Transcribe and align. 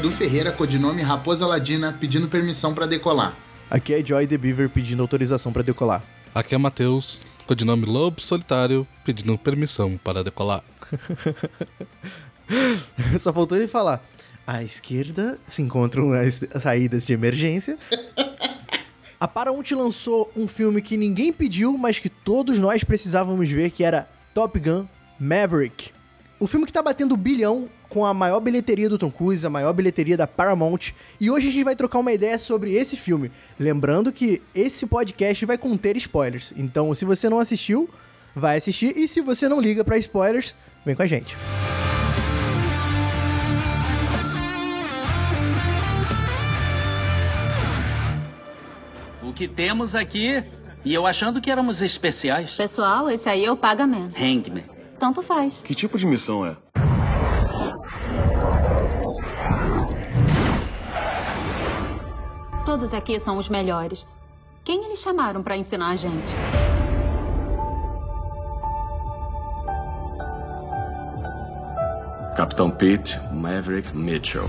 Aqui 0.00 0.06
é 0.06 0.10
Du 0.10 0.16
Ferreira, 0.16 0.50
codinome 0.50 1.02
Raposa 1.02 1.46
Ladina, 1.46 1.92
pedindo 1.92 2.26
permissão 2.26 2.72
para 2.72 2.86
decolar. 2.86 3.36
Aqui 3.68 3.92
é 3.92 4.02
Joy 4.02 4.26
the 4.26 4.38
Beaver 4.38 4.70
pedindo 4.70 5.02
autorização 5.02 5.52
para 5.52 5.62
decolar. 5.62 6.02
Aqui 6.34 6.54
é 6.54 6.58
Matheus, 6.58 7.18
codinome 7.46 7.84
Lobo 7.84 8.18
Solitário, 8.18 8.88
pedindo 9.04 9.36
permissão 9.36 10.00
para 10.02 10.24
decolar. 10.24 10.64
Só 13.20 13.30
faltou 13.30 13.58
ele 13.58 13.68
falar. 13.68 14.02
À 14.46 14.62
esquerda 14.62 15.38
se 15.46 15.60
encontram 15.60 16.12
as 16.12 16.40
saídas 16.62 17.04
de 17.04 17.12
emergência. 17.12 17.76
A 19.20 19.28
Paramount 19.28 19.70
lançou 19.72 20.32
um 20.34 20.48
filme 20.48 20.80
que 20.80 20.96
ninguém 20.96 21.30
pediu, 21.30 21.76
mas 21.76 21.98
que 21.98 22.08
todos 22.08 22.58
nós 22.58 22.82
precisávamos 22.82 23.50
ver, 23.50 23.70
que 23.70 23.84
era 23.84 24.08
Top 24.32 24.58
Gun 24.58 24.86
Maverick. 25.18 25.90
O 26.38 26.46
filme 26.46 26.64
que 26.64 26.72
tá 26.72 26.82
batendo 26.82 27.14
bilhão 27.18 27.68
com 27.90 28.06
a 28.06 28.14
maior 28.14 28.40
bilheteria 28.40 28.88
do 28.88 28.96
Tom 28.96 29.10
Cruise, 29.10 29.44
a 29.44 29.50
maior 29.50 29.72
bilheteria 29.72 30.16
da 30.16 30.26
Paramount. 30.26 30.92
E 31.20 31.28
hoje 31.28 31.48
a 31.48 31.52
gente 31.52 31.64
vai 31.64 31.76
trocar 31.76 31.98
uma 31.98 32.12
ideia 32.12 32.38
sobre 32.38 32.72
esse 32.72 32.96
filme. 32.96 33.30
Lembrando 33.58 34.12
que 34.12 34.40
esse 34.54 34.86
podcast 34.86 35.44
vai 35.44 35.58
conter 35.58 35.96
spoilers. 35.96 36.54
Então, 36.56 36.94
se 36.94 37.04
você 37.04 37.28
não 37.28 37.40
assistiu, 37.40 37.90
vai 38.34 38.56
assistir. 38.56 38.96
E 38.96 39.08
se 39.08 39.20
você 39.20 39.48
não 39.48 39.60
liga 39.60 39.84
para 39.84 39.98
spoilers, 39.98 40.54
vem 40.86 40.94
com 40.94 41.02
a 41.02 41.06
gente. 41.06 41.36
O 49.20 49.32
que 49.32 49.48
temos 49.48 49.96
aqui, 49.96 50.44
e 50.84 50.94
eu 50.94 51.06
achando 51.06 51.40
que 51.40 51.50
éramos 51.50 51.82
especiais. 51.82 52.52
Pessoal, 52.52 53.10
esse 53.10 53.28
aí 53.28 53.44
é 53.44 53.50
o 53.50 53.56
pagamento. 53.56 54.16
Hangman. 54.16 54.64
Tanto 54.98 55.22
faz. 55.22 55.60
Que 55.64 55.74
tipo 55.74 55.98
de 55.98 56.06
missão 56.06 56.46
é? 56.46 56.56
Todos 62.70 62.94
aqui 62.94 63.18
são 63.18 63.36
os 63.36 63.48
melhores. 63.48 64.06
Quem 64.62 64.84
eles 64.84 65.00
chamaram 65.00 65.42
para 65.42 65.56
ensinar 65.56 65.88
a 65.88 65.96
gente? 65.96 66.32
Capitão 72.36 72.70
Pete 72.70 73.18
Maverick 73.32 73.92
Mitchell. 73.96 74.46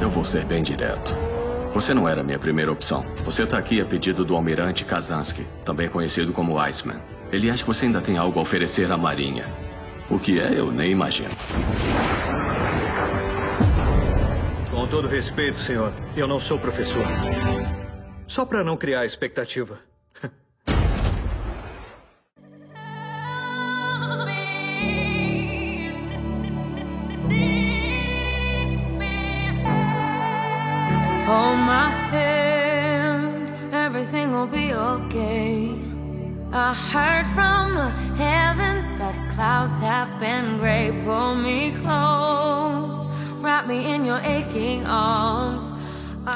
Eu 0.00 0.08
vou 0.08 0.24
ser 0.24 0.46
bem 0.46 0.62
direto. 0.62 1.14
Você 1.74 1.92
não 1.92 2.08
era 2.08 2.22
minha 2.22 2.38
primeira 2.38 2.72
opção. 2.72 3.04
Você 3.26 3.46
tá 3.46 3.58
aqui 3.58 3.78
a 3.78 3.84
pedido 3.84 4.24
do 4.24 4.34
almirante 4.34 4.82
Kazansky, 4.82 5.46
também 5.66 5.86
conhecido 5.86 6.32
como 6.32 6.58
Iceman. 6.58 6.98
Ele 7.30 7.50
acha 7.50 7.62
que 7.62 7.68
você 7.68 7.84
ainda 7.84 8.00
tem 8.00 8.16
algo 8.16 8.38
a 8.38 8.42
oferecer 8.42 8.90
à 8.90 8.96
Marinha. 8.96 9.44
O 10.08 10.18
que 10.18 10.40
é, 10.40 10.58
eu 10.58 10.72
nem 10.72 10.90
imagino. 10.92 11.28
Todo 14.90 15.06
respeito, 15.06 15.56
senhor, 15.56 15.92
eu 16.16 16.26
não 16.26 16.40
sou 16.40 16.58
professor. 16.58 17.04
Só 18.26 18.44
para 18.44 18.64
não 18.64 18.76
criar 18.76 19.06
expectativa. 19.06 19.78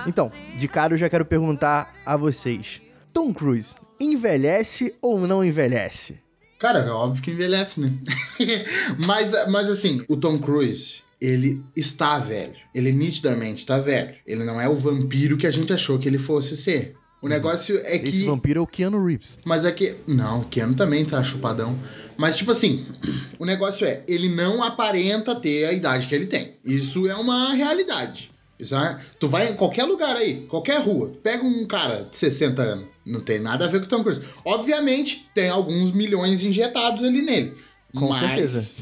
Então, 0.06 0.30
de 0.58 0.68
cara 0.68 0.94
eu 0.94 0.98
já 0.98 1.08
quero 1.08 1.24
perguntar 1.24 1.94
a 2.04 2.16
vocês: 2.16 2.80
Tom 3.12 3.32
Cruise 3.32 3.74
envelhece 4.00 4.94
ou 5.00 5.26
não 5.26 5.44
envelhece? 5.44 6.18
Cara, 6.58 6.80
é 6.80 6.90
óbvio 6.90 7.22
que 7.22 7.30
envelhece, 7.30 7.80
né? 7.80 7.92
mas, 9.06 9.32
mas 9.50 9.68
assim, 9.68 10.02
o 10.08 10.16
Tom 10.16 10.38
Cruise, 10.38 11.02
ele 11.20 11.62
está 11.76 12.18
velho. 12.18 12.54
Ele 12.74 12.92
nitidamente 12.92 13.60
está 13.60 13.78
velho. 13.78 14.14
Ele 14.26 14.44
não 14.44 14.60
é 14.60 14.68
o 14.68 14.74
vampiro 14.74 15.36
que 15.36 15.46
a 15.46 15.50
gente 15.50 15.72
achou 15.72 15.98
que 15.98 16.08
ele 16.08 16.18
fosse 16.18 16.56
ser. 16.56 16.96
O 17.20 17.28
negócio 17.28 17.80
é 17.84 17.98
que. 17.98 18.10
Esse 18.10 18.26
vampiro 18.26 18.60
é 18.60 18.62
o 18.62 18.66
Keanu 18.66 19.02
Reeves. 19.02 19.38
Mas 19.44 19.64
é 19.64 19.72
que. 19.72 19.96
Não, 20.06 20.42
o 20.42 20.44
Keanu 20.44 20.74
também 20.74 21.04
tá 21.04 21.22
chupadão. 21.22 21.78
Mas, 22.18 22.36
tipo 22.36 22.50
assim, 22.50 22.86
o 23.38 23.46
negócio 23.46 23.86
é, 23.86 24.02
ele 24.06 24.28
não 24.28 24.62
aparenta 24.62 25.34
ter 25.34 25.64
a 25.64 25.72
idade 25.72 26.06
que 26.06 26.14
ele 26.14 26.26
tem. 26.26 26.56
Isso 26.64 27.06
é 27.06 27.14
uma 27.14 27.54
realidade. 27.54 28.33
Isso 28.58 28.74
é, 28.74 29.00
tu 29.18 29.28
vai 29.28 29.48
em 29.48 29.54
qualquer 29.54 29.84
lugar 29.84 30.16
aí, 30.16 30.46
qualquer 30.46 30.80
rua, 30.80 31.12
pega 31.22 31.44
um 31.44 31.66
cara 31.66 32.06
de 32.08 32.16
60 32.16 32.62
anos, 32.62 32.86
não 33.04 33.20
tem 33.20 33.40
nada 33.40 33.64
a 33.64 33.68
ver 33.68 33.80
com 33.80 33.86
o 33.86 33.88
Tom 33.88 34.02
Cruise. 34.02 34.22
Obviamente, 34.44 35.28
tem 35.34 35.48
alguns 35.48 35.90
milhões 35.90 36.44
injetados 36.44 37.02
ali 37.02 37.20
nele. 37.20 37.56
Com 37.94 38.08
mas, 38.08 38.18
certeza. 38.18 38.76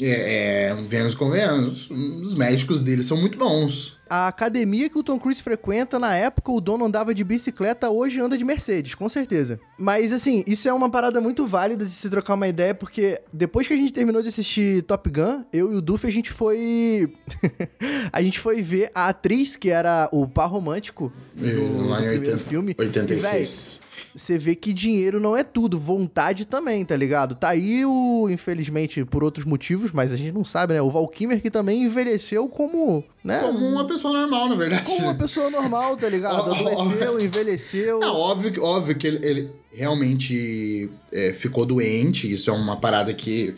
É, 0.00 0.70
é, 0.70 0.74
Vênus 0.74 1.14
com 1.14 1.30
Vênus, 1.30 1.90
os 1.90 2.34
médicos 2.34 2.80
dele 2.80 3.02
são 3.02 3.16
muito 3.16 3.36
bons. 3.36 3.98
A 4.08 4.28
academia 4.28 4.88
que 4.88 4.98
o 4.98 5.02
Tom 5.02 5.18
Cruise 5.18 5.42
frequenta, 5.42 5.98
na 5.98 6.14
época 6.14 6.50
o 6.50 6.60
dono 6.60 6.86
andava 6.86 7.14
de 7.14 7.22
bicicleta, 7.22 7.90
hoje 7.90 8.20
anda 8.20 8.38
de 8.38 8.44
Mercedes, 8.44 8.94
com 8.94 9.08
certeza. 9.08 9.60
Mas 9.78 10.12
assim, 10.12 10.42
isso 10.46 10.66
é 10.66 10.72
uma 10.72 10.88
parada 10.88 11.20
muito 11.20 11.46
válida 11.46 11.84
de 11.84 11.92
se 11.92 12.08
trocar 12.08 12.34
uma 12.34 12.48
ideia, 12.48 12.74
porque 12.74 13.20
depois 13.32 13.66
que 13.66 13.74
a 13.74 13.76
gente 13.76 13.92
terminou 13.92 14.22
de 14.22 14.28
assistir 14.28 14.82
Top 14.82 15.10
Gun, 15.10 15.44
eu 15.52 15.72
e 15.72 15.76
o 15.76 15.82
Duff, 15.82 16.06
a 16.06 16.10
gente 16.10 16.30
foi. 16.30 17.12
a 18.10 18.22
gente 18.22 18.38
foi 18.38 18.62
ver 18.62 18.90
a 18.94 19.08
atriz 19.08 19.56
que 19.56 19.68
era 19.68 20.08
o 20.10 20.26
par 20.26 20.48
romântico 20.48 21.12
do, 21.34 21.88
lá 21.88 21.98
do 21.98 22.04
em 22.04 22.08
primeiro 22.08 22.32
80, 22.32 22.38
filme. 22.38 22.74
86. 22.78 23.87
Você 24.18 24.36
vê 24.36 24.54
que 24.54 24.72
dinheiro 24.72 25.20
não 25.20 25.36
é 25.36 25.44
tudo, 25.44 25.78
vontade 25.78 26.44
também, 26.44 26.84
tá 26.84 26.96
ligado? 26.96 27.34
Tá 27.36 27.50
aí 27.50 27.84
o, 27.86 28.28
infelizmente, 28.28 29.04
por 29.04 29.22
outros 29.22 29.44
motivos, 29.46 29.92
mas 29.92 30.12
a 30.12 30.16
gente 30.16 30.32
não 30.32 30.44
sabe, 30.44 30.74
né? 30.74 30.82
O 30.82 30.90
Val 30.90 31.06
Kilmer 31.08 31.40
que 31.40 31.50
também 31.50 31.84
envelheceu 31.84 32.48
como, 32.48 33.04
né? 33.22 33.38
Como 33.40 33.58
uma 33.66 33.86
pessoa 33.86 34.12
normal, 34.12 34.48
na 34.48 34.56
verdade. 34.56 34.82
Como 34.84 35.02
uma 35.02 35.14
pessoa 35.14 35.48
normal, 35.50 35.96
tá 35.96 36.08
ligado? 36.08 36.50
Adoeceu, 36.52 37.20
envelheceu. 37.20 38.00
Não, 38.00 38.14
óbvio, 38.14 38.52
que- 38.52 38.60
óbvio 38.60 38.96
que 38.98 39.06
ele, 39.06 39.24
ele 39.24 39.50
realmente 39.72 40.90
é, 41.12 41.32
ficou 41.32 41.64
doente, 41.64 42.30
isso 42.30 42.50
é 42.50 42.52
uma 42.52 42.76
parada 42.76 43.12
que 43.14 43.54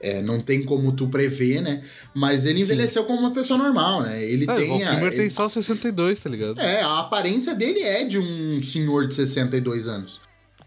é, 0.00 0.22
não 0.22 0.40
tem 0.40 0.64
como 0.64 0.92
tu 0.92 1.08
prever, 1.08 1.60
né? 1.60 1.82
Mas 2.14 2.46
ele 2.46 2.60
envelheceu 2.60 3.04
como 3.04 3.18
uma 3.20 3.32
pessoa 3.32 3.58
normal, 3.58 4.02
né? 4.02 4.22
Ele 4.22 4.46
É, 4.48 4.52
o 4.52 4.56
tem. 4.56 4.82
a, 4.84 4.90
Kilmer 4.90 5.06
ele- 5.08 5.16
tem 5.16 5.30
só 5.30 5.48
62, 5.48 6.20
tá 6.20 6.30
ligado? 6.30 6.60
É, 6.60 6.80
a 6.82 7.00
aparência 7.00 7.54
dele 7.54 7.80
é 7.80 8.04
de 8.04 8.18
um 8.18 8.62
senhor 8.62 9.06
de 9.06 9.14
62 9.14 9.86
anos. 9.88 10.20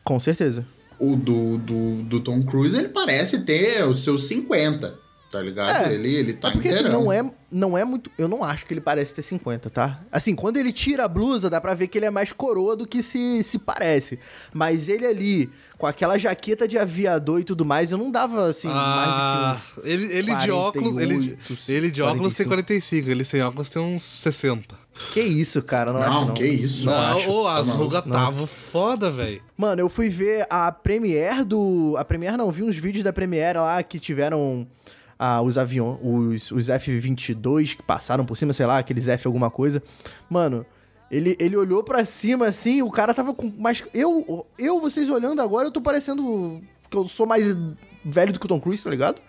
Com 0.03 0.19
certeza. 0.19 0.65
O 0.99 1.15
do, 1.15 1.57
do, 1.57 2.03
do 2.03 2.19
Tom 2.19 2.41
Cruise, 2.43 2.77
ele 2.77 2.89
parece 2.89 3.39
ter 3.39 3.83
os 3.87 4.03
seus 4.03 4.27
50, 4.27 4.95
tá 5.33 5.41
ligado? 5.41 5.87
É, 5.87 5.93
ele, 5.95 6.13
ele 6.13 6.33
tá 6.33 6.49
é 6.49 6.51
porque 6.51 6.69
assim, 6.69 6.83
não 6.83 7.11
é, 7.11 7.27
não 7.51 7.75
é 7.75 7.83
muito. 7.83 8.11
Eu 8.17 8.27
não 8.27 8.43
acho 8.43 8.65
que 8.67 8.73
ele 8.73 8.79
parece 8.81 9.15
ter 9.15 9.23
50, 9.23 9.67
tá? 9.71 9.99
Assim, 10.11 10.35
quando 10.35 10.57
ele 10.57 10.71
tira 10.71 11.05
a 11.05 11.07
blusa, 11.07 11.49
dá 11.49 11.59
pra 11.59 11.73
ver 11.73 11.87
que 11.87 11.97
ele 11.97 12.05
é 12.05 12.11
mais 12.11 12.31
coroa 12.31 12.75
do 12.77 12.85
que 12.85 13.01
se, 13.01 13.43
se 13.43 13.57
parece. 13.57 14.19
Mas 14.53 14.87
ele 14.87 15.07
ali, 15.07 15.49
com 15.77 15.87
aquela 15.87 16.19
jaqueta 16.19 16.67
de 16.67 16.77
aviador 16.77 17.39
e 17.39 17.43
tudo 17.43 17.65
mais, 17.65 17.91
eu 17.91 17.97
não 17.97 18.11
dava, 18.11 18.45
assim, 18.45 18.67
Ah, 18.71 19.55
mais 19.55 19.59
do 19.59 19.81
que. 19.81 19.89
ele, 19.89 20.05
ele 20.13 20.35
de 20.35 20.51
óculos, 20.51 20.97
ele, 20.97 21.15
48, 21.15 21.71
ele 21.71 21.89
de 21.91 22.01
óculos 22.03 22.35
tem 22.35 22.45
45. 22.45 23.05
45, 23.07 23.09
ele 23.09 23.25
sem 23.25 23.41
óculos 23.41 23.69
tem 23.69 23.81
uns 23.81 24.03
60. 24.03 24.75
uns- 24.75 25.09
Que 25.11 25.21
isso, 25.21 25.63
cara? 25.63 25.91
Não, 25.91 25.99
Não, 25.99 26.07
acho, 26.07 26.25
não. 26.27 26.33
que 26.35 26.45
isso. 26.45 26.85
Não, 26.85 26.93
Não, 26.93 27.17
acho. 27.17 27.29
ô, 27.31 27.47
as 27.47 27.73
rugas 27.73 28.03
tava 28.05 28.45
foda, 28.45 29.09
velho. 29.09 29.41
Mano, 29.57 29.81
eu 29.81 29.89
fui 29.89 30.07
ver 30.07 30.45
a 30.49 30.71
Premiere 30.71 31.43
do. 31.43 31.95
A 31.97 32.05
Premiere 32.05 32.37
não, 32.37 32.51
vi 32.51 32.61
uns 32.61 32.75
vídeos 32.75 33.03
da 33.03 33.11
Premiere 33.11 33.57
lá 33.57 33.81
que 33.81 33.99
tiveram 33.99 34.67
ah, 35.25 35.41
os 35.41 35.57
aviões, 35.57 35.99
os, 36.01 36.51
os 36.51 36.67
F-22 36.67 37.77
que 37.77 37.81
passaram 37.81 38.25
por 38.25 38.35
cima, 38.35 38.51
sei 38.51 38.65
lá, 38.65 38.79
aqueles 38.79 39.07
F 39.07 39.25
alguma 39.25 39.49
coisa. 39.49 39.81
Mano, 40.29 40.65
ele, 41.09 41.33
ele 41.39 41.55
olhou 41.55 41.81
pra 41.81 42.03
cima 42.03 42.47
assim, 42.47 42.81
o 42.81 42.91
cara 42.91 43.13
tava 43.13 43.33
com. 43.33 43.49
Mas 43.57 43.81
eu, 43.93 44.45
eu, 44.59 44.81
vocês 44.81 45.09
olhando 45.09 45.41
agora, 45.41 45.69
eu 45.69 45.71
tô 45.71 45.79
parecendo 45.79 46.61
que 46.89 46.97
eu 46.97 47.07
sou 47.07 47.25
mais 47.25 47.57
velho 48.03 48.33
do 48.33 48.39
que 48.39 48.45
o 48.45 48.49
Tom 48.49 48.59
Cruise, 48.59 48.83
tá 48.83 48.89
ligado? 48.89 49.21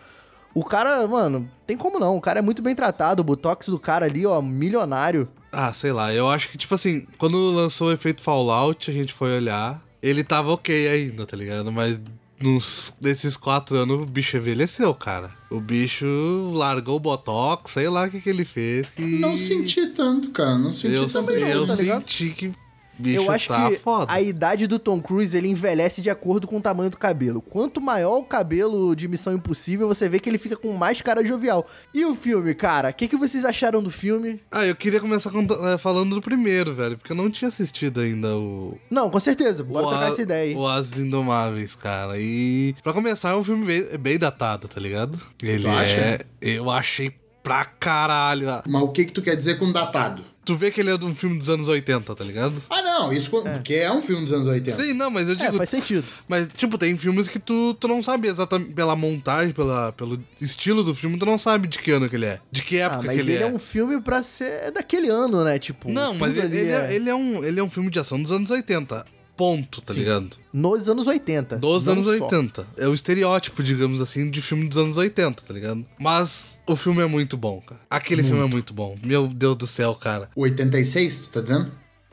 O 0.53 0.65
cara, 0.65 1.07
mano, 1.07 1.49
tem 1.65 1.77
como 1.77 2.01
não. 2.01 2.17
O 2.17 2.21
cara 2.21 2.41
é 2.41 2.43
muito 2.43 2.61
bem 2.61 2.75
tratado. 2.75 3.21
O 3.21 3.25
botox 3.25 3.69
do 3.69 3.79
cara 3.79 4.05
ali, 4.05 4.27
ó, 4.27 4.43
milionário. 4.43 5.29
Ah, 5.53 5.73
sei 5.73 5.93
lá, 5.93 6.13
eu 6.13 6.29
acho 6.29 6.49
que, 6.49 6.59
tipo 6.59 6.75
assim, 6.75 7.07
quando 7.19 7.53
lançou 7.53 7.87
o 7.87 7.93
efeito 7.93 8.21
Fallout, 8.21 8.91
a 8.91 8.95
gente 8.95 9.13
foi 9.13 9.37
olhar, 9.37 9.81
ele 10.03 10.25
tava 10.25 10.51
ok 10.51 10.89
ainda, 10.89 11.25
tá 11.25 11.37
ligado? 11.37 11.71
Mas 11.71 12.01
nos, 12.41 12.93
nesses 13.01 13.37
quatro 13.37 13.79
anos 13.79 14.03
o 14.03 14.07
bicho 14.07 14.37
envelheceu, 14.37 14.95
cara. 14.95 15.31
O 15.51 15.61
bicho 15.61 16.07
largou 16.53 16.97
o 16.97 17.01
botox, 17.01 17.73
sei 17.73 17.89
lá 17.89 18.07
o 18.07 18.11
que, 18.11 18.21
que 18.21 18.29
ele 18.31 18.45
fez. 18.45 18.89
Que... 18.91 19.03
Não 19.03 19.37
senti 19.37 19.87
tanto, 19.89 20.31
cara. 20.31 20.59
Não 20.59 20.73
senti 20.73 20.95
Eu, 20.95 21.07
também, 21.07 21.41
não, 21.41 21.49
eu 21.49 21.67
tá 21.67 21.75
ligado? 21.77 22.03
senti 22.03 22.31
que 22.31 22.53
bicho 22.99 23.17
eu 23.23 23.31
acho 23.31 23.49
tá 23.49 23.71
que 23.71 23.77
foda. 23.77 24.13
a 24.13 24.21
idade 24.21 24.67
do 24.67 24.79
Tom 24.79 25.01
Cruise 25.01 25.37
ele 25.37 25.49
envelhece 25.49 26.01
de 26.01 26.11
acordo 26.11 26.47
com 26.47 26.57
o 26.59 26.61
tamanho 26.61 26.91
do 26.91 26.97
cabelo. 26.99 27.41
Quanto 27.43 27.81
maior 27.81 28.19
o 28.19 28.25
cabelo 28.25 28.95
de 28.95 29.09
Missão 29.09 29.33
Impossível, 29.35 29.89
você 29.89 30.09
vê 30.09 30.19
que 30.19 30.29
ele 30.29 30.39
fica 30.39 30.57
com 30.57 30.73
mais 30.75 31.01
cara 31.01 31.25
jovial. 31.25 31.67
E 31.93 32.05
o 32.05 32.15
filme, 32.15 32.55
cara? 32.55 32.91
O 32.91 32.95
que, 32.95 33.09
que 33.09 33.17
vocês 33.17 33.45
acharam 33.45 33.83
do 33.83 33.91
filme? 33.91 34.41
Ah, 34.51 34.65
eu 34.65 34.75
queria 34.77 35.01
começar 35.01 35.31
eh, 35.35 35.79
falando 35.79 36.15
do 36.15 36.21
primeiro, 36.21 36.73
velho, 36.75 36.97
porque 36.97 37.13
eu 37.13 37.17
não 37.17 37.31
tinha 37.31 37.49
assistido 37.49 38.01
ainda 38.01 38.37
o. 38.37 38.79
Não, 38.91 39.11
com 39.11 39.21
certeza. 39.21 39.63
Bora 39.65 39.87
o 39.87 39.89
trocar 39.91 40.07
A- 40.07 40.09
essa 40.09 40.23
ideia 40.23 40.43
aí. 40.51 40.55
O 40.55 40.67
As 40.67 40.97
Indomáveis, 40.97 41.75
cara. 41.75 42.19
E. 42.19 42.75
Pra 42.83 42.93
começar, 42.93 43.31
é 43.31 43.35
um 43.37 43.45
filme 43.45 43.65
bem, 43.67 43.99
bem 43.99 44.19
datado, 44.19 44.69
tá 44.69 44.81
ligado? 44.81 45.19
Ele 45.43 45.63
Tu 45.65 45.69
acha? 45.69 45.97
é. 46.01 46.21
Eu 46.41 46.71
achei 46.71 47.13
pra 47.43 47.65
caralho. 47.65 48.47
Mas 48.67 48.83
o 48.83 48.89
que 48.89 49.05
que 49.05 49.13
tu 49.13 49.21
quer 49.23 49.37
dizer 49.37 49.59
com 49.59 49.71
datado? 49.71 50.25
Tu 50.45 50.55
vê 50.55 50.71
que 50.71 50.81
ele 50.81 50.91
é 50.91 50.97
de 50.99 51.07
um 51.07 51.15
filme 51.15 51.39
dos 51.39 51.49
anos 51.49 51.69
80, 51.69 52.15
tá 52.15 52.23
ligado? 52.25 52.61
Ah, 52.69 52.83
não, 52.83 53.13
isso 53.13 53.31
co- 53.31 53.43
porque 53.43 53.75
é 53.75 53.91
um 53.91 54.03
filme 54.03 54.25
dos 54.25 54.33
anos 54.33 54.47
80. 54.47 54.83
Sim, 54.83 54.93
não, 54.93 55.11
mas 55.11 55.27
eu 55.29 55.35
É, 55.35 55.39
digo. 55.39 55.57
faz 55.57 55.71
sentido. 55.71 56.05
Mas, 56.29 56.49
tipo, 56.57 56.77
tem 56.77 56.97
filmes 56.99 57.29
que 57.29 57.39
tu, 57.39 57.75
tu 57.75 57.89
não 57.89 58.03
sabe 58.03 58.29
exatamente 58.29 58.73
pela 58.73 58.95
montagem, 58.95 59.55
pela, 59.55 59.93
pelo 59.93 60.21
estilo 60.41 60.83
do 60.85 60.95
filme, 60.95 61.19
tu 61.19 61.25
não 61.27 61.39
sabe 61.39 61.67
de 61.67 61.79
que 61.79 61.91
ano 61.91 62.09
que 62.09 62.17
ele 62.17 62.27
é. 62.27 62.41
De 62.51 62.63
que 62.63 62.81
Ah, 62.81 62.87
época 62.87 63.03
mas 63.05 63.17
que 63.17 63.23
ele, 63.23 63.33
ele 63.33 63.43
é. 63.45 63.47
é. 63.47 63.51
um 63.51 63.59
filme 63.59 64.01
pra 64.01 64.23
ser 64.23 64.71
daquele 64.71 65.09
ano, 65.09 65.43
né? 65.45 65.59
Tipo, 65.59 65.91
Não, 65.91 66.13
mas 66.15 66.37
ele, 66.37 66.57
ele 66.59 66.71
é, 66.71 66.95
ele 66.95 67.09
é 67.11 67.15
um, 67.15 67.43
ele 67.45 67.59
é 67.61 67.63
um 67.63 67.71
filme 67.71 67.91
de 67.91 67.99
ação 67.99 68.21
dos 68.21 68.31
anos 68.31 68.51
80. 68.51 69.05
Ponto, 69.37 69.81
tá 69.81 69.93
Sim. 69.93 70.01
ligado? 70.01 70.37
Nos 70.53 70.89
anos 70.89 71.07
80. 71.07 71.57
Dos 71.57 71.89
anos 71.89 72.05
só. 72.05 72.13
80. 72.13 72.67
É 72.77 72.87
o 72.87 72.95
estereótipo, 72.95 73.63
digamos 73.63 74.01
assim, 74.01 74.31
de 74.31 74.41
filme 74.41 74.69
dos 74.69 74.79
anos 74.79 74.97
80, 74.97 75.43
tá 75.43 75.53
ligado? 75.53 75.85
Mas 75.99 76.59
o 76.67 76.77
filme 76.77 77.03
é 77.03 77.07
muito 77.07 77.37
bom, 77.37 77.61
cara. 77.61 77.81
Aquele 77.91 78.23
filme 78.23 78.43
é 78.43 78.49
muito 78.49 78.73
bom. 78.73 78.97
Meu 79.05 79.27
Deus 79.27 79.57
do 79.57 79.67
céu, 79.67 79.95
cara. 79.95 80.31
O 80.37 80.43
86, 80.43 81.29
tu 81.29 81.31
tá 81.31 81.41
dizendo? 81.41 81.73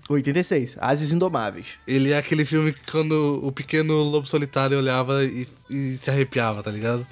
86. 0.10 0.78
Ases 0.80 1.12
Indomáveis. 1.14 1.76
Ele 1.88 2.12
é 2.12 2.18
aquele 2.18 2.44
filme 2.46 2.74
que 2.74 2.92
quando 2.92 3.40
o 3.44 3.52
pequeno 3.52 4.02
lobo 4.04 4.28
solitário 4.28 4.78
olhava 4.78 5.24
e, 5.24 5.48
e 5.70 5.98
se 6.02 6.10
arrepiava, 6.10 6.62
tá 6.62 6.70
ligado? 6.72 7.06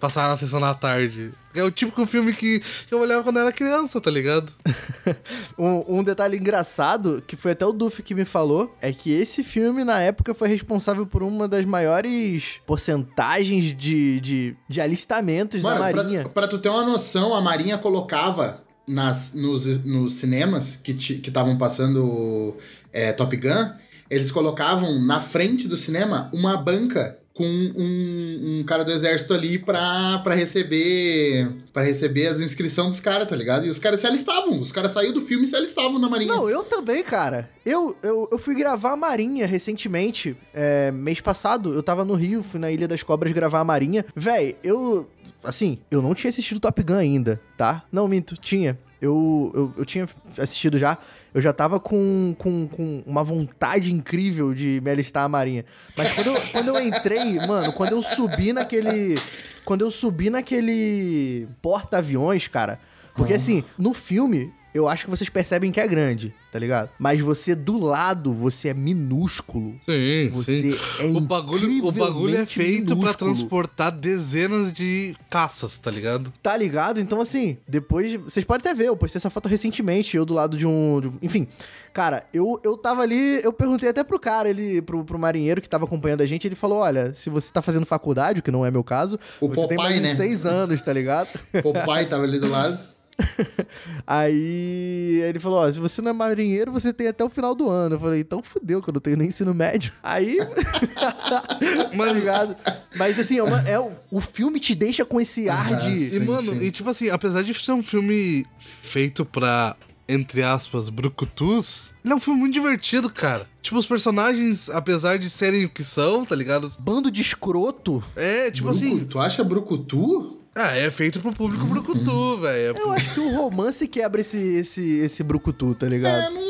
Passava 0.00 0.28
na 0.28 0.36
sessão 0.36 0.60
da 0.60 0.72
tarde. 0.74 1.32
É 1.54 1.62
o 1.62 1.70
típico 1.70 2.04
filme 2.06 2.32
que, 2.34 2.60
que 2.60 2.92
eu 2.94 3.00
olhava 3.00 3.22
quando 3.22 3.38
era 3.38 3.50
criança, 3.52 4.00
tá 4.00 4.10
ligado? 4.10 4.52
Um, 5.58 6.00
um 6.00 6.04
detalhe 6.04 6.36
engraçado, 6.36 7.22
que 7.26 7.34
foi 7.36 7.52
até 7.52 7.64
o 7.64 7.72
Duff 7.72 8.02
que 8.02 8.14
me 8.14 8.24
falou, 8.26 8.74
é 8.82 8.92
que 8.92 9.10
esse 9.10 9.42
filme, 9.42 9.84
na 9.84 10.00
época, 10.00 10.34
foi 10.34 10.48
responsável 10.48 11.06
por 11.06 11.22
uma 11.22 11.48
das 11.48 11.64
maiores 11.64 12.56
porcentagens 12.66 13.64
de, 13.76 14.20
de, 14.20 14.56
de 14.68 14.80
alistamentos 14.80 15.62
Mano, 15.62 15.80
da 15.80 15.88
pra- 15.90 16.02
Marinha. 16.02 16.28
Pra, 16.28 16.48
tu 16.48 16.58
ter 16.58 16.68
uma 16.68 16.84
noção, 16.84 17.34
a 17.34 17.40
Marinha 17.40 17.78
colocava 17.78 18.64
nas, 18.86 19.32
nos, 19.32 19.84
nos 19.84 20.14
cinemas 20.14 20.76
que 20.76 20.92
estavam 20.92 21.56
passando 21.58 22.56
é, 22.92 23.12
Top 23.12 23.36
Gun, 23.36 23.72
eles 24.08 24.30
colocavam 24.30 25.00
na 25.00 25.20
frente 25.20 25.66
do 25.66 25.76
cinema 25.76 26.30
uma 26.32 26.56
banca 26.56 27.18
com 27.36 27.44
um, 27.44 28.60
um 28.60 28.64
cara 28.64 28.82
do 28.82 28.90
exército 28.90 29.34
ali 29.34 29.58
pra, 29.58 30.18
pra 30.24 30.34
receber 30.34 31.46
para 31.70 31.84
receber 31.84 32.28
as 32.28 32.40
inscrições 32.40 32.88
dos 32.88 33.00
caras, 33.00 33.28
tá 33.28 33.36
ligado? 33.36 33.66
E 33.66 33.68
os 33.68 33.78
caras 33.78 34.00
se 34.00 34.06
alistavam, 34.06 34.58
os 34.58 34.72
caras 34.72 34.92
saíram 34.92 35.12
do 35.12 35.20
filme 35.20 35.44
e 35.44 35.48
se 35.48 35.54
alistavam 35.54 35.98
na 35.98 36.08
Marinha. 36.08 36.34
Não, 36.34 36.48
eu 36.48 36.64
também, 36.64 37.04
cara. 37.04 37.50
Eu, 37.64 37.94
eu, 38.02 38.26
eu 38.32 38.38
fui 38.38 38.54
gravar 38.54 38.92
a 38.92 38.96
Marinha 38.96 39.46
recentemente. 39.46 40.34
é, 40.54 40.90
mês 40.90 41.20
passado, 41.20 41.74
eu 41.74 41.82
tava 41.82 42.04
no 42.06 42.14
Rio, 42.14 42.42
fui 42.42 42.58
na 42.58 42.70
Ilha 42.70 42.88
das 42.88 43.02
Cobras 43.02 43.34
gravar 43.34 43.60
a 43.60 43.64
Marinha. 43.64 44.06
Véi, 44.14 44.56
eu. 44.64 45.06
Assim, 45.44 45.78
eu 45.90 46.00
não 46.00 46.14
tinha 46.14 46.30
assistido 46.30 46.58
Top 46.58 46.82
Gun 46.82 46.94
ainda, 46.94 47.38
tá? 47.58 47.84
Não, 47.92 48.08
minto, 48.08 48.34
tinha. 48.36 48.78
Eu, 49.00 49.52
eu, 49.54 49.74
eu 49.76 49.84
tinha 49.84 50.08
assistido 50.38 50.78
já. 50.78 50.96
Eu 51.36 51.42
já 51.42 51.52
tava 51.52 51.78
com, 51.78 52.34
com, 52.38 52.66
com 52.66 53.02
uma 53.06 53.22
vontade 53.22 53.92
incrível 53.92 54.54
de 54.54 54.80
me 54.82 54.90
alistar 54.90 55.22
à 55.22 55.28
Marinha. 55.28 55.66
Mas 55.94 56.10
quando 56.14 56.28
eu, 56.28 56.40
quando 56.50 56.68
eu 56.68 56.82
entrei, 56.82 57.46
mano, 57.46 57.74
quando 57.74 57.92
eu 57.92 58.02
subi 58.02 58.54
naquele. 58.54 59.16
Quando 59.62 59.82
eu 59.82 59.90
subi 59.90 60.30
naquele 60.30 61.46
porta-aviões, 61.60 62.48
cara. 62.48 62.80
Porque 63.14 63.34
assim, 63.34 63.62
no 63.76 63.92
filme, 63.92 64.50
eu 64.76 64.88
acho 64.88 65.04
que 65.04 65.10
vocês 65.10 65.28
percebem 65.30 65.72
que 65.72 65.80
é 65.80 65.86
grande, 65.88 66.34
tá 66.52 66.58
ligado? 66.58 66.90
Mas 66.98 67.20
você 67.20 67.54
do 67.54 67.78
lado, 67.78 68.32
você 68.32 68.68
é 68.68 68.74
minúsculo. 68.74 69.74
Sim, 69.84 70.30
Você 70.32 70.60
sim. 70.72 70.78
é 71.00 71.06
o 71.06 71.20
bagulho, 71.20 71.86
o 71.86 71.92
bagulho 71.92 72.36
é 72.36 72.46
feito 72.46 72.86
pra 72.88 72.96
minúsculo. 72.96 73.34
transportar 73.34 73.90
dezenas 73.92 74.72
de 74.72 75.16
caças, 75.30 75.78
tá 75.78 75.90
ligado? 75.90 76.32
Tá 76.42 76.56
ligado? 76.56 77.00
Então, 77.00 77.20
assim, 77.20 77.56
depois. 77.66 78.14
Vocês 78.14 78.44
podem 78.44 78.60
até 78.60 78.74
ver, 78.74 78.88
eu 78.88 78.96
postei 78.96 79.18
essa 79.18 79.30
foto 79.30 79.48
recentemente, 79.48 80.16
eu 80.16 80.24
do 80.24 80.34
lado 80.34 80.56
de 80.56 80.66
um. 80.66 81.00
de 81.00 81.08
um- 81.08 81.18
enfim. 81.22 81.46
Cara, 81.92 82.26
eu, 82.32 82.60
eu 82.62 82.76
tava 82.76 83.00
ali, 83.00 83.40
eu 83.42 83.52
perguntei 83.52 83.88
até 83.88 84.04
pro 84.04 84.20
cara, 84.20 84.50
ele, 84.50 84.82
pro, 84.82 85.02
pro 85.02 85.18
marinheiro 85.18 85.62
que 85.62 85.68
tava 85.68 85.86
acompanhando 85.86 86.20
a 86.20 86.26
gente, 86.26 86.46
ele 86.46 86.54
falou: 86.54 86.78
olha, 86.80 87.14
se 87.14 87.30
você 87.30 87.50
tá 87.50 87.62
fazendo 87.62 87.86
faculdade, 87.86 88.40
o 88.40 88.42
que 88.42 88.50
não 88.50 88.66
é 88.66 88.70
meu 88.70 88.84
caso, 88.84 89.18
O 89.40 89.48
você 89.48 89.66
tem 89.66 89.78
Popeye, 89.78 89.78
mais 89.78 89.96
uns 89.98 90.02
né? 90.02 90.14
seis 90.14 90.44
anos, 90.44 90.82
tá 90.82 90.92
ligado? 90.92 91.28
O 91.64 91.72
pai 91.72 92.04
tava 92.06 92.24
ali 92.24 92.38
do 92.38 92.48
lado. 92.48 92.78
Aí 94.06 95.20
ele 95.28 95.38
falou: 95.40 95.58
Ó, 95.60 95.70
se 95.72 95.78
você 95.78 96.00
não 96.02 96.10
é 96.10 96.14
marinheiro, 96.14 96.70
você 96.72 96.92
tem 96.92 97.08
até 97.08 97.24
o 97.24 97.28
final 97.30 97.54
do 97.54 97.68
ano. 97.68 97.96
Eu 97.96 98.00
falei: 98.00 98.20
então 98.20 98.42
fudeu, 98.42 98.82
que 98.82 98.88
eu 98.90 98.94
não 98.94 99.00
tenho 99.00 99.16
nem 99.16 99.28
ensino 99.28 99.54
médio. 99.54 99.92
Aí. 100.02 100.36
tá 101.28 102.12
ligado? 102.12 102.56
Mas 102.96 103.18
assim, 103.18 103.38
é 103.38 103.42
uma- 103.42 103.60
é 103.68 103.78
um- 103.80 103.96
o 104.10 104.20
filme 104.20 104.60
te 104.60 104.74
deixa 104.74 105.04
com 105.04 105.20
esse 105.20 105.48
ar 105.48 105.76
de. 105.80 105.92
E, 105.96 106.08
Sim, 106.10 106.20
mano, 106.24 106.42
sim. 106.52 106.60
e 106.60 106.70
tipo 106.70 106.88
assim, 106.90 107.08
apesar 107.10 107.42
de 107.42 107.52
ser 107.54 107.72
um 107.72 107.82
filme 107.82 108.44
feito 108.82 109.24
pra, 109.24 109.76
entre 110.08 110.42
aspas, 110.42 110.88
brucutus, 110.88 111.92
ele 112.04 112.12
é 112.12 112.16
um 112.16 112.20
filme 112.20 112.38
muito 112.40 112.54
divertido, 112.54 113.10
cara. 113.10 113.46
Tipo, 113.62 113.78
os 113.78 113.86
personagens, 113.86 114.70
apesar 114.70 115.18
de 115.18 115.28
serem 115.28 115.64
o 115.64 115.68
que 115.70 115.82
são, 115.82 116.24
tá 116.24 116.36
ligado? 116.36 116.70
Bando 116.78 117.10
de 117.10 117.20
escroto. 117.20 118.02
É, 118.14 118.50
tipo 118.50 118.68
Brucu- 118.68 118.84
assim. 118.84 119.04
Tu 119.04 119.18
acha 119.18 119.42
Brucutu? 119.42 120.35
Ah, 120.56 120.74
é 120.74 120.88
feito 120.88 121.20
pro 121.20 121.32
público 121.34 121.66
brucutu, 121.66 122.38
velho. 122.38 122.74
É 122.76 122.80
Eu 122.80 122.90
acho 122.92 123.12
que 123.14 123.20
o 123.20 123.36
romance 123.36 123.86
quebra 123.86 124.22
esse, 124.22 124.38
esse, 124.38 124.98
esse 125.00 125.22
brucutu, 125.22 125.74
tá 125.74 125.84
É, 125.86 125.88
ligado? 125.90 126.34
não, 126.34 126.40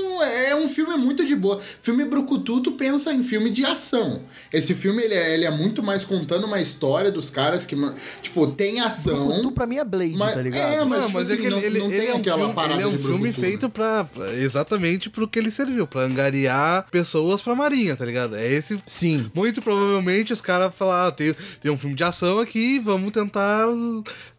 é 0.97 0.99
filme 0.99 1.05
muito 1.05 1.25
de 1.25 1.37
boa. 1.37 1.61
Filme 1.83 2.05
Brucutu, 2.05 2.61
tu 2.61 2.73
pensa 2.73 3.13
em 3.13 3.23
filme 3.23 3.51
de 3.51 3.65
ação. 3.65 4.23
Esse 4.53 4.75
filme, 4.75 5.03
ele 5.03 5.15
é, 5.15 5.35
ele 5.35 5.45
é 5.45 5.51
muito 5.51 5.83
mais 5.83 6.05
contando 6.05 6.47
uma 6.47 6.61
história 6.61 7.11
dos 7.13 7.31
caras 7.31 7.65
que, 7.67 7.77
tipo, 8.23 8.47
tem 8.49 8.81
ação. 8.81 9.27
Brucutu 9.29 9.53
pra 9.53 9.67
mim 9.67 9.77
é 9.77 9.85
Blade, 9.85 10.17
Mas- 10.17 10.35
tá 10.35 10.43
ligado? 10.43 10.73
é, 10.73 10.85
mas, 10.85 10.99
Não, 10.99 11.07
tipo 11.07 11.19
mas 11.19 11.31
é 11.31 11.33
assim, 11.35 11.43
que 11.43 11.47
ele, 11.49 11.55
não- 11.57 11.63
ele, 11.63 11.79
não 11.79 11.87
ele 11.87 11.99
tem 11.99 12.09
é 12.09 12.15
um 12.15 12.19
aquela 12.19 12.39
filme, 12.39 12.55
parada 12.55 12.75
ele 12.75 12.83
é 12.83 12.87
um 12.87 12.91
de 12.93 12.99
filme 12.99 13.19
brucutu, 13.19 13.41
feito 13.41 13.69
pra, 13.71 14.05
pra- 14.05 14.33
exatamente 14.35 15.11
pro 15.11 15.29
que 15.29 15.39
ele 15.39 15.51
serviu, 15.51 15.87
pra 15.87 16.03
angariar 16.03 16.87
pessoas 16.91 17.43
pra 17.43 17.55
marinha, 17.55 17.95
tá 17.97 18.05
ligado? 18.05 18.37
É 18.37 18.47
esse 18.51 18.81
Sim. 18.87 19.31
Muito 19.35 19.61
provavelmente 19.63 20.33
os 20.33 20.41
caras 20.41 20.73
falaram, 20.77 21.09
ah, 21.09 21.13
tem, 21.13 21.35
tem 21.61 21.71
um 21.71 21.77
filme 21.79 21.95
de 21.95 22.05
ação 22.05 22.39
aqui, 22.39 22.79
vamos 22.79 23.13
tentar 23.13 23.67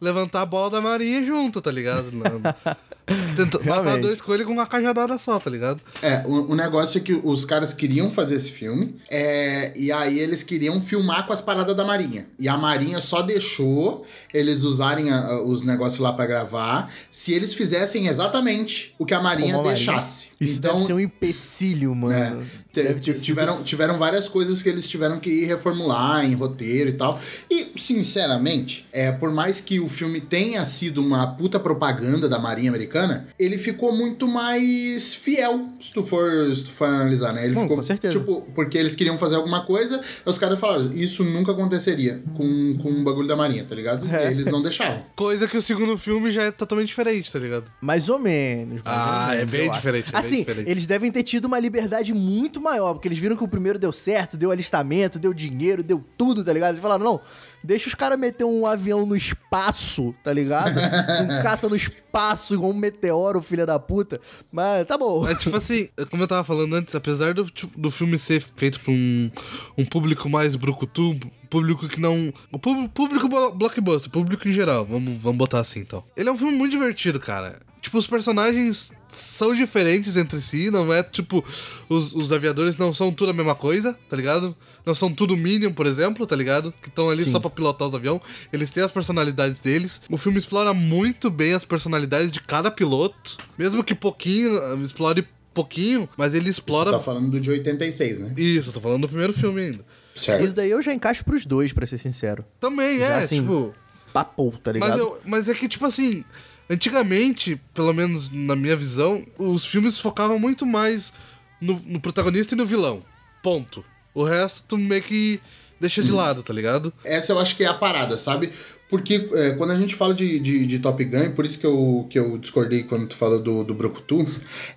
levantar 0.02 0.42
a 0.42 0.46
bola 0.46 0.70
da 0.70 0.82
Marinha 0.82 1.24
junto, 1.26 1.62
tá 1.62 1.72
ligado? 1.72 2.08
Tenta, 3.36 3.60
matar 3.64 4.00
dois 4.02 4.20
coelhos 4.22 4.46
com 4.46 4.52
uma 4.54 4.66
cajadada 4.66 5.18
só, 5.18 5.40
tá 5.40 5.50
ligado? 5.50 5.80
É, 6.02 6.24
o, 6.26 6.52
o 6.52 6.56
negócio 6.56 6.98
é 6.98 7.02
que 7.02 7.14
os 7.14 7.46
caras 7.46 7.74
queriam 7.74 8.12
fazer 8.12 8.36
esse 8.36 8.52
filme, 8.52 8.96
é, 9.10 9.72
e 9.76 9.92
aí 9.92 10.20
eles 10.20 10.44
queriam 10.44 10.82
filmar 10.82 11.26
com 11.26 11.32
as 11.32 11.40
paradas 11.40 11.76
da 11.76 11.86
Marinha. 11.86 12.28
E 12.38 12.50
a 12.50 12.58
Marinha 12.58 13.00
só 13.00 13.22
deixou 13.22 14.06
eles 14.34 14.64
usarem 14.64 15.10
a- 15.12 15.20
a- 15.28 15.42
os 15.44 15.64
negócios 15.64 16.00
lá 16.00 16.12
pra 16.12 16.26
gravar 16.26 16.92
se 17.10 17.32
eles 17.32 17.54
fizessem 17.54 18.08
exatamente 18.08 18.94
o 19.00 19.06
que 19.06 19.14
a 19.14 19.22
Marinha 19.22 19.54
Como 19.54 19.68
a 19.70 19.72
Marinha. 19.72 19.86
deixasse. 19.86 20.28
Isso 20.40 20.58
então, 20.60 20.74
deve 20.76 20.86
ser 20.86 20.94
um 20.94 21.00
empecilho, 21.00 21.96
mano. 21.96 22.46
É, 22.76 22.94
tiveram, 22.94 23.64
tiveram 23.64 23.98
várias 23.98 24.28
coisas 24.28 24.62
que 24.62 24.70
eles 24.70 24.88
tiveram 24.88 25.20
que 25.20 25.46
reformular 25.46 26.24
em 26.26 26.36
roteiro 26.36 26.90
e 26.92 26.94
tal. 26.94 27.20
E, 27.50 27.72
sinceramente, 27.76 28.86
é, 28.92 29.12
por 29.12 29.32
mais 29.32 29.60
que 29.60 29.80
o 29.80 29.90
filme 29.90 30.22
tenha 30.22 30.64
sido 30.66 31.02
uma 31.02 31.26
puta 31.36 31.60
propaganda 31.60 32.30
da 32.30 32.38
Marinha 32.38 32.70
Americana, 32.70 32.97
ele 33.38 33.58
ficou 33.58 33.92
muito 33.96 34.28
mais 34.28 35.14
fiel, 35.14 35.68
se 35.80 35.92
tu 35.94 36.04
for, 36.04 36.54
se 36.56 36.66
tu 36.66 36.72
for 36.72 36.88
analisar, 36.88 37.34
né? 37.34 37.46
Ele 37.46 37.54
Bom, 37.54 37.62
ficou, 37.64 37.78
com 37.78 37.84
certeza. 37.84 38.18
tipo, 38.18 38.42
porque 38.56 38.78
eles 38.78 38.96
queriam 38.96 39.18
fazer 39.18 39.36
alguma 39.36 39.66
coisa, 39.66 40.02
os 40.26 40.38
caras 40.38 40.60
falaram, 40.60 40.92
isso 40.94 41.24
nunca 41.24 41.52
aconteceria 41.52 42.22
com, 42.36 42.78
com 42.82 42.90
o 42.90 43.04
bagulho 43.04 43.28
da 43.28 43.36
Marinha, 43.36 43.64
tá 43.68 43.76
ligado? 43.76 44.08
É. 44.08 44.28
E 44.28 44.32
eles 44.32 44.48
não 44.48 44.62
deixavam. 44.62 45.04
Coisa 45.16 45.48
que 45.48 45.58
o 45.58 45.62
segundo 45.62 45.98
filme 45.98 46.32
já 46.32 46.44
é 46.44 46.52
totalmente 46.52 46.88
diferente, 46.90 47.32
tá 47.32 47.40
ligado? 47.40 47.66
Mais 47.82 48.10
ou 48.10 48.20
menos. 48.20 48.82
mais 48.84 48.98
Ah, 48.98 49.26
ou 49.28 49.34
é 49.34 49.38
menos, 49.38 49.52
bem 49.52 49.66
eu 49.66 49.72
acho. 49.72 49.80
diferente, 49.80 50.08
é 50.10 50.12
bem 50.12 50.20
assim, 50.20 50.38
diferente. 50.40 50.70
eles 50.70 50.88
devem 50.88 51.12
ter 51.12 51.24
tido 51.24 51.46
uma 51.46 51.60
liberdade 51.60 52.14
muito 52.14 52.60
maior, 52.62 52.94
porque 52.94 53.08
eles 53.08 53.20
viram 53.20 53.36
que 53.36 53.44
o 53.44 53.48
primeiro 53.48 53.78
deu 53.80 53.92
certo, 53.92 54.38
deu 54.38 54.52
alistamento, 54.52 55.20
deu 55.20 55.34
dinheiro, 55.34 55.84
deu 55.84 56.04
tudo, 56.18 56.44
tá 56.44 56.54
ligado? 56.54 56.72
Eles 56.72 56.82
falaram, 56.82 57.04
não, 57.04 57.22
deixa 57.64 57.88
os 57.88 57.96
caras 57.96 58.20
meter 58.20 58.44
um 58.46 58.66
avião 58.66 59.06
no 59.06 59.16
espaço, 59.16 60.14
tá 60.24 60.32
ligado? 60.34 60.78
um 61.24 61.42
caça 61.42 61.68
no 61.70 61.76
espaço 61.76 62.54
igual 62.54 62.72
um 62.72 62.76
meteoro, 62.78 63.42
filha 63.42 63.66
da 63.66 63.80
puta. 63.80 64.20
Mas 64.52 64.86
tá 64.86 64.98
bom. 64.98 65.28
É 65.28 65.36
tipo 65.36 65.56
assim, 65.56 65.90
como 66.10 66.24
eu 66.24 66.28
tava 66.28 66.44
falando 66.44 66.74
antes, 66.76 66.94
apesar 66.96 67.34
do, 67.34 67.50
tipo, 67.50 67.80
do 67.80 67.92
filme 67.92 68.18
ser 68.18 68.42
feito 68.56 68.80
pra 68.80 68.92
um, 68.92 69.30
um 69.78 69.86
público 69.86 70.30
mais 70.30 70.56
brucutu, 70.56 71.18
público 71.50 71.88
que 71.88 72.00
não. 72.00 72.34
O 72.52 72.60
público, 72.60 72.90
público 72.90 73.28
blo- 73.28 73.52
blockbuster, 73.54 74.12
público 74.12 74.48
em 74.48 74.54
geral, 74.54 74.86
vamos, 74.86 75.16
vamos 75.18 75.38
botar 75.38 75.60
assim 75.60 75.80
então. 75.80 76.04
Ele 76.16 76.30
é 76.30 76.32
um 76.32 76.38
filme 76.38 76.56
muito 76.56 76.72
divertido, 76.72 77.20
cara. 77.20 77.60
Tipo, 77.88 77.98
os 77.98 78.08
personagens 78.08 78.92
são 79.10 79.56
diferentes 79.56 80.16
entre 80.18 80.42
si, 80.42 80.70
não 80.70 80.94
é 80.94 81.02
tipo, 81.02 81.44
os, 81.90 82.14
os 82.14 82.32
aviadores 82.32 82.76
não 82.78 82.92
são 82.94 83.12
tudo 83.12 83.32
a 83.32 83.34
mesma 83.34 83.56
coisa, 83.56 83.98
tá 84.10 84.16
ligado? 84.16 84.56
Não 84.86 84.94
são 84.94 85.14
tudo 85.14 85.36
Minion, 85.36 85.72
por 85.74 85.86
exemplo, 85.86 86.28
tá 86.28 86.36
ligado? 86.36 86.74
Que 86.82 86.90
estão 86.90 87.10
ali 87.10 87.24
Sim. 87.24 87.32
só 87.32 87.40
pra 87.40 87.50
pilotar 87.50 87.88
os 87.88 87.96
aviões. 87.96 88.22
Eles 88.52 88.70
têm 88.70 88.84
as 88.84 88.92
personalidades 88.92 89.60
deles. 89.60 90.02
O 90.10 90.18
filme 90.18 90.38
explora 90.38 90.74
muito 90.74 91.30
bem 91.30 91.54
as 91.54 91.66
personalidades 91.66 92.32
de 92.32 92.42
cada 92.42 92.70
piloto. 92.70 93.38
Mesmo 93.58 93.84
que 93.84 93.96
pouquinho, 93.96 94.82
explore 94.84 95.28
pouquinho, 95.54 96.08
mas 96.16 96.34
ele 96.34 96.50
explora. 96.50 96.92
Você 96.92 96.98
tá 96.98 97.04
falando 97.04 97.32
do 97.32 97.40
de 97.40 97.50
86, 97.50 98.20
né? 98.20 98.34
Isso, 98.38 98.70
eu 98.70 98.74
tô 98.74 98.80
falando 98.82 99.02
do 99.02 99.08
primeiro 99.08 99.34
filme 99.34 99.62
ainda. 99.62 99.86
Certo. 100.16 100.44
Isso 100.46 100.56
daí 100.56 100.70
eu 100.72 100.82
já 100.82 100.94
encaixo 100.94 101.24
pros 101.24 101.46
dois, 101.46 101.74
pra 101.74 101.86
ser 101.86 101.98
sincero. 101.98 102.46
Também, 102.60 103.00
Já, 103.00 103.06
é, 103.06 103.20
assim, 103.20 103.42
tipo. 103.42 103.74
Papou, 104.14 104.52
tá 104.52 104.72
ligado? 104.72 104.90
Mas, 104.90 104.98
eu- 105.00 105.20
mas 105.26 105.50
é 105.50 105.54
que, 105.54 105.68
tipo 105.68 105.86
assim, 105.86 106.24
antigamente, 106.70 107.60
pelo 107.74 107.94
menos 107.94 108.30
na 108.30 108.56
minha 108.56 108.76
visão, 108.76 109.26
os 109.38 109.66
filmes 109.66 110.00
focavam 110.00 110.40
muito 110.40 110.66
mais 110.66 111.14
no, 111.62 111.82
no 111.86 112.00
protagonista 112.00 112.54
e 112.54 112.58
no 112.58 112.66
vilão. 112.66 113.04
Ponto. 113.42 113.84
O 114.14 114.24
resto 114.24 114.64
tu 114.68 114.78
meio 114.78 115.04
que 115.04 115.40
deixa 115.80 116.02
de 116.02 116.12
lado, 116.12 116.42
tá 116.42 116.54
ligado? 116.54 116.92
Essa 117.04 117.34
eu 117.34 117.40
acho 117.40 117.56
que 117.56 117.64
é 117.64 117.68
a 117.68 117.74
parada, 117.74 118.18
sabe? 118.18 118.52
Porque 118.90 119.30
é, 119.34 119.52
quando 119.52 119.72
a 119.72 119.76
gente 119.76 119.96
fala 119.96 120.14
de, 120.14 120.40
de, 120.40 120.66
de 120.66 120.80
Top 120.80 121.04
Gun, 121.04 121.32
por 121.32 121.46
isso 121.46 121.60
que 121.60 121.66
eu, 121.66 122.08
que 122.10 122.18
eu 122.18 122.38
discordei 122.38 122.84
quando 122.84 123.08
tu 123.08 123.18
falou 123.18 123.38
do, 123.42 123.64
do 123.64 123.74
Brucutu, 123.74 124.26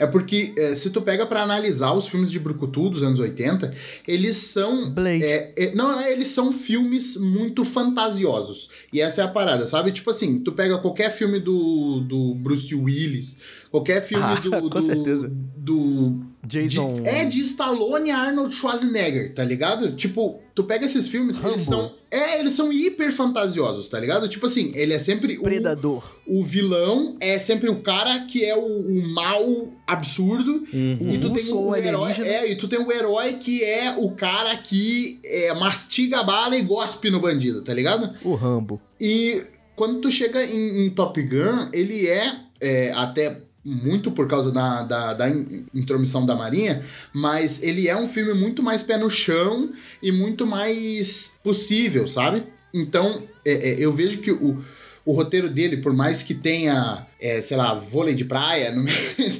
é 0.00 0.06
porque 0.06 0.52
é, 0.58 0.74
se 0.74 0.90
tu 0.90 1.00
pega 1.00 1.24
pra 1.26 1.42
analisar 1.42 1.92
os 1.92 2.08
filmes 2.08 2.30
de 2.30 2.38
Brucutu 2.40 2.90
dos 2.90 3.02
anos 3.04 3.20
80, 3.20 3.72
eles 4.08 4.36
são... 4.36 4.90
Blade. 4.90 5.22
é, 5.22 5.52
é, 5.56 5.74
não, 5.74 6.00
é, 6.00 6.10
eles 6.12 6.28
são 6.28 6.52
filmes 6.52 7.16
muito 7.16 7.64
fantasiosos. 7.64 8.68
E 8.92 9.00
essa 9.00 9.20
é 9.20 9.24
a 9.24 9.28
parada, 9.28 9.64
sabe? 9.66 9.92
Tipo 9.92 10.10
assim, 10.10 10.40
tu 10.40 10.52
pega 10.52 10.78
qualquer 10.78 11.10
filme 11.10 11.38
do, 11.38 12.00
do 12.00 12.34
Bruce 12.34 12.74
Willis, 12.74 13.36
qualquer 13.70 14.02
filme 14.02 14.24
Ah, 14.24 14.34
do, 14.34 14.50
com 14.68 14.68
do, 14.68 14.82
certeza. 14.82 15.30
do 15.56 16.20
Jason. 16.46 17.02
de- 17.02 17.08
é 17.08 17.24
de 17.24 17.40
Stallone 17.40 18.08
e 18.08 18.12
Arnold 18.12 18.54
Schwarzenegger, 18.54 19.34
tá 19.34 19.44
ligado? 19.44 19.94
Tipo, 19.94 20.40
tu 20.54 20.64
pega 20.64 20.84
esses 20.86 21.06
filmes, 21.08 21.36
eles 21.36 21.66
Rambo. 21.66 21.88
são. 21.88 22.00
É, 22.10 22.40
eles 22.40 22.54
são 22.54 22.72
hiper 22.72 23.12
fantasiosos, 23.12 23.88
tá 23.88 24.00
ligado? 24.00 24.28
Tipo 24.28 24.46
assim, 24.46 24.72
ele 24.74 24.92
é 24.92 24.98
sempre. 24.98 25.38
o- 25.38 25.42
Predador. 25.42 26.02
O, 26.26 26.42
vilão 26.44 27.16
é 27.20 27.38
sempre 27.38 27.68
o 27.70 27.76
cara 27.82 28.20
que 28.20 28.44
é 28.44 28.56
o, 28.56 28.60
o 28.64 29.08
mal 29.14 29.68
absurdo. 29.86 30.64
E 30.72 31.18
tu 31.18 31.28
Uhum. 31.28 31.32
tem 31.34 31.44
Sou 31.44 31.70
o, 31.70 31.76
herói. 31.76 32.12
É, 32.20 32.50
e 32.50 32.56
tu 32.56 32.66
tem 32.66 32.78
o 32.80 32.90
herói 32.90 33.34
que 33.34 33.62
é 33.62 33.94
o 33.96 34.10
cara 34.12 34.56
que 34.56 35.20
é, 35.24 35.52
mastiga 35.54 36.20
a 36.20 36.24
bala 36.24 36.56
e 36.56 36.62
gospe 36.62 37.10
no 37.10 37.20
bandido, 37.20 37.62
tá 37.62 37.72
ligado? 37.74 38.12
O 38.24 38.34
Rambo. 38.34 38.80
E 39.00 39.42
quando 39.76 40.00
tu 40.00 40.10
chega 40.10 40.44
em, 40.44 40.86
em 40.86 40.90
Top 40.90 41.20
Gun, 41.22 41.68
ele 41.72 42.06
é, 42.08 42.32
é, 42.60 42.92
até 42.92 43.42
muito 43.64 44.10
por 44.10 44.26
causa 44.26 44.50
da, 44.50 44.82
da, 44.82 45.12
da 45.14 45.28
in- 45.28 45.66
intromissão 45.74 46.24
da 46.24 46.34
Marinha, 46.34 46.82
mas 47.12 47.62
ele 47.62 47.88
é 47.88 47.96
um 47.96 48.08
filme 48.08 48.32
muito 48.34 48.62
mais 48.62 48.82
pé 48.82 48.96
no 48.96 49.10
chão 49.10 49.70
e 50.02 50.10
muito 50.10 50.46
mais 50.46 51.34
possível, 51.44 52.06
sabe? 52.06 52.44
Então, 52.72 53.22
é, 53.44 53.70
é, 53.70 53.76
eu 53.78 53.92
vejo 53.92 54.18
que 54.18 54.30
o, 54.30 54.62
o 55.04 55.12
roteiro 55.12 55.48
dele, 55.50 55.78
por 55.78 55.92
mais 55.92 56.22
que 56.22 56.34
tenha, 56.34 57.06
é, 57.20 57.40
sei 57.40 57.56
lá, 57.56 57.74
vôlei 57.74 58.14
de 58.14 58.24
praia, 58.24 58.70
no 58.72 58.84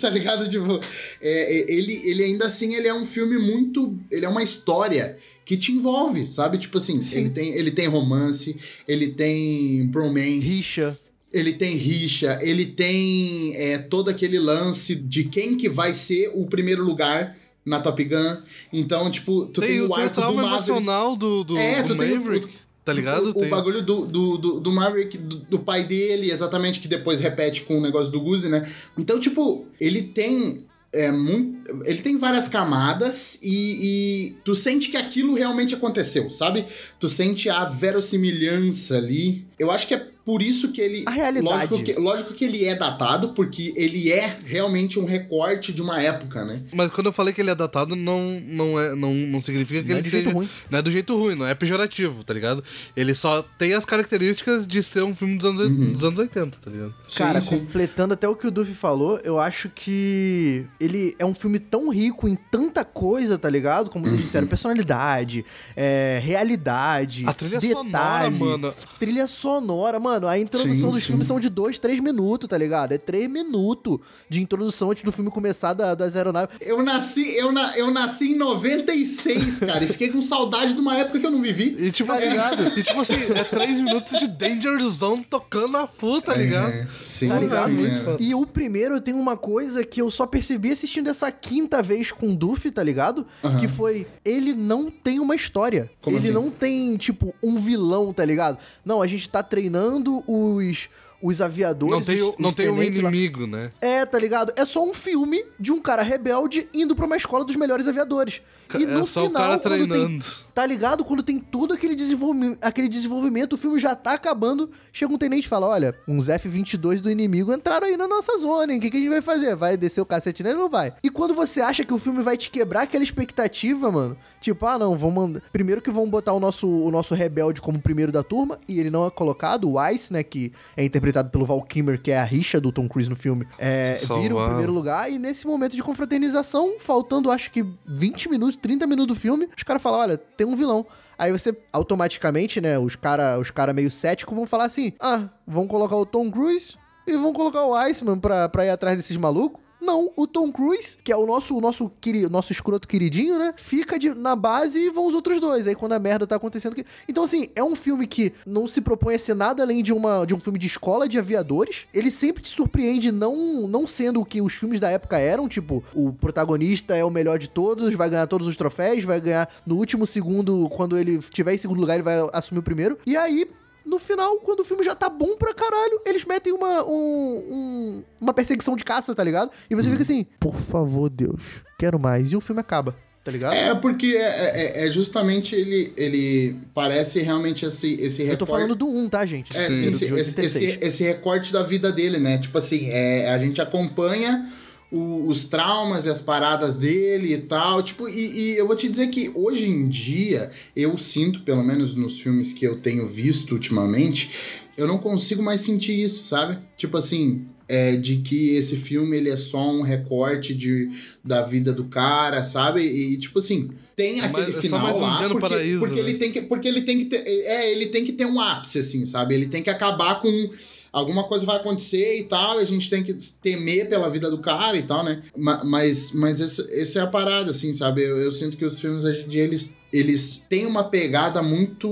tá 0.01 0.11
ligado? 0.11 0.49
Tipo, 0.51 0.81
é, 1.21 1.59
é, 1.59 1.73
ele, 1.73 2.03
ele 2.05 2.25
ainda 2.25 2.47
assim, 2.47 2.75
ele 2.75 2.89
é 2.89 2.95
um 2.95 3.07
filme 3.07 3.39
muito... 3.39 3.97
Ele 4.11 4.25
é 4.27 4.29
uma 4.29 4.43
história 4.43 5.17
que 5.45 5.57
te 5.57 5.73
envolve, 5.73 6.27
sabe? 6.27 6.59
Tipo 6.59 6.79
assim, 6.79 7.01
Sim. 7.03 7.21
ele 7.21 7.31
tem, 7.31 7.55
ele 7.55 7.71
tem 7.71 7.87
romance, 7.87 8.57
ele 8.87 9.09
tem 9.09 9.87
bromance, 9.87 10.41
Richa. 10.41 10.99
Ele 11.33 11.53
tem 11.53 11.77
rixa, 11.77 12.39
ele 12.43 12.67
tem 12.67 13.55
é, 13.57 13.79
todo 13.79 14.09
aquele 14.11 14.39
lance 14.39 14.95
de 14.97 15.25
quem 15.25 15.57
que 15.57 15.69
vai 15.69 15.95
ser 15.95 16.31
o 16.35 16.47
primeiro 16.47 16.85
lugar 16.85 17.37
na 17.65 17.79
Top 17.79 18.03
Gun. 18.03 18.37
Então, 18.73 19.11
tipo, 19.11 19.47
tu 19.47 19.61
tem, 19.61 19.71
tem, 19.71 19.83
o 19.83 19.95
arco 19.95 20.09
do 20.09 20.15
trauma 20.15 20.43
Maverick. 20.43 20.71
emocional 20.71 21.17
do, 21.17 21.45
do, 21.45 21.57
É, 21.57 21.83
do 21.83 21.95
tu 21.95 21.99
tem 21.99 22.13
o- 22.13 22.21
Maverick, 22.21 22.49
tá 22.85 22.93
ligado? 22.93 23.33
O, 23.37 23.45
o 23.45 23.49
bagulho 23.49 23.83
do, 23.83 24.07
do, 24.07 24.39
do, 24.39 24.61
do 24.61 24.73
Maverick, 24.73 25.17
do, 25.19 25.37
do 25.37 25.59
pai 25.61 25.85
dele, 25.85 26.31
exatamente, 26.33 26.81
que 26.81 26.89
depois 26.89 27.21
repete 27.21 27.63
com 27.63 27.79
o 27.79 27.81
negócio 27.81 28.11
do 28.11 28.21
Guzi, 28.21 28.49
né? 28.49 28.69
Então, 28.99 29.21
tipo, 29.21 29.67
ele 29.81 30.03
tem. 30.03 30.65
É, 30.93 31.13
muito, 31.13 31.71
ele 31.87 32.01
tem 32.03 32.19
várias 32.19 32.49
camadas 32.49 33.39
e, 33.41 34.33
e 34.33 34.37
tu 34.45 34.57
sente 34.57 34.89
que 34.91 34.97
aquilo 34.97 35.35
realmente 35.35 35.73
aconteceu, 35.73 36.29
sabe? 36.29 36.65
Tu 36.99 37.09
sente 37.09 37.49
a 37.49 37.65
verossimilhança 37.67 38.97
ali. 38.97 39.47
Eu 39.57 39.71
acho 39.71 39.87
que 39.87 39.95
é 39.95 40.09
por 40.31 40.43
isso 40.43 40.71
que 40.71 40.81
ele. 40.81 41.03
A 41.07 41.11
realidade. 41.11 41.45
Lógico 41.73 41.83
que, 41.83 41.93
lógico 41.95 42.35
que 42.35 42.45
ele 42.45 42.65
é 42.65 42.77
datado, 42.77 43.31
porque 43.31 43.73
ele 43.77 44.13
é 44.13 44.39
realmente 44.45 44.97
um 44.97 45.05
recorte 45.05 45.73
de 45.73 45.83
uma 45.83 46.01
época, 46.01 46.45
né? 46.45 46.63
Mas 46.73 46.93
quando 46.93 47.09
eu 47.09 47.13
falei 47.13 47.35
que 47.35 47.41
ele 47.41 47.51
é 47.51 47.55
datado, 47.55 47.97
não, 47.97 48.39
não, 48.47 48.79
é, 48.79 48.95
não, 48.95 49.13
não 49.13 49.41
significa 49.41 49.83
que 49.83 49.89
Não 49.89 49.97
é 49.97 49.99
ele 49.99 50.03
de 50.03 50.11
seja... 50.11 50.23
jeito 50.23 50.37
ruim. 50.37 50.49
Não 50.71 50.79
é 50.79 50.83
do 50.83 50.91
jeito 50.93 51.17
ruim, 51.17 51.35
não 51.35 51.47
é 51.47 51.55
pejorativo, 51.55 52.23
tá 52.23 52.33
ligado? 52.33 52.63
Ele 52.97 53.13
só 53.13 53.43
tem 53.59 53.73
as 53.75 53.85
características 53.85 54.67
de 54.69 54.83
ser 54.85 55.03
um 55.03 55.15
filme 55.15 55.37
dos 55.37 55.47
anos, 55.47 55.61
Uhum. 55.61 55.93
dos 55.93 56.05
anos 56.05 56.19
80, 56.21 56.59
tá 56.63 56.71
ligado? 56.71 56.95
Cara, 57.17 57.41
Sim, 57.41 57.49
sim. 57.49 57.59
completando 57.59 58.15
até 58.15 58.29
o 58.29 58.37
que 58.37 58.47
o 58.47 58.51
Duffy 58.53 58.73
falou, 58.75 59.19
eu 59.25 59.41
acho 59.41 59.69
que 59.69 60.65
ele 60.79 61.17
é 61.19 61.25
um 61.27 61.35
filme 61.35 61.59
tão 61.59 61.89
rico 61.91 62.29
em 62.29 62.37
tanta 62.53 62.85
coisa, 62.85 63.37
tá 63.37 63.51
ligado? 63.51 63.91
Como 63.91 64.05
vocês 64.05 64.19
Uhum. 64.21 64.25
disseram, 64.25 64.47
personalidade, 64.47 65.45
é, 65.77 66.21
realidade, 66.23 67.25
A 67.27 67.33
trilha 67.35 67.59
detalhe, 67.59 67.75
sonora, 67.75 68.31
mano. 68.31 68.75
Trilha 68.99 69.27
sonora, 69.27 69.99
mano. 69.99 70.20
A 70.29 70.39
introdução 70.39 70.89
Sim, 70.89 70.95
dos 70.95 71.03
sim. 71.03 71.07
filmes 71.09 71.27
são 71.27 71.39
de 71.41 71.49
dois, 71.49 71.79
três 71.79 72.01
minutos, 72.01 72.49
tá 72.49 72.57
ligado? 72.59 72.93
É 72.93 72.99
três 72.99 73.29
minutos 73.31 73.99
de 74.29 74.41
introdução 74.41 74.91
antes 74.91 75.03
do 75.03 75.13
filme 75.13 75.31
começar 75.31 75.73
da, 75.75 75.95
das 75.95 76.17
aeronaves. 76.17 76.57
Eu 76.61 76.83
nasci, 76.83 77.35
eu, 77.37 77.53
na, 77.53 77.77
eu 77.79 77.91
nasci 77.91 78.33
em 78.33 78.37
96, 78.37 79.61
cara, 79.61 79.85
e 79.85 79.89
fiquei 79.89 80.09
com 80.11 80.23
saudade 80.23 80.75
de 80.75 80.81
uma 80.81 80.97
época 80.97 81.19
que 81.19 81.27
eu 81.27 81.31
não 81.31 81.41
vivi. 81.43 81.77
E 81.79 81.91
tipo 81.91 82.09
Tá 82.11 82.15
assim, 82.15 82.31
ligado? 82.31 82.79
e 82.79 82.83
tipo 82.83 83.01
assim, 83.01 83.15
é 83.15 83.45
três 83.45 83.79
minutos 83.81 84.19
de 84.19 84.27
Danger 84.27 84.81
Zone 84.89 85.25
tocando 85.29 85.77
a 85.77 85.87
full, 85.87 86.21
tá 86.23 86.35
ligado? 86.35 86.71
É, 86.73 86.87
sim, 86.99 87.29
Tá 87.29 87.39
ligado? 87.39 87.67
sim, 87.67 87.73
Muito 87.77 88.11
é. 88.11 88.17
E 88.19 88.35
o 88.35 88.47
primeiro 88.47 89.01
tem 89.01 89.15
uma 89.15 89.37
coisa 89.37 89.85
que 89.85 90.01
eu 90.01 90.11
só 90.11 90.27
percebi 90.27 90.73
assistindo 90.73 91.09
essa 91.09 91.31
quinta 91.31 91.83
vez 91.83 92.11
com 92.13 92.31
o 92.33 92.37
Duffy, 92.37 92.71
tá 92.71 92.83
ligado? 92.83 93.27
Aham. 93.45 93.61
Que 93.61 93.69
foi, 93.69 94.07
ele 94.25 94.55
não 94.55 94.91
tem 94.91 95.21
uma 95.21 95.35
história. 95.35 95.91
Como 96.01 96.17
ele 96.17 96.25
assim? 96.27 96.33
não 96.35 96.51
tem, 96.51 96.97
tipo, 96.97 97.35
um 97.43 97.57
vilão, 97.59 98.13
tá 98.13 98.25
ligado? 98.25 98.59
Não, 98.85 99.03
a 99.03 99.07
gente 99.07 99.29
tá 99.29 99.43
treinando 99.43 100.00
os, 100.27 100.89
os 101.23 101.41
aviadores, 101.41 101.95
Não 101.95 102.03
tem, 102.03 102.23
os, 102.23 102.35
não 102.39 102.49
os 102.51 102.55
tem 102.55 102.69
um 102.69 102.77
tenentes 102.77 103.01
lá. 103.01 103.09
inimigo, 103.09 103.47
né? 103.47 103.71
É, 103.81 104.05
tá 104.07 104.19
ligado? 104.19 104.53
É 104.57 104.65
só 104.65 104.85
um 104.85 104.95
filme 104.95 105.45
de 105.59 105.73
um 105.73 105.81
cara 105.81 106.03
rebelde 106.03 106.69
indo 106.73 106.95
pra 106.95 107.07
uma 107.07 107.17
escola 107.17 107.45
dos 107.45 107.57
melhores 107.57 107.87
aviadores. 107.89 108.41
E 108.79 108.87
no 108.87 109.01
é 109.01 109.07
só 109.07 109.27
final, 109.27 109.29
o 109.29 109.33
cara 109.33 109.59
quando 109.59 109.79
tem 109.79 109.89
treinando. 109.89 110.25
Tá 110.55 110.67
ligado? 110.67 111.05
Quando 111.05 111.23
tem 111.23 111.39
todo 111.39 111.75
aquele 111.75 111.95
desenvolvimento, 111.95 112.59
aquele 112.61 112.89
desenvolvimento, 112.89 113.55
o 113.55 113.57
filme 113.57 113.79
já 113.79 113.97
tá 113.97 114.13
acabando. 114.13 114.71
Chega 114.93 115.13
um 115.13 115.19
tenente 115.19 115.47
e 115.47 115.49
fala: 115.49 115.67
Olha, 115.67 115.95
uns 116.07 116.29
F-22 116.29 117.01
do 117.01 117.11
inimigo 117.11 117.53
entraram 117.53 117.87
aí 117.87 117.97
na 117.97 118.07
nossa 118.07 118.37
zona, 118.39 118.73
hein? 118.73 118.79
O 118.79 118.83
que, 118.83 118.91
que 118.91 118.97
a 118.97 119.01
gente 119.01 119.11
vai 119.11 119.23
fazer? 119.23 119.57
Vai 119.57 119.77
descer 119.77 120.01
o 120.01 120.07
cacete 120.07 120.43
nele 120.43 120.57
ou 120.57 120.63
não 120.63 120.71
vai? 120.71 120.93
E 121.03 121.11
quando 121.11 121.35
você 121.35 121.61
acha 121.61 121.85
que 121.85 121.93
o 121.95 121.99
filme 121.99 122.23
vai 122.23 122.37
te 122.37 122.51
quebrar 122.51 122.83
aquela 122.83 123.03
expectativa, 123.03 123.91
mano, 123.91 124.17
tipo, 124.41 124.65
ah, 124.67 124.79
não, 124.79 124.97
vão 124.97 125.11
mandar. 125.11 125.43
Primeiro 125.53 125.81
que 125.83 125.91
vão 125.91 126.09
botar 126.09 126.33
o 126.33 126.41
nosso, 126.41 126.69
o 126.69 126.91
nosso 126.91 127.15
rebelde 127.15 127.61
como 127.61 127.81
primeiro 127.81 128.13
da 128.13 128.23
turma, 128.23 128.59
e 128.69 128.79
ele 128.79 128.91
não 128.91 129.07
é 129.07 129.11
colocado, 129.11 129.69
o 129.71 129.89
Ice, 129.89 130.13
né, 130.13 130.23
que 130.23 130.53
é 130.77 130.85
interpretado 130.85 131.10
pelo 131.31 131.47
Val 131.47 131.63
Kilmer, 131.63 132.01
que 132.01 132.11
é 132.11 132.19
a 132.19 132.25
rixa 132.25 132.61
do 132.61 132.73
Tom 132.73 132.89
Cruise 132.89 133.09
no 133.09 133.17
filme, 133.17 133.47
é, 133.59 133.95
vira 133.95 134.37
o 134.37 134.47
primeiro 134.47 134.73
lugar, 134.73 135.11
e 135.11 135.19
nesse 135.19 135.47
momento 135.47 135.77
de 135.77 135.83
confraternização, 135.83 136.77
faltando 136.79 137.31
acho 137.31 137.51
que 137.51 137.65
20 137.87 138.29
minutos, 138.29 138.57
30 138.57 138.87
minutos 138.87 139.17
do 139.17 139.21
filme, 139.21 139.49
os 139.57 139.63
caras 139.63 139.83
falam: 139.83 140.01
olha, 140.01 140.19
tem 140.19 140.47
um 140.47 140.57
vilão. 140.57 140.87
Aí 141.19 141.31
você, 141.31 141.55
automaticamente, 141.73 142.61
né, 142.61 142.79
os 142.79 142.97
cara, 142.97 143.39
os 143.39 143.51
cara 143.51 143.75
meio 143.75 143.91
céticos 143.91 144.35
vão 144.35 144.47
falar 144.47 144.65
assim: 144.65 144.93
ah, 145.01 145.29
vão 145.47 145.67
colocar 145.67 145.97
o 145.97 146.07
Tom 146.07 146.31
Cruise 146.31 146.75
e 147.07 147.17
vão 147.17 147.33
colocar 147.33 147.65
o 147.65 147.75
Iceman 147.75 148.19
pra, 148.19 148.49
pra 148.49 148.65
ir 148.65 148.71
atrás 148.71 148.97
desses 148.97 149.17
malucos. 149.17 149.61
Não, 149.81 150.11
o 150.17 150.27
Tom 150.27 150.53
Cruise, 150.53 150.99
que 151.03 151.11
é 151.13 151.17
o 151.17 151.27
nosso, 151.27 151.57
o 151.57 151.61
nosso, 151.61 151.91
queri, 152.01 152.29
nosso 152.29 152.53
escroto 152.53 152.87
queridinho, 152.87 153.39
né? 153.39 153.55
Fica 153.57 153.99
de- 153.99 154.15
na 154.15 154.37
base 154.37 154.79
e 154.79 154.91
vão 154.91 155.07
os 155.07 155.15
outros 155.15 155.41
dois. 155.41 155.67
Aí 155.67 155.75
quando 155.75 155.93
a 155.93 155.99
merda 155.99 156.27
tá 156.27 156.37
acontecendo. 156.37 156.75
Que... 156.75 156.85
Então, 157.09 157.25
assim, 157.25 157.49
é 157.55 157.65
um 157.65 157.75
filme 157.75 158.07
que 158.07 158.33
não 158.47 158.67
se 158.67 158.81
propõe 158.81 159.15
a 159.15 159.19
ser 159.19 159.35
nada 159.35 159.63
além 159.63 159.83
de, 159.83 159.93
uma, 159.93 160.25
de 160.25 160.35
um 160.35 160.41
filme 160.41 160.59
de 160.59 160.67
escola 160.67 161.09
de 161.09 161.19
aviadores. 161.19 161.87
Ele 161.95 162.11
sempre 162.11 162.43
te 162.43 162.49
surpreende, 162.49 163.11
não, 163.11 163.67
não 163.67 163.87
sendo 163.87 164.21
o 164.21 164.25
que 164.25 164.41
os 164.43 164.53
filmes 164.55 164.81
da 164.81 164.91
época 164.91 165.19
eram. 165.19 165.49
Tipo, 165.49 165.83
o 165.95 166.13
protagonista 166.13 166.95
é 166.95 167.05
o 167.05 167.11
melhor 167.11 167.39
de 167.39 167.49
todos, 167.49 167.95
vai 167.95 168.11
ganhar 168.11 168.27
todos 168.27 168.47
os 168.47 168.57
troféus, 168.57 169.05
vai 169.05 169.21
ganhar 169.21 169.49
no 169.67 169.77
último 169.77 170.07
segundo, 170.07 170.69
quando 170.71 170.99
ele 170.99 171.19
tiver 171.31 171.55
em 171.55 171.59
segundo 171.59 171.81
lugar, 171.81 171.95
ele 171.95 172.03
vai 172.03 172.17
assumir 172.33 172.61
o 172.61 172.63
primeiro. 172.63 172.99
E 173.07 173.17
aí, 173.17 173.51
no 173.85 173.99
final, 173.99 174.37
quando 174.39 174.61
o 174.61 174.65
filme 174.65 174.83
já 174.85 174.95
tá 174.95 175.09
bom 175.09 175.37
pra 175.37 175.53
caralho, 175.55 176.01
eles 176.07 176.25
metem 176.25 176.53
uma, 176.53 176.85
um- 176.85 177.45
um- 177.51 178.05
uma 178.21 178.33
perseguição 178.35 178.77
de 178.77 178.85
caça, 178.85 179.15
tá 179.15 179.25
ligado? 179.25 179.51
E 179.69 179.75
você 179.75 179.91
fica 179.91 180.03
assim, 180.03 180.27
por 180.39 180.55
favor, 180.57 181.09
Deus, 181.11 181.43
quero 181.79 181.99
mais. 181.99 182.33
E 182.33 182.37
o 182.37 182.41
filme 182.41 182.61
acaba. 182.61 182.95
tá 183.23 183.31
ligado? 183.31 183.53
É, 183.53 183.75
porque 183.75 184.17
é, 184.17 184.81
é- 184.83 184.87
é 184.87 184.91
justamente 184.91 185.55
ele, 185.55 185.93
ele 185.95 186.57
parece 186.73 187.21
realmente 187.21 187.67
esse, 187.67 187.95
esse 188.01 188.23
Eu 188.23 188.29
tô 188.29 188.47
recorte- 188.47 188.51
falando 188.63 188.75
do 188.75 188.89
1, 188.89 189.11
tá, 189.11 189.27
gente? 189.27 189.55
É, 189.55 189.67
sim, 189.67 189.93
sim, 189.93 190.07
esse, 190.07 190.13
86. 190.15 190.55
esse, 190.73 190.79
esse 190.81 191.05
recorte 191.05 191.53
da 191.53 191.63
vida 191.63 191.93
dele, 191.93 192.19
né? 192.19 192.39
Tipo 192.39 192.57
assim, 192.57 192.89
é, 192.89 193.31
a 193.31 193.39
gente 193.39 193.61
acompanha 193.61 194.49
o- 194.91 195.29
os 195.29 195.45
traumas 195.45 196.07
e 196.07 196.09
as 196.09 196.21
paradas 196.21 196.77
dele 196.77 197.33
e 197.35 197.39
tal. 197.39 197.83
Tipo, 197.83 198.09
e, 198.09 198.51
e 198.53 198.57
eu 198.57 198.67
vou 198.67 198.77
te 198.77 198.89
dizer 198.89 199.09
que 199.09 199.31
hoje 199.35 199.67
em 199.67 199.89
dia, 199.89 200.51
eu 200.75 200.97
sinto, 200.97 201.41
pelo 201.43 201.63
menos 201.63 201.95
nos 201.95 202.21
filmes 202.21 202.53
que 202.53 202.65
eu 202.67 202.77
tenho 202.81 203.07
visto 203.07 203.53
ultimamente, 203.53 204.31
eu 204.77 204.87
não 204.87 204.99
consigo 204.99 205.43
mais 205.43 205.61
sentir 205.61 206.01
isso, 206.01 206.25
sabe? 206.25 206.59
Tipo 206.77 206.97
assim. 206.97 207.45
É, 207.73 207.95
de 207.95 208.17
que 208.17 208.57
esse 208.57 208.75
filme 208.77 209.17
ele 209.17 209.31
é 209.31 209.37
só 209.37 209.71
um 209.71 209.83
recorte 209.83 210.53
de, 210.53 210.91
da 211.25 211.43
vida 211.43 211.73
do 211.73 211.85
cara, 211.85 212.43
sabe? 212.43 212.81
E 212.83 213.17
tipo 213.17 213.39
assim, 213.39 213.71
tem 213.95 214.19
É 214.21 214.25
aquele 214.25 214.51
é 214.51 214.61
final 214.61 214.81
mais 214.83 214.97
um 214.97 215.01
lá 215.03 215.29
porque, 215.29 215.39
paraíso, 215.41 215.79
porque 215.79 216.03
né? 216.03 216.09
ele 216.09 216.19
tem 216.19 216.33
que 216.33 216.41
porque 216.41 216.67
ele 216.67 216.83
tem 216.83 216.99
que 216.99 217.05
ter, 217.05 217.19
é, 217.25 217.71
ele 217.71 217.87
tem 217.87 218.05
que 218.05 218.11
ter 218.13 218.27
um 218.27 218.41
ápice 218.41 218.81
assim, 218.81 219.07
sabe? 219.07 219.37
Ele 219.37 219.47
tem 219.47 219.63
que 219.63 219.71
acabar 219.71 220.21
com 220.21 220.51
alguma 220.93 221.25
coisa 221.25 221.47
vai 221.47 221.57
acontecer 221.57 222.19
e 222.21 222.25
tal, 222.25 222.59
e 222.59 222.63
a 222.63 222.67
gente 222.67 222.89
tem 222.91 223.03
que 223.03 223.15
temer 223.43 223.89
pela 223.89 224.09
vida 224.11 224.31
do 224.31 224.39
cara 224.39 224.77
e 224.77 224.83
tal, 224.83 225.05
né? 225.05 225.23
Ma- 225.37 225.63
Mas, 225.65 226.13
mas 226.13 226.41
essa, 226.41 226.67
essa 226.73 226.99
é 226.99 227.03
a 227.03 227.07
parada, 227.07 227.51
assim, 227.51 227.73
sabe? 227.73 228.03
Eu, 228.03 228.19
eu 228.19 228.33
sinto 228.33 228.57
que 228.57 228.65
os 228.65 228.81
filmes 228.81 229.05
hoje 229.05 229.23
em 229.23 229.29
dia, 229.29 229.43
eles, 229.45 229.73
eles 229.93 230.45
têm 230.49 230.67
uma 230.67 230.85
pegada 230.85 231.43
muito 231.43 231.89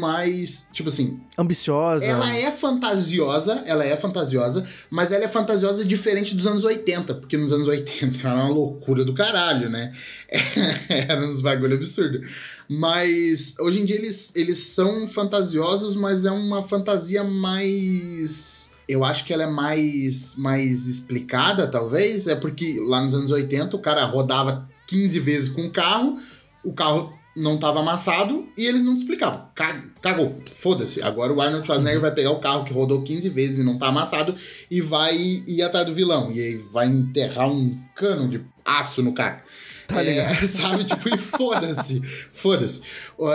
mais, 0.00 0.66
tipo 0.72 0.88
assim, 0.88 1.20
Ambiciosa. 1.38 2.04
ela 2.04 2.34
é 2.34 2.50
fantasiosa, 2.50 3.62
ela 3.66 3.84
é 3.84 3.96
fantasiosa, 3.96 4.66
mas 4.90 5.12
ela 5.12 5.24
é 5.24 5.28
fantasiosa 5.28 5.84
diferente 5.84 6.34
dos 6.34 6.46
anos 6.46 6.64
80, 6.64 7.14
porque 7.14 7.36
nos 7.36 7.52
anos 7.52 7.66
80 7.68 8.18
era 8.26 8.34
uma 8.34 8.48
loucura 8.48 9.04
do 9.04 9.12
caralho, 9.14 9.68
né? 9.68 9.92
era 10.88 11.20
uns 11.26 11.40
bagulho 11.40 11.74
absurdo. 11.76 12.20
Mas 12.68 13.54
hoje 13.58 13.80
em 13.80 13.84
dia 13.84 13.96
eles, 13.96 14.32
eles 14.34 14.58
são 14.58 15.06
fantasiosos, 15.08 15.94
mas 15.96 16.24
é 16.24 16.30
uma 16.30 16.62
fantasia 16.62 17.22
mais. 17.24 18.72
Eu 18.88 19.04
acho 19.04 19.24
que 19.24 19.32
ela 19.32 19.42
é 19.44 19.50
mais, 19.50 20.34
mais 20.36 20.86
explicada, 20.86 21.66
talvez. 21.66 22.26
É 22.26 22.34
porque 22.36 22.78
lá 22.86 23.00
nos 23.02 23.14
anos 23.14 23.30
80 23.30 23.76
o 23.76 23.80
cara 23.80 24.04
rodava 24.04 24.68
15 24.86 25.18
vezes 25.20 25.48
com 25.48 25.66
o 25.66 25.70
carro, 25.70 26.18
o 26.64 26.72
carro 26.72 27.12
não 27.36 27.58
tava 27.58 27.80
amassado 27.80 28.46
e 28.56 28.64
eles 28.64 28.82
não 28.82 28.94
te 28.94 29.00
explicavam. 29.02 29.46
Ca- 29.54 29.84
Cagou. 30.00 30.38
Foda-se. 30.56 31.02
Agora 31.02 31.32
o 31.34 31.40
Arnold 31.42 31.66
Schwarzenegger 31.66 32.00
vai 32.00 32.14
pegar 32.14 32.30
o 32.30 32.38
carro 32.40 32.64
que 32.64 32.72
rodou 32.72 33.02
15 33.02 33.28
vezes 33.28 33.58
e 33.58 33.62
não 33.62 33.76
tá 33.76 33.88
amassado 33.88 34.34
e 34.70 34.80
vai 34.80 35.16
ir 35.46 35.60
atrás 35.62 35.84
do 35.86 35.92
vilão. 35.94 36.32
E 36.32 36.40
aí 36.40 36.56
vai 36.56 36.86
enterrar 36.86 37.50
um 37.50 37.76
cano 37.94 38.26
de 38.28 38.40
aço 38.66 39.02
no 39.02 39.12
cara. 39.14 39.42
Tá 39.86 40.02
É, 40.04 40.34
sabe? 40.44 40.84
Tipo, 40.84 41.08
e 41.14 41.16
foda-se. 41.16 42.02
Foda-se. 42.32 42.80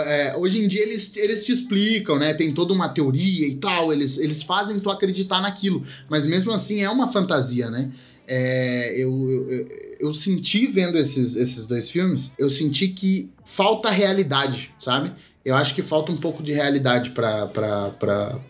É, 0.06 0.34
hoje 0.36 0.62
em 0.62 0.68
dia 0.68 0.82
eles, 0.82 1.16
eles 1.16 1.46
te 1.46 1.52
explicam, 1.52 2.18
né? 2.18 2.34
Tem 2.34 2.52
toda 2.52 2.74
uma 2.74 2.88
teoria 2.90 3.46
e 3.46 3.54
tal. 3.56 3.90
Eles, 3.92 4.18
eles 4.18 4.42
fazem 4.42 4.78
tu 4.78 4.90
acreditar 4.90 5.40
naquilo. 5.40 5.82
Mas 6.10 6.26
mesmo 6.26 6.52
assim 6.52 6.82
é 6.82 6.90
uma 6.90 7.10
fantasia, 7.10 7.70
né? 7.70 7.90
É, 8.28 8.94
eu, 8.96 9.10
eu, 9.30 9.68
eu- 10.00 10.14
senti 10.14 10.66
vendo 10.66 10.96
esses, 10.96 11.34
esses 11.36 11.66
dois 11.66 11.90
filmes, 11.90 12.32
eu 12.38 12.48
senti 12.48 12.88
que 12.88 13.30
falta 13.44 13.90
realidade, 13.90 14.70
sabe? 14.78 15.12
Eu 15.44 15.56
acho 15.56 15.74
que 15.74 15.82
falta 15.82 16.12
um 16.12 16.16
pouco 16.16 16.40
de 16.40 16.52
realidade 16.52 17.10
pra, 17.10 17.48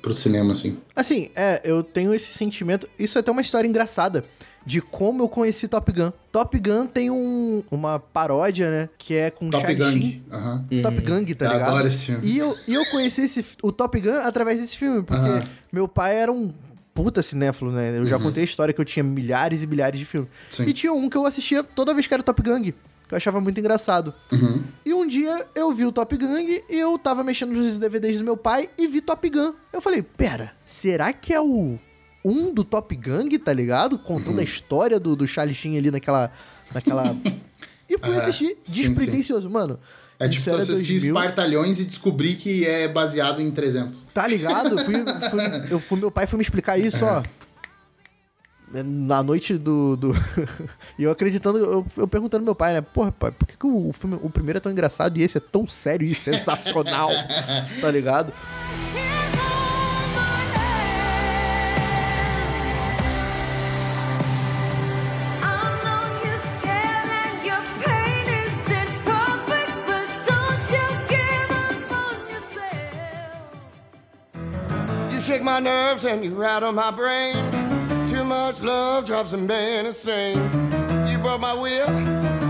pro 0.02 0.12
cinema, 0.14 0.52
assim. 0.52 0.76
Assim, 0.94 1.30
é, 1.34 1.62
eu 1.64 1.82
tenho 1.82 2.12
esse 2.12 2.34
sentimento. 2.34 2.86
Isso 2.98 3.16
é 3.16 3.20
até 3.20 3.30
uma 3.30 3.40
história 3.40 3.66
engraçada 3.66 4.24
de 4.64 4.81
como 4.81 5.23
eu 5.23 5.28
conheci 5.28 5.69
Top 5.69 5.90
Gun. 5.92 6.12
Top 6.31 6.59
Gun 6.59 6.87
tem 6.87 7.11
um, 7.11 7.62
uma 7.71 7.99
paródia, 7.99 8.71
né? 8.71 8.88
Que 8.97 9.14
é 9.14 9.31
com 9.31 9.50
Top 9.50 9.75
Gang. 9.75 10.23
Aham. 10.31 10.64
Top 10.83 11.00
Gang, 11.00 11.35
tá 11.35 11.45
Eu 11.47 11.52
ligado? 11.52 11.69
adoro 11.69 11.88
esse 11.88 12.07
filme. 12.07 12.26
E 12.26 12.38
eu, 12.38 12.57
e 12.66 12.75
eu 12.75 12.85
conheci 12.87 13.22
esse, 13.22 13.44
o 13.62 13.72
Top 13.72 13.98
Gun 14.01 14.18
através 14.25 14.61
desse 14.61 14.77
filme, 14.77 15.03
porque 15.03 15.22
Aham. 15.22 15.44
meu 15.72 15.87
pai 15.88 16.16
era 16.16 16.33
um 16.33 16.53
puta 16.94 17.22
cinéfilo, 17.22 17.70
né? 17.70 17.96
Eu 17.98 18.05
já 18.07 18.18
contei 18.18 18.42
a 18.42 18.44
história 18.44 18.72
que 18.75 18.81
eu 18.81 18.85
tinha 18.85 19.03
milhares 19.03 19.62
e 19.62 19.66
milhares 19.66 19.98
de 19.98 20.05
filmes. 20.07 20.31
Sim. 20.51 20.64
E 20.66 20.72
tinha 20.72 20.92
um 20.92 21.09
que 21.09 21.16
eu 21.16 21.25
assistia 21.27 21.62
toda 21.62 21.94
vez 21.94 22.07
que 22.07 22.14
era 22.14 22.22
Top 22.22 22.40
Gun, 22.42 22.62
que 22.62 22.75
eu 23.11 23.16
achava 23.16 23.40
muito 23.40 23.59
engraçado. 23.59 24.14
Uhum. 24.31 24.62
E 24.85 24.92
um 24.94 25.09
dia 25.09 25.46
eu 25.55 25.72
vi 25.72 25.85
o 25.87 25.92
Top 25.92 26.14
Gun 26.16 26.38
e 26.38 26.62
eu 26.68 26.98
tava 26.98 27.25
mexendo 27.25 27.53
nos 27.53 27.79
DVDs 27.79 28.18
do 28.18 28.25
meu 28.25 28.37
pai 28.37 28.68
e 28.79 28.87
vi 28.87 29.01
Top 29.01 29.29
Gun. 29.29 29.55
Eu 29.72 29.81
falei, 29.81 30.03
pera, 30.03 30.53
será 30.66 31.12
que 31.12 31.33
é 31.33 31.40
o 31.40 31.79
um 32.24 32.52
do 32.52 32.62
Top 32.64 32.94
Gun, 32.94 33.28
tá 33.44 33.52
ligado? 33.52 33.98
Contando 33.98 34.35
Uhum. 34.35 34.40
a 34.40 34.44
história 34.44 34.98
do, 35.00 35.14
do 35.16 35.26
Charlie 35.26 35.54
Sheen 35.54 35.76
ali 35.78 35.90
naquela... 35.90 36.30
naquela... 36.74 37.16
E 37.88 37.98
fui 37.98 38.14
É, 38.14 38.18
assistir 38.18 38.56
despretensioso, 38.66 39.50
mano. 39.50 39.78
É 40.18 40.26
tipo 40.28 40.48
era 40.48 40.58
assistir 40.62 40.92
2000. 41.00 41.14
Espartalhões 41.14 41.78
e 41.80 41.85
descobrir 41.85 42.37
que 42.37 42.64
é 42.64 42.88
baseado 42.88 43.42
em 43.42 43.50
300. 43.50 44.06
Tá 44.14 44.26
ligado? 44.26 44.78
Fui, 44.85 44.94
fui- 45.30 45.66
eu 45.70 45.78
fui, 45.80 45.98
meu 45.98 46.11
pai 46.11 46.26
foi 46.26 46.38
me 46.38 46.42
explicar 46.42 46.78
isso, 46.78 47.04
ó. 47.04 47.22
Na 48.72 49.22
noite 49.22 49.58
do. 49.58 49.96
do... 49.96 50.12
e 50.98 51.02
eu 51.02 51.11
acreditando, 51.11 51.58
eu, 51.58 51.87
eu 51.98 52.08
perguntando 52.08 52.40
ao 52.42 52.46
meu 52.46 52.54
pai, 52.54 52.72
né? 52.72 52.80
Porra, 52.80 53.12
pai, 53.12 53.30
por 53.30 53.46
que, 53.46 53.58
que 53.58 53.66
o 53.66 53.92
filme, 53.92 54.18
o 54.22 54.30
primeiro 54.30 54.56
é 54.56 54.61
tão 54.61 54.72
engraçado 54.72 55.18
e 55.18 55.22
esse 55.22 55.37
é 55.37 55.40
tão 55.40 55.66
sério 55.66 56.06
e 56.06 56.14
sensacional? 56.14 57.11
tá 57.82 57.90
ligado? 57.90 58.32
Shake 75.22 75.42
my 75.42 75.61
nerves 75.61 76.04
and 76.04 76.24
you 76.24 76.35
rattle 76.35 76.72
my 76.72 76.90
brain. 76.90 77.37
Too 78.08 78.24
much 78.24 78.61
love 78.61 79.04
drives 79.04 79.32
a 79.32 79.38
man 79.38 79.87
insane. 79.87 80.37
You 81.08 81.16
broke 81.18 81.40
my 81.40 81.54
will, 81.54 81.87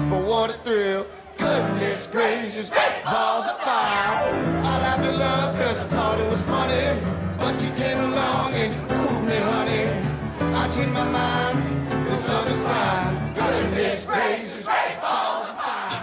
but 0.08 0.24
what 0.24 0.50
a 0.50 0.54
thrill. 0.64 1.06
Goodness 1.36 2.06
gracious, 2.06 2.70
great 2.70 3.04
balls 3.04 3.46
of 3.46 3.60
fire. 3.60 4.34
I 4.64 4.80
laughed 4.80 5.04
at 5.04 5.16
love 5.16 5.54
cause 5.56 5.80
I 5.80 5.86
thought 5.88 6.18
it 6.18 6.30
was 6.30 6.42
funny. 6.46 6.98
But 7.38 7.62
you 7.62 7.70
came 7.72 7.98
along 7.98 8.54
and 8.54 8.72
you 8.72 8.80
proved 8.88 9.28
me, 9.28 9.36
honey. 9.36 10.54
I 10.54 10.68
changed 10.68 10.94
my 10.94 11.04
mind, 11.04 12.06
this 12.06 12.26
love 12.26 12.48
is 12.48 12.60
mine. 12.62 13.21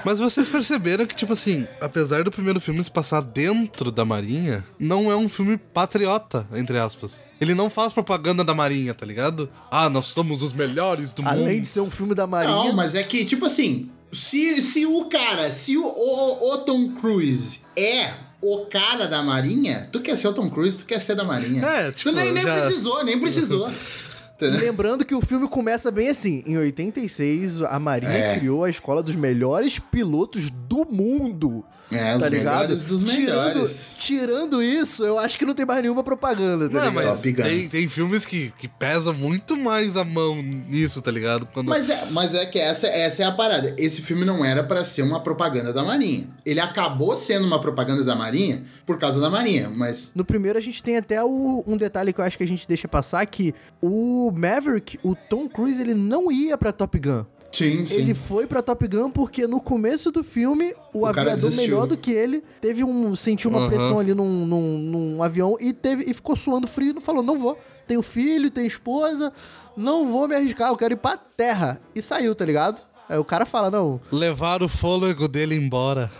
Mas 0.05 0.19
vocês 0.19 0.47
perceberam 0.47 1.05
que, 1.05 1.15
tipo 1.15 1.33
assim, 1.33 1.67
apesar 1.81 2.23
do 2.23 2.31
primeiro 2.31 2.59
filme 2.59 2.83
se 2.83 2.91
passar 2.91 3.23
dentro 3.23 3.91
da 3.91 4.03
Marinha, 4.05 4.65
não 4.79 5.11
é 5.11 5.15
um 5.15 5.27
filme 5.29 5.57
patriota, 5.57 6.47
entre 6.53 6.77
aspas. 6.77 7.23
Ele 7.39 7.53
não 7.55 7.69
faz 7.69 7.93
propaganda 7.93 8.43
da 8.43 8.53
Marinha, 8.53 8.93
tá 8.93 9.05
ligado? 9.05 9.49
Ah, 9.71 9.89
nós 9.89 10.05
somos 10.05 10.41
os 10.43 10.51
melhores 10.53 11.11
do 11.11 11.25
Além 11.27 11.55
mundo. 11.55 11.61
de 11.61 11.67
ser 11.67 11.81
um 11.81 11.89
filme 11.89 12.13
da 12.15 12.27
Marinha. 12.27 12.55
Não, 12.55 12.73
mas 12.73 12.95
é 12.95 13.03
que, 13.03 13.23
tipo 13.25 13.45
assim, 13.45 13.89
se, 14.11 14.61
se 14.61 14.85
o 14.85 15.05
cara, 15.05 15.51
se 15.51 15.77
o, 15.77 15.83
o, 15.85 16.53
o 16.53 16.57
Tom 16.59 16.89
Cruise 16.93 17.61
é 17.77 18.11
o 18.41 18.65
cara 18.65 19.05
da 19.05 19.21
Marinha, 19.21 19.89
tu 19.91 19.99
quer 20.01 20.15
ser 20.15 20.27
o 20.29 20.33
Tom 20.33 20.49
Cruise, 20.49 20.77
tu 20.77 20.85
quer 20.85 20.99
ser 20.99 21.15
da 21.15 21.23
Marinha. 21.23 21.63
É, 21.65 21.91
tipo, 21.91 22.09
tu 22.09 22.15
nem, 22.15 22.31
nem 22.31 22.43
já- 22.43 22.59
precisou, 22.61 23.03
nem 23.03 23.19
precisou. 23.19 23.69
Lembrando 24.41 25.05
que 25.05 25.13
o 25.15 25.21
filme 25.21 25.47
começa 25.47 25.91
bem 25.91 26.07
assim. 26.09 26.43
Em 26.45 26.57
86, 26.57 27.61
a 27.61 27.77
Marinha 27.79 28.11
É. 28.11 28.37
criou 28.37 28.63
a 28.63 28.69
escola 28.69 29.03
dos 29.03 29.15
melhores 29.15 29.79
pilotos 29.79 30.49
do 30.49 30.85
mundo. 30.85 31.63
É, 31.91 32.15
os 32.15 32.21
tá 32.21 32.29
ligado? 32.29 32.53
melhores 32.69 32.81
dos 32.83 32.99
Tirando- 33.01 33.19
melhores. 33.19 33.95
Tirando, 33.97 34.63
isso, 34.63 35.03
eu 35.03 35.17
acho 35.17 35.37
que 35.39 35.45
não 35.45 35.53
tem 35.55 35.65
mais 35.65 35.81
nenhuma 35.81 36.03
propaganda, 36.03 36.69
tá 36.69 36.79
Não, 36.85 36.89
ligado? 36.91 37.05
mas 37.07 37.21
tem, 37.21 37.67
tem 37.67 37.87
filmes 37.87 38.25
que, 38.25 38.53
que 38.57 38.67
pesam 38.67 39.13
muito 39.13 39.57
mais 39.57 39.97
a 39.97 40.03
mão 40.05 40.41
nisso, 40.41 41.01
tá 41.01 41.09
ligado? 41.09 41.47
Quando... 41.53 41.67
Mas 41.69 41.89
é, 41.89 42.05
mas 42.11 42.33
é 42.33 42.45
que 42.45 42.59
essa, 42.59 42.85
essa 42.87 43.23
é 43.23 43.25
a 43.25 43.31
parada. 43.31 43.73
Esse 43.77 44.01
filme 44.01 44.23
não 44.23 44.45
era 44.45 44.63
pra 44.63 44.83
ser 44.83 45.01
uma 45.01 45.21
propaganda 45.21 45.73
da 45.73 45.83
Marinha. 45.83 46.27
Ele 46.45 46.59
acabou 46.59 47.17
sendo 47.17 47.45
uma 47.47 47.59
propaganda 47.59 48.03
da 48.03 48.15
Marinha 48.15 48.63
por 48.85 48.99
causa 48.99 49.19
da 49.19 49.29
Marinha, 49.29 49.69
mas 49.69 50.11
No 50.13 50.23
primeiro 50.23 50.57
a 50.59 50.61
gente 50.61 50.83
tem 50.83 50.97
até 50.97 51.23
o- 51.23 51.63
um 51.65 51.75
detalhe 51.75 52.13
que 52.13 52.21
eu 52.21 52.25
acho 52.25 52.37
que 52.37 52.43
a 52.43 52.47
gente 52.47 52.67
deixa 52.67 52.87
passar, 52.87 53.25
que 53.25 53.53
o 53.81 54.31
Maverick, 54.35 54.99
o 55.03 55.15
Tom 55.15 55.47
Cruise, 55.49 55.81
ele 55.81 55.93
não 55.95 56.31
ia 56.31 56.57
pra 56.57 56.71
Top 56.71 56.97
Gun. 56.99 57.25
Sim, 57.51 57.85
sim. 57.85 57.95
Ele 57.95 58.13
foi 58.13 58.47
pra 58.47 58.61
Top 58.61 58.87
Gun 58.87 59.09
porque 59.11 59.47
no 59.47 59.59
começo 59.59 60.11
do 60.11 60.23
filme, 60.23 60.73
o, 60.93 60.99
O 61.01 61.05
aviador 61.05 61.51
melhor 61.55 61.87
do 61.87 61.97
que 61.97 62.11
ele 62.11 62.43
teve 62.61 62.83
um 62.83 63.15
sentiu 63.15 63.49
uma 63.49 63.59
Aham. 63.61 63.67
pressão 63.69 63.99
ali 63.99 64.13
num, 64.13 64.45
num, 64.45 64.77
num 64.79 65.23
avião 65.23 65.57
e 65.59 65.73
teve 65.73 66.03
e 66.09 66.13
ficou 66.13 66.35
suando 66.35 66.67
frio 66.67 66.91
e 66.91 66.93
não 66.93 67.01
falou, 67.01 67.23
não 67.23 67.37
vou. 67.37 67.57
Tenho 67.87 68.01
filho, 68.03 68.51
tenho 68.51 68.67
esposa, 68.67 69.33
não 69.75 70.11
vou 70.11 70.27
me 70.27 70.35
arriscar, 70.35 70.69
eu 70.69 70.77
quero 70.77 70.93
ir 70.93 70.97
pra 70.97 71.17
terra. 71.17 71.81
E 71.95 72.01
saiu, 72.01 72.35
tá 72.35 72.45
ligado? 72.45 72.81
Aí 73.09 73.17
o 73.17 73.25
cara 73.25 73.45
fala, 73.45 73.71
não, 73.71 73.99
Levar 74.11 74.61
o 74.61 74.69
fôlego 74.69 75.27
dele 75.27 75.55
embora. 75.55 76.11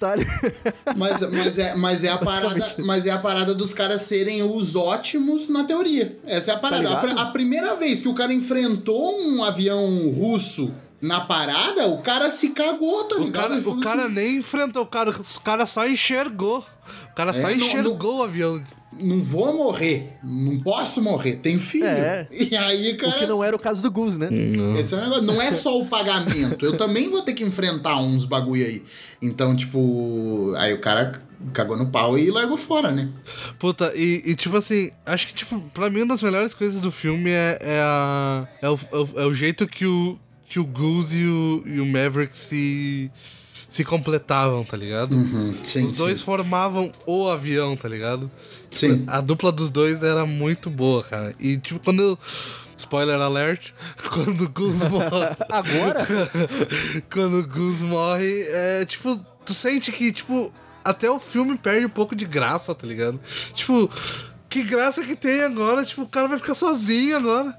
Tá 0.00 0.12
ali. 0.12 0.26
Mas, 0.96 1.20
mas, 1.30 1.58
é, 1.58 1.74
mas, 1.76 2.02
é 2.04 2.08
a 2.08 2.18
parada, 2.18 2.74
mas 2.78 3.06
é 3.06 3.10
a 3.10 3.18
parada 3.18 3.54
dos 3.54 3.72
caras 3.74 4.00
serem 4.02 4.42
os 4.42 4.74
ótimos 4.74 5.48
na 5.48 5.62
teoria. 5.64 6.18
Essa 6.26 6.50
é 6.52 6.54
a 6.54 6.58
parada. 6.58 6.88
a, 6.88 7.00
ligado? 7.02 7.14
pr- 7.14 7.20
a 7.20 7.26
primeira 7.26 7.76
vez 7.76 8.00
que 8.02 8.08
o 8.08 8.14
cara 8.14 8.32
enfrentou 8.32 9.16
um 9.20 9.44
avião 9.44 10.10
russo 10.10 10.72
Na 11.00 11.20
parada, 11.20 11.86
o 11.88 11.98
cara 11.98 12.30
se 12.30 12.48
cagou, 12.50 13.04
tá 13.04 13.16
O 13.16 13.24
ligado? 13.24 13.42
cara, 13.42 13.54
Ele 13.54 13.62
falou 13.62 13.78
o 13.78 13.82
cara 13.82 14.04
assim, 14.04 14.12
nem 14.14 14.36
enfrentou, 14.38 14.82
o 14.82 14.86
cara, 14.86 15.10
o 15.10 15.40
cara 15.40 15.64
só 15.66 15.86
enxergou. 15.86 16.64
O 17.12 17.14
cara 17.14 17.32
só 17.32 17.48
É, 17.50 17.54
não- 17.54 17.66
enxergou 17.66 18.18
o 18.18 18.22
avião. 18.22 18.62
Não 18.92 19.22
vou 19.22 19.54
morrer, 19.56 20.14
não 20.22 20.58
posso 20.60 21.00
morrer, 21.02 21.36
tenho 21.36 21.60
filho. 21.60 21.84
É. 21.86 22.26
E 22.50 22.56
aí, 22.56 22.92
O 22.92 22.96
cara, 22.96 23.12
que 23.18 23.26
não 23.26 23.42
era 23.44 23.54
o 23.54 23.58
caso 23.58 23.80
do 23.82 23.90
Goose, 23.90 24.18
né? 24.18 24.28
esse 24.78 24.94
é 24.94 24.98
o 24.98 25.00
negócio. 25.00 25.22
Não 25.22 25.40
é 25.40 25.52
só 25.52 25.78
o 25.78 25.86
pagamento, 25.86 26.64
eu 26.64 26.76
também 26.76 27.08
vou 27.08 27.22
ter 27.22 27.32
que 27.34 27.44
enfrentar 27.44 28.00
uns 28.00 28.24
bagulho 28.24 28.64
aí. 28.66 28.82
Então, 29.22 29.54
tipo, 29.54 30.52
aí 30.56 30.72
o 30.72 30.80
cara 30.80 31.22
cagou 31.52 31.76
no 31.76 31.86
pau 31.90 32.18
e 32.18 32.30
largou 32.30 32.56
fora, 32.56 32.90
né? 32.90 33.08
Puta, 33.58 33.92
e, 33.94 34.22
e, 34.26 34.34
tipo 34.34 34.56
assim, 34.56 34.90
acho 35.06 35.28
que, 35.28 35.34
tipo, 35.34 35.60
pra 35.72 35.88
mim 35.88 36.00
uma 36.00 36.08
das 36.08 36.22
melhores 36.22 36.52
coisas 36.54 36.80
do 36.80 36.90
filme 36.90 37.30
é, 37.30 37.58
é, 37.60 37.80
a, 37.82 38.48
é, 38.60 38.68
o, 38.68 38.74
é, 38.92 38.96
o, 38.96 39.08
é 39.22 39.26
o 39.26 39.32
jeito 39.34 39.66
que 39.66 39.86
o, 39.86 40.18
que 40.48 40.58
o 40.58 40.64
Goose 40.64 41.16
e 41.18 41.26
o, 41.26 41.62
e 41.64 41.80
o 41.80 41.86
Maverick 41.86 42.36
se, 42.36 43.10
se 43.68 43.84
completavam, 43.84 44.64
tá 44.64 44.76
ligado? 44.76 45.14
Uhum, 45.14 45.54
sim, 45.62 45.84
Os 45.84 45.92
dois 45.92 46.18
sim. 46.18 46.24
formavam 46.24 46.90
o 47.06 47.28
avião, 47.28 47.76
tá 47.76 47.88
ligado? 47.88 48.30
Sim. 48.70 49.04
A 49.06 49.20
dupla 49.20 49.50
dos 49.50 49.70
dois 49.70 50.02
era 50.02 50.24
muito 50.24 50.70
boa, 50.70 51.02
cara. 51.02 51.34
E, 51.38 51.56
tipo, 51.56 51.80
quando 51.80 52.02
eu. 52.02 52.18
Spoiler 52.76 53.20
alert, 53.20 53.72
quando 54.10 54.44
o 54.44 54.48
Goose 54.48 54.88
morre. 54.88 55.36
Agora? 55.50 56.06
quando 57.12 57.40
o 57.40 57.46
Goose 57.46 57.84
morre, 57.84 58.42
é 58.48 58.86
tipo, 58.86 59.20
tu 59.44 59.52
sente 59.52 59.92
que, 59.92 60.10
tipo, 60.10 60.50
até 60.82 61.10
o 61.10 61.20
filme 61.20 61.58
perde 61.58 61.84
um 61.84 61.90
pouco 61.90 62.16
de 62.16 62.24
graça, 62.24 62.74
tá 62.74 62.86
ligado? 62.86 63.20
Tipo, 63.52 63.90
que 64.48 64.62
graça 64.62 65.04
que 65.04 65.14
tem 65.14 65.42
agora? 65.42 65.84
Tipo, 65.84 66.02
o 66.02 66.08
cara 66.08 66.26
vai 66.26 66.38
ficar 66.38 66.54
sozinho 66.54 67.16
agora. 67.16 67.56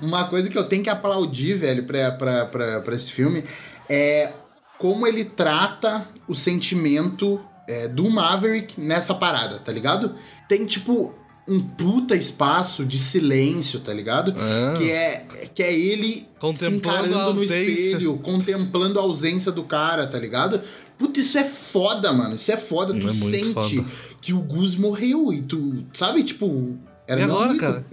Uma 0.00 0.28
coisa 0.28 0.48
que 0.48 0.56
eu 0.56 0.64
tenho 0.64 0.84
que 0.84 0.90
aplaudir, 0.90 1.54
velho, 1.54 1.84
pra, 1.84 2.12
pra, 2.12 2.46
pra, 2.46 2.80
pra 2.80 2.94
esse 2.94 3.12
filme 3.12 3.44
é 3.88 4.32
como 4.78 5.06
ele 5.06 5.24
trata 5.24 6.08
o 6.26 6.34
sentimento 6.34 7.40
é, 7.68 7.88
do 7.88 8.08
Maverick 8.10 8.80
nessa 8.80 9.14
parada, 9.14 9.58
tá 9.58 9.72
ligado? 9.72 10.14
Tem, 10.48 10.64
tipo, 10.66 11.14
um 11.46 11.60
puta 11.60 12.14
espaço 12.14 12.84
de 12.84 12.98
silêncio, 12.98 13.80
tá 13.80 13.92
ligado? 13.92 14.34
É. 14.38 14.78
Que, 14.78 14.90
é, 14.90 15.26
que 15.54 15.62
é 15.62 15.72
ele 15.72 16.14
se 16.14 16.26
Contemplando 16.38 17.08
encarando 17.08 17.34
no 17.34 17.42
espelho, 17.42 18.18
contemplando 18.18 18.98
a 18.98 19.02
ausência 19.02 19.50
do 19.50 19.64
cara, 19.64 20.06
tá 20.06 20.18
ligado? 20.18 20.60
Puta, 20.96 21.20
isso 21.20 21.36
é 21.38 21.44
foda, 21.44 22.12
mano. 22.12 22.36
Isso 22.36 22.50
é 22.52 22.56
foda. 22.56 22.92
Tu 22.94 23.08
É 23.08 23.12
sente 23.12 23.52
foda. 23.52 23.84
que 24.20 24.32
o 24.32 24.40
Gus 24.40 24.76
morreu 24.76 25.32
e 25.32 25.40
tu, 25.40 25.84
sabe, 25.92 26.22
tipo... 26.22 26.78
Era 27.06 27.20
e 27.20 27.24
agora, 27.24 27.50
amigo. 27.50 27.58
cara? 27.60 27.84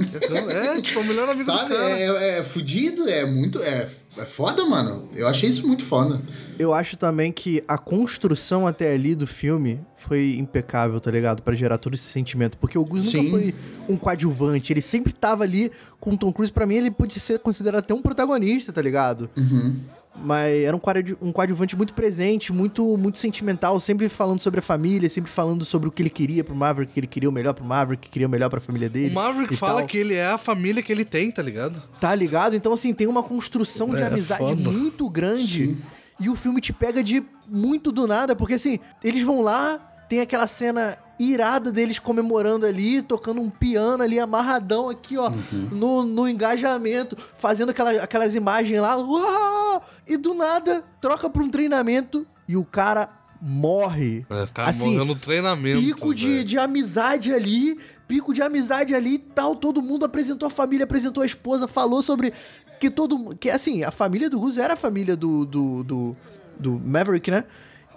É, 0.52 0.80
tipo, 0.82 1.00
o 1.00 1.04
melhor 1.04 1.28
amigo 1.28 1.44
Sabe? 1.44 1.70
do 1.70 1.76
cara. 1.76 1.90
É, 1.90 2.40
é 2.40 2.44
fudido, 2.44 3.10
é 3.10 3.26
muito. 3.26 3.62
É, 3.62 3.88
é 4.18 4.26
foda, 4.26 4.64
mano. 4.66 5.10
Eu 5.14 5.28
achei 5.28 5.50
isso 5.50 5.66
muito 5.68 5.84
foda. 5.84 6.22
Eu 6.60 6.74
acho 6.74 6.96
também 6.96 7.32
que 7.32 7.64
a 7.68 7.78
construção 7.78 8.68
até 8.68 8.94
ali 8.94 9.16
do 9.16 9.26
filme 9.26 9.80
foi 9.98 10.36
impecável, 10.38 11.00
tá 11.00 11.10
ligado? 11.10 11.42
Pra 11.42 11.56
gerar 11.56 11.78
todo 11.78 11.96
esse 11.96 12.04
sentimento. 12.04 12.58
Porque 12.58 12.78
o 12.78 12.86
Gus 12.86 13.10
Sim. 13.10 13.24
nunca 13.24 13.30
foi 13.32 13.56
um 13.90 13.98
coadjuvante. 13.98 14.72
Ele 14.72 14.82
sempre 14.82 15.12
tava 15.12 15.44
ali 15.44 15.72
com 16.00 16.12
o 16.12 16.18
Tom 16.18 16.32
Cruise. 16.32 16.52
Pra 16.52 16.66
mim, 16.66 16.76
ele 16.76 16.92
podia 16.92 17.20
ser 17.20 17.40
considerado 17.40 17.80
até 17.80 17.94
um 17.94 18.02
protagonista, 18.02 18.72
tá 18.72 18.82
ligado? 18.82 19.30
Uhum. 19.36 19.80
Mas 20.24 20.64
era 20.64 20.76
um 20.76 20.80
um 21.22 21.32
coadjuvante 21.32 21.76
muito 21.76 21.94
presente, 21.94 22.52
muito, 22.52 22.98
muito 22.98 23.18
sentimental, 23.18 23.80
sempre 23.80 24.10
falando 24.10 24.42
sobre 24.42 24.60
a 24.60 24.64
família, 24.64 25.10
sempre 25.10 25.32
falando 25.32 25.64
sobre 25.66 25.88
o 25.88 25.92
que 25.92 26.02
ele 26.02 26.10
queria 26.10 26.44
pro 26.44 26.56
Maverick, 26.56 26.94
que 26.94 27.00
ele 27.00 27.08
queria 27.08 27.30
o 27.30 27.32
melhor 27.32 27.54
pro 27.54 27.64
Maverick, 27.64 28.04
que 28.04 28.10
queria 28.10 28.28
o 28.28 28.32
melhor 28.32 28.50
pra 28.50 28.60
família 28.60 28.90
dele. 28.90 29.12
O 29.12 29.16
Maverick 29.16 29.54
e 29.54 29.58
fala 29.58 29.80
tal. 29.80 29.88
que 29.88 29.98
ele 29.98 30.16
é 30.16 30.26
a 30.28 30.38
família 30.38 30.82
que 30.84 30.92
ele 30.92 31.06
tem, 31.06 31.32
tá 31.32 31.42
ligado? 31.42 31.82
Tá 32.00 32.14
ligado? 32.14 32.56
Então, 32.56 32.74
assim, 32.74 32.94
tem 32.94 33.08
uma 33.08 33.24
construção 33.24 33.90
de 33.90 33.98
É, 34.02 34.08
amizade 34.08 34.42
foda. 34.42 34.70
muito 34.72 35.10
grande. 35.10 35.78
E 36.20 36.30
o 36.30 36.36
filme 36.36 36.60
te 36.60 36.74
pega 36.74 37.02
de 37.04 37.24
muito 37.48 37.92
do 37.92 38.06
nada, 38.06 38.36
porque 38.36 38.56
assim, 38.56 38.78
eles 39.04 39.24
vão 39.24 39.42
lá, 39.42 39.78
tem 40.10 40.20
aquela 40.20 40.48
cena 40.48 40.98
irada 41.20 41.72
deles 41.72 42.00
comemorando 42.00 42.66
ali, 42.66 43.02
tocando 43.02 43.42
um 43.42 43.50
piano 43.50 44.02
ali, 44.02 44.20
amarradão 44.20 44.90
aqui, 44.90 45.18
ó, 45.18 45.32
no, 45.72 46.04
no 46.04 46.28
engajamento, 46.30 47.18
fazendo 47.36 47.72
aquela, 47.72 47.92
aquelas 47.92 48.36
imagens 48.36 48.80
lá, 48.80 48.96
uau! 48.96 49.84
e 50.08 50.18
do 50.18 50.34
nada 50.34 50.84
troca 51.02 51.30
pra 51.30 51.44
um 51.44 51.50
treinamento 51.50 52.26
e 52.48 52.56
o 52.56 52.64
cara 52.64 53.10
morre. 53.42 54.26
É, 54.30 54.48
cara 54.54 54.70
Assim, 54.70 54.92
morreu 54.92 55.06
no 55.06 55.16
treinamento. 55.16 55.82
Pico 55.82 56.16
de, 56.16 56.44
de 56.44 56.58
amizade 56.58 57.34
ali, 57.34 57.80
pico 58.08 58.34
de 58.34 58.42
amizade 58.42 58.96
ali 58.96 59.16
e 59.16 59.20
tal. 59.20 59.56
Todo 59.56 59.82
mundo 59.82 60.06
apresentou 60.06 60.48
a 60.48 60.50
família, 60.50 60.84
apresentou 60.84 61.22
a 61.24 61.26
esposa, 61.26 61.68
falou 61.68 62.02
sobre 62.02 62.34
que 62.80 62.90
todo 62.90 63.36
que 63.36 63.50
assim, 63.50 63.84
a 63.84 63.92
família 63.92 64.30
do 64.30 64.40
Gus 64.40 64.58
era 64.58 64.74
a 64.74 64.78
família 64.78 65.16
do, 65.16 65.46
do, 65.46 65.84
do, 65.84 66.18
do 66.60 66.80
Maverick, 66.80 67.30
né? 67.30 67.44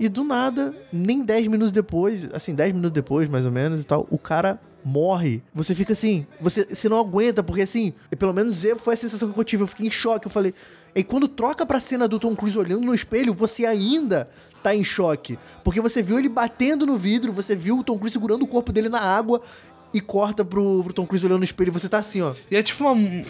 E 0.00 0.08
do 0.08 0.24
nada, 0.24 0.74
nem 0.92 1.22
10 1.22 1.46
minutos 1.48 1.72
depois, 1.72 2.28
assim, 2.32 2.54
10 2.54 2.72
minutos 2.72 2.92
depois, 2.92 3.28
mais 3.28 3.46
ou 3.46 3.52
menos 3.52 3.80
e 3.80 3.84
tal, 3.84 4.06
o 4.10 4.18
cara 4.18 4.60
morre. 4.84 5.42
Você 5.54 5.74
fica 5.74 5.92
assim, 5.92 6.26
você, 6.40 6.64
você 6.64 6.88
não 6.88 6.98
aguenta, 6.98 7.42
porque 7.42 7.62
assim, 7.62 7.92
pelo 8.18 8.32
menos 8.32 8.64
eu, 8.64 8.78
foi 8.78 8.94
a 8.94 8.96
sensação 8.96 9.30
que 9.30 9.38
eu 9.38 9.44
tive, 9.44 9.62
eu 9.62 9.66
fiquei 9.66 9.86
em 9.86 9.90
choque, 9.90 10.26
eu 10.26 10.30
falei. 10.30 10.54
E 10.94 11.02
quando 11.02 11.28
troca 11.28 11.64
pra 11.64 11.80
cena 11.80 12.06
do 12.06 12.18
Tom 12.18 12.34
Cruise 12.36 12.58
olhando 12.58 12.82
no 12.82 12.94
espelho, 12.94 13.32
você 13.32 13.64
ainda 13.64 14.28
tá 14.62 14.74
em 14.74 14.84
choque. 14.84 15.38
Porque 15.64 15.80
você 15.80 16.02
viu 16.02 16.18
ele 16.18 16.28
batendo 16.28 16.84
no 16.84 16.96
vidro, 16.96 17.32
você 17.32 17.56
viu 17.56 17.78
o 17.78 17.84
Tom 17.84 17.98
Cruise 17.98 18.12
segurando 18.12 18.42
o 18.42 18.46
corpo 18.46 18.72
dele 18.72 18.88
na 18.88 19.00
água 19.00 19.40
e 19.94 20.00
corta 20.00 20.44
pro, 20.44 20.82
pro 20.84 20.92
Tom 20.92 21.06
Cruise 21.06 21.24
olhando 21.24 21.38
no 21.38 21.44
espelho 21.44 21.68
e 21.68 21.72
você 21.72 21.88
tá 21.88 21.98
assim, 21.98 22.22
ó. 22.22 22.34
E 22.50 22.56
é 22.56 22.62
tipo 22.62 22.84
uma. 22.84 23.26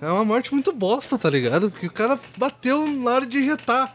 É 0.00 0.10
uma 0.10 0.24
morte 0.24 0.52
muito 0.52 0.72
bosta, 0.72 1.18
tá 1.18 1.28
ligado? 1.28 1.70
Porque 1.70 1.86
o 1.86 1.92
cara 1.92 2.18
bateu 2.36 2.86
na 2.86 3.12
hora 3.12 3.26
de 3.26 3.38
injetar. 3.38 3.94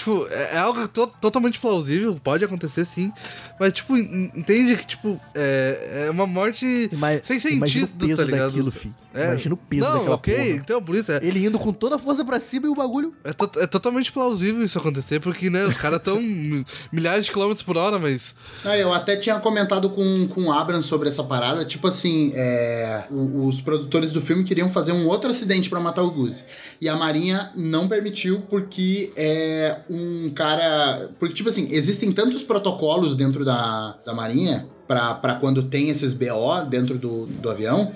Tipo, 0.00 0.26
é, 0.30 0.54
é 0.54 0.58
algo 0.58 0.88
to- 0.88 1.12
totalmente 1.20 1.60
plausível, 1.60 2.16
pode 2.24 2.42
acontecer 2.42 2.86
sim. 2.86 3.12
Mas, 3.58 3.74
tipo, 3.74 3.94
en- 3.98 4.32
entende 4.34 4.74
que, 4.76 4.86
tipo, 4.86 5.20
é, 5.34 6.06
é 6.06 6.10
uma 6.10 6.26
morte 6.26 6.88
Ima- 6.90 7.20
sem 7.22 7.38
sentido, 7.38 7.56
imagina 7.58 7.84
o 7.84 7.88
peso 7.98 8.16
tá 8.16 8.24
ligado? 8.24 8.46
daquilo, 8.46 8.70
fi. 8.70 8.90
É. 9.12 9.24
Imagina 9.26 9.54
o 9.54 9.58
peso 9.58 9.82
Não, 9.84 9.92
daquela 9.98 10.14
ok, 10.14 10.34
porra. 10.36 10.48
então 10.50 10.82
por 10.82 10.94
isso 10.94 11.10
é, 11.12 11.16
Ele 11.22 11.44
indo 11.44 11.58
com 11.58 11.72
toda 11.72 11.96
a 11.96 11.98
força 11.98 12.24
pra 12.24 12.40
cima 12.40 12.66
e 12.66 12.70
o 12.70 12.74
bagulho. 12.74 13.12
é, 13.24 13.32
to- 13.34 13.60
é 13.60 13.66
totalmente 13.66 14.10
plausível 14.10 14.62
isso 14.62 14.78
acontecer, 14.78 15.20
porque, 15.20 15.50
né, 15.50 15.66
os 15.66 15.76
caras 15.76 15.98
estão 15.98 16.18
milhares 16.90 17.26
de 17.26 17.30
quilômetros 17.32 17.62
por 17.62 17.76
hora, 17.76 17.98
mas. 17.98 18.34
Ah, 18.64 18.78
eu 18.78 18.92
até 18.94 19.16
tinha 19.16 19.38
comentado 19.40 19.90
com, 19.90 20.26
com 20.28 20.44
o 20.44 20.52
Abrams 20.52 20.86
sobre 20.88 21.08
essa 21.08 21.22
parada. 21.24 21.64
Tipo 21.66 21.88
assim, 21.88 22.32
é, 22.34 23.04
os 23.10 23.60
produtores 23.60 24.12
do 24.12 24.22
filme 24.22 24.44
queriam 24.44 24.70
fazer 24.70 24.92
um 24.92 25.06
outro 25.06 25.28
acidente 25.30 25.68
pra 25.68 25.78
matar 25.80 26.02
o 26.02 26.10
Guzi. 26.10 26.42
E 26.80 26.88
a 26.88 26.96
Marinha 26.96 27.50
não 27.54 27.86
permitiu 27.88 28.40
porque 28.48 29.12
é 29.16 29.78
um 29.90 30.30
cara. 30.30 31.10
Porque, 31.18 31.34
tipo 31.34 31.48
assim, 31.48 31.68
existem 31.70 32.12
tantos 32.12 32.42
protocolos 32.42 33.16
dentro 33.16 33.44
da, 33.44 33.96
da 34.06 34.14
Marinha 34.14 34.66
pra, 34.86 35.14
pra 35.14 35.34
quando 35.34 35.64
tem 35.64 35.88
esses 35.90 36.14
BO 36.14 36.64
dentro 36.68 36.96
do, 36.98 37.26
do 37.26 37.50
avião 37.50 37.92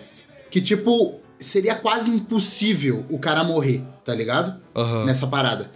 que, 0.51 0.61
tipo, 0.61 1.21
seria 1.39 1.75
quase 1.75 2.11
impossível 2.11 3.05
o 3.09 3.19
cara 3.19 3.43
morrer, 3.45 3.83
tá 4.05 4.15
ligado? 4.15 4.61
Aham. 4.75 5.05
Nessa 5.05 5.27
parada. 5.27 5.71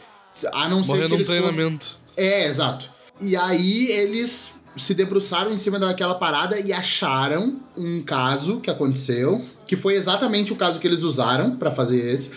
A 0.53 0.69
não 0.69 0.83
ser 0.83 0.89
Morrendo 0.93 1.09
que 1.09 1.11
num 1.11 1.17
eles 1.17 1.27
fossem- 1.27 1.43
treinamento. 1.53 1.97
é, 2.17 2.47
exato. 2.47 2.91
E 3.21 3.35
aí 3.37 3.89
eles 3.91 4.51
se 4.77 4.95
debruçaram 4.95 5.51
em 5.53 5.57
cima 5.57 5.77
daquela 5.79 6.15
parada 6.15 6.61
e 6.61 6.73
acharam 6.73 7.61
um 7.77 8.01
caso 8.03 8.61
que 8.61 8.71
aconteceu, 8.71 9.45
que 9.67 9.75
foi 9.77 9.95
exatamente 9.97 10.53
o 10.53 10.57
caso 10.57 10.79
que 10.79 10.87
eles 10.87 11.03
usaram 11.03 11.57
pra 11.57 11.73
fazer 11.73 12.13
esse. 12.15 12.31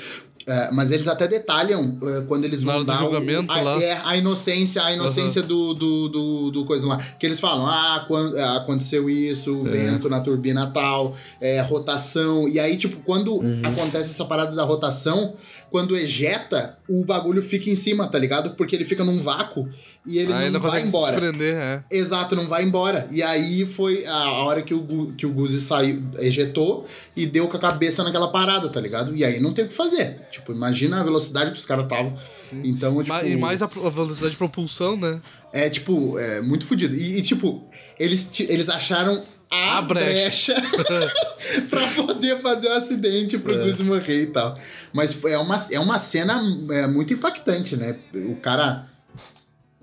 É, 0.47 0.69
mas 0.71 0.91
eles 0.91 1.07
até 1.07 1.27
detalham 1.27 1.97
é, 2.03 2.21
quando 2.27 2.45
eles 2.45 2.63
Na 2.63 2.71
vão 2.73 2.75
hora 2.81 2.83
do 2.83 2.87
dar 2.87 2.97
o- 3.01 3.05
julgamento 3.11 3.53
a, 3.53 3.61
lá. 3.61 3.81
é, 3.81 4.01
a 4.03 4.17
inocência, 4.17 4.83
a 4.83 4.91
inocência 4.93 5.41
do, 5.41 5.73
do, 5.73 6.09
do, 6.09 6.51
do 6.51 6.65
coisa 6.65 6.87
lá. 6.87 6.97
Que 7.19 7.25
eles 7.25 7.39
falam, 7.39 7.67
ah, 7.67 8.05
quan- 8.07 8.33
ah, 8.37 8.57
aconteceu 8.57 9.09
isso, 9.09 9.61
É. 9.65 9.69
vento 9.69 10.09
na 10.09 10.19
turbina 10.19 10.67
tal, 10.67 11.15
é, 11.39 11.61
rotação. 11.61 12.47
E 12.47 12.59
aí, 12.59 12.75
tipo, 12.77 12.97
quando 13.05 13.33
Uhum. 13.35 13.61
acontece 13.63 14.09
essa 14.11 14.25
parada 14.25 14.55
da 14.55 14.63
rotação, 14.63 15.33
quando 15.71 15.95
ejeta, 15.95 16.77
o 16.87 17.05
bagulho 17.05 17.41
fica 17.41 17.69
em 17.69 17.75
cima, 17.75 18.05
tá 18.05 18.19
ligado? 18.19 18.51
Porque 18.57 18.75
ele 18.75 18.83
fica 18.83 19.05
num 19.05 19.19
vácuo 19.19 19.69
e 20.05 20.17
ele 20.19 20.33
Aí 20.33 20.49
não, 20.49 20.59
não 20.59 20.69
vai 20.69 20.83
embora. 20.83 21.11
desprender, 21.13 21.55
é. 21.55 21.83
Exato, 21.89 22.35
não 22.35 22.45
vai 22.45 22.63
embora. 22.63 23.07
E 23.09 23.23
aí 23.23 23.65
foi 23.65 24.05
a 24.05 24.31
hora 24.43 24.61
que 24.63 24.73
o, 24.73 25.13
que 25.17 25.25
o 25.25 25.31
Guzi 25.31 25.61
saiu, 25.61 26.03
ejetou 26.19 26.85
e 27.15 27.25
deu 27.25 27.47
com 27.47 27.55
a 27.55 27.59
cabeça 27.59 28.03
naquela 28.03 28.27
parada, 28.27 28.67
tá 28.67 28.81
ligado? 28.81 29.15
E 29.15 29.23
aí 29.23 29.39
não 29.39 29.53
tem 29.53 29.63
o 29.63 29.69
que 29.69 29.73
fazer. 29.73 30.19
Tipo, 30.29 30.51
imagina 30.51 30.99
a 30.99 31.03
velocidade 31.03 31.51
que 31.51 31.57
os 31.57 31.65
caras 31.65 31.85
estavam. 31.85 32.17
Então, 32.65 33.01
tipo. 33.01 33.25
E 33.25 33.37
mais 33.37 33.61
a, 33.61 33.65
a 33.65 33.89
velocidade 33.89 34.31
de 34.31 34.37
propulsão, 34.37 34.97
né? 34.97 35.21
É, 35.53 35.69
tipo, 35.69 36.19
é 36.19 36.41
muito 36.41 36.65
fodido. 36.65 36.93
E, 36.93 37.19
e, 37.19 37.21
tipo, 37.21 37.63
eles, 37.97 38.27
eles 38.41 38.67
acharam 38.67 39.23
a, 39.51 39.77
A 39.77 39.81
brecha. 39.81 40.53
brecha, 40.53 41.13
pra 41.69 41.87
poder 41.87 42.41
fazer 42.41 42.69
o 42.69 42.73
acidente 42.73 43.37
pro 43.37 43.53
É. 43.53 43.63
Gus 43.69 43.81
morrer 43.81 44.21
e 44.23 44.25
tal. 44.27 44.57
Mas 44.93 45.13
foi- 45.13 45.31
é 45.33 45.37
uma, 45.37 45.57
é 45.71 45.79
uma 45.79 45.99
cena 45.99 46.41
é, 46.71 46.87
muito 46.87 47.13
impactante, 47.13 47.75
né? 47.75 47.97
O 48.13 48.35
cara 48.37 48.85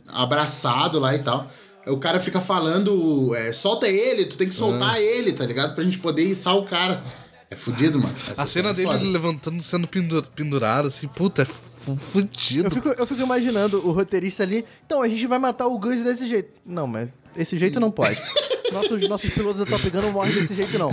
abraçado 0.07 0.99
lá 0.99 1.15
e 1.15 1.19
tal. 1.21 1.51
O 1.87 1.97
cara 1.99 2.21
fica 2.21 2.41
falando, 2.41 3.35
é, 3.35 3.53
solta 3.53 3.89
ele, 3.89 4.27
tu 4.27 4.37
tem 4.37 4.49
que 4.49 4.55
soltar 4.55 4.97
É. 4.99 5.03
ele, 5.03 5.33
tá 5.33 5.45
ligado? 5.47 5.75
Pra 5.75 5.85
gente 5.85 5.99
poder 5.99 6.25
içar 6.25 6.57
o 6.57 6.65
cara. 6.65 7.03
É 7.51 7.57
fudido, 7.57 7.99
mano. 7.99 8.15
Essa 8.31 8.43
A 8.43 8.47
cena 8.47 8.71
é 8.71 8.75
dele 8.75 8.89
foda. 8.89 9.05
levantando, 9.05 9.63
sendo 9.63 9.89
pendu- 9.89 10.23
pendurado, 10.35 10.89
assim, 10.89 11.09
puta, 11.09 11.43
é 11.43 11.45
fu- 11.47 11.97
fudido. 11.97 12.67
Eu 12.67 12.71
fico, 12.71 12.89
eu 12.91 13.07
fico 13.07 13.23
imaginando 13.23 13.79
o 13.87 13.91
roteirista 13.91 14.43
ali. 14.43 14.67
Então, 14.85 15.01
a 15.01 15.09
gente 15.09 15.27
vai 15.27 15.39
matar 15.39 15.67
o 15.67 15.79
Gus 15.79 16.03
desse 16.03 16.29
jeito. 16.29 16.51
Não, 16.67 16.87
mas 16.87 17.09
esse 17.35 17.59
jeito 17.59 17.81
não 17.81 17.91
pode. 17.91 18.21
Nossos, 18.73 19.09
nossos 19.09 19.31
pilotos 19.31 19.61
da 19.61 19.67
Top 19.67 19.89
Gun 19.91 20.03
não 20.03 20.13
morrem 20.13 20.33
desse 20.35 20.55
jeito, 20.55 20.79
não. 20.79 20.91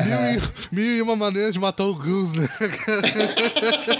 Mil 0.71 0.85
e 0.97 1.01
uma 1.01 1.15
maneira 1.15 1.51
de 1.51 1.59
matar 1.59 1.83
o 1.85 1.93
Gus, 1.95 2.33
né? 2.33 2.47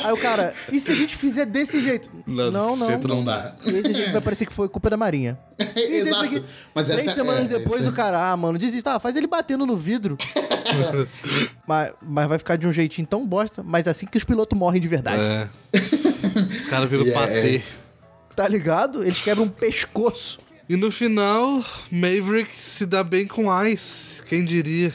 Aí 0.04 0.12
o 0.14 0.18
cara, 0.18 0.54
e 0.72 0.80
se 0.80 0.92
a 0.92 0.96
gente 0.96 1.16
fizer 1.16 1.46
desse 1.46 1.80
jeito? 1.82 2.10
Não, 2.26 2.52
não, 2.52 2.68
desse 2.70 2.80
não. 2.80 2.88
jeito 2.90 3.08
Não 3.08 3.24
dá. 3.24 3.56
Esse 3.66 3.94
jeito 3.94 4.12
vai 4.14 4.22
parecer 4.22 4.46
que 4.46 4.54
foi 4.54 4.70
culpa 4.70 4.90
da 4.90 4.98
Marinha. 4.98 5.38
E 5.76 5.98
Exato. 6.00 6.26
aqui, 6.26 6.44
Mas 6.74 6.88
três 6.88 7.02
essa 7.08 7.14
semanas 7.16 7.46
é, 7.46 7.58
depois 7.60 7.82
esse- 7.82 7.90
o 7.90 7.94
cara, 7.94 8.32
ah, 8.32 8.36
mano, 8.38 8.58
desiste. 8.58 8.88
Ah, 8.90 9.00
faz 9.00 9.16
ele 9.16 9.28
batendo 9.28 9.66
no 9.66 9.76
vidro. 9.78 10.18
mas, 11.68 11.94
mas 12.02 12.28
vai 12.28 12.38
ficar 12.38 12.56
de 12.58 12.68
um 12.68 12.72
jeitinho 12.74 13.08
tão 13.08 13.26
bosta. 13.26 13.64
Mas 13.64 13.88
assim 13.88 14.06
que 14.06 14.18
os 14.18 14.24
pilotos 14.24 14.58
morrem 14.58 14.82
de 14.82 14.88
verdade. 14.88 15.22
É. 15.22 15.48
Os 15.74 16.62
caras 16.64 16.90
viram 16.90 17.06
Yeah, 17.06 17.28
patê. 17.28 17.56
é. 17.58 17.62
Tá 18.36 18.48
ligado? 18.48 19.04
Eles 19.04 19.22
quebram 19.22 19.46
um 19.46 19.50
pescoço. 19.50 20.40
E 20.67 20.75
no 20.75 20.89
final, 20.91 21.63
Maverick 21.91 22.49
se 22.56 22.86
dá 22.86 23.04
bem 23.04 23.28
com 23.28 23.45
Ice. 23.67 24.23
Quem 24.25 24.43
diria? 24.43 24.91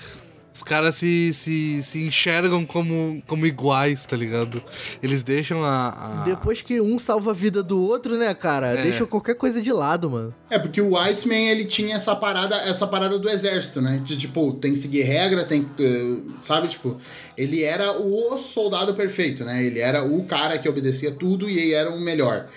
Os 0.52 0.64
caras 0.64 0.96
se, 0.96 1.32
se, 1.32 1.80
se 1.82 1.98
enxergam 2.02 2.66
como, 2.66 3.22
como 3.26 3.46
iguais, 3.46 4.04
tá 4.04 4.14
ligado? 4.16 4.62
Eles 5.00 5.22
deixam 5.22 5.64
a. 5.64 6.22
a- 6.22 6.24
Depois 6.24 6.60
que 6.60 6.80
um 6.80 6.98
salva 6.98 7.30
a 7.30 7.34
vida 7.34 7.62
do 7.62 7.80
outro, 7.80 8.18
né, 8.18 8.34
cara? 8.34 8.66
É. 8.78 8.82
Deixa 8.82 9.06
qualquer 9.06 9.36
coisa 9.36 9.62
de 9.62 9.72
lado, 9.72 10.10
mano. 10.10 10.34
É, 10.50 10.58
porque 10.58 10.82
o 10.82 10.98
Iceman, 10.98 11.48
ele 11.48 11.64
tinha 11.64 11.94
essa 11.96 12.14
parada, 12.16 12.56
essa 12.56 12.86
parada 12.86 13.16
do 13.18 13.30
exército, 13.30 13.80
né? 13.80 14.02
De, 14.04 14.16
tipo, 14.18 14.52
tem 14.54 14.72
que 14.74 14.78
seguir 14.80 15.02
regra, 15.02 15.44
tem 15.44 15.62
que... 15.64 15.82
eh, 15.82 16.32
Sabe, 16.40 16.68
tipo... 16.68 16.98
Ele 17.38 17.62
era 17.62 17.92
o 17.98 18.36
soldado 18.38 18.92
perfeito, 18.92 19.44
né? 19.44 19.64
Ele 19.64 19.78
era 19.78 20.04
o 20.04 20.24
cara 20.24 20.58
que 20.58 20.68
obedecia 20.68 21.12
tudo 21.12 21.48
e 21.48 21.58
ele 21.58 21.72
era 21.72 21.88
o 21.90 21.98
melhor. 22.00 22.48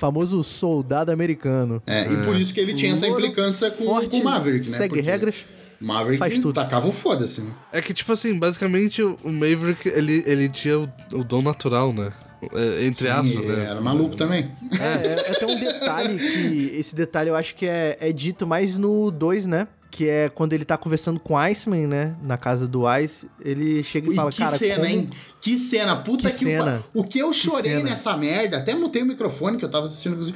Famoso 0.00 0.42
soldado 0.42 1.12
americano. 1.12 1.82
É, 1.86 2.10
e 2.10 2.16
por 2.24 2.34
isso 2.34 2.54
que 2.54 2.60
ele 2.60 2.72
tinha 2.72 2.94
essa 2.94 3.06
implicância 3.06 3.70
com, 3.70 3.84
forte, 3.84 4.08
com 4.08 4.16
o 4.16 4.24
Maverick, 4.24 4.70
né? 4.70 4.78
Segue 4.78 4.94
Porque 4.94 5.02
regras. 5.02 5.34
Maverick 5.78 6.18
faz 6.18 6.38
tudo. 6.38 6.54
tacava 6.54 6.88
o 6.88 6.92
foda-se, 6.92 7.42
né? 7.42 7.50
É 7.70 7.82
que, 7.82 7.92
tipo 7.92 8.10
assim, 8.10 8.38
basicamente 8.38 9.02
o 9.02 9.18
Maverick, 9.24 9.86
ele, 9.86 10.24
ele 10.26 10.48
tinha 10.48 10.80
o, 10.80 10.88
o 11.12 11.22
dom 11.22 11.42
natural, 11.42 11.92
né? 11.92 12.14
É, 12.54 12.86
entre 12.86 13.04
Sim, 13.04 13.10
aspas, 13.10 13.44
né? 13.44 13.64
Era 13.68 13.80
maluco 13.82 14.16
também. 14.16 14.50
É, 14.80 15.06
é, 15.06 15.24
é 15.28 15.30
até 15.32 15.46
um 15.46 15.60
detalhe 15.60 16.18
que. 16.18 16.70
Esse 16.78 16.94
detalhe 16.94 17.28
eu 17.28 17.36
acho 17.36 17.54
que 17.54 17.66
é, 17.66 17.98
é 18.00 18.10
dito 18.10 18.46
mais 18.46 18.78
no 18.78 19.10
2, 19.10 19.44
né? 19.44 19.68
Que 19.90 20.08
é 20.08 20.28
quando 20.28 20.52
ele 20.52 20.64
tá 20.64 20.76
conversando 20.76 21.18
com 21.18 21.34
o 21.34 21.36
Iceman, 21.36 21.86
né? 21.88 22.14
Na 22.22 22.38
casa 22.38 22.68
do 22.68 22.82
Ice. 22.98 23.28
Ele 23.44 23.82
chega 23.82 24.08
e, 24.08 24.12
E 24.12 24.16
fala, 24.16 24.30
que 24.30 24.38
cara, 24.38 24.56
cena, 24.56 24.74
como... 24.76 24.86
hein? 24.86 25.10
Que 25.40 25.58
cena, 25.58 25.96
puta 25.96 26.30
Que 26.30 26.38
que, 26.38 26.44
cena. 26.44 26.84
o 26.94 27.00
O 27.00 27.04
que 27.04 27.18
eu 27.18 27.32
chorei 27.32 27.72
cena. 27.78 27.90
nessa 27.90 28.16
merda, 28.16 28.58
até 28.58 28.74
mutei 28.74 29.02
o 29.02 29.06
microfone 29.06 29.58
que 29.58 29.64
eu 29.64 29.70
tava 29.70 29.86
assistindo. 29.86 30.32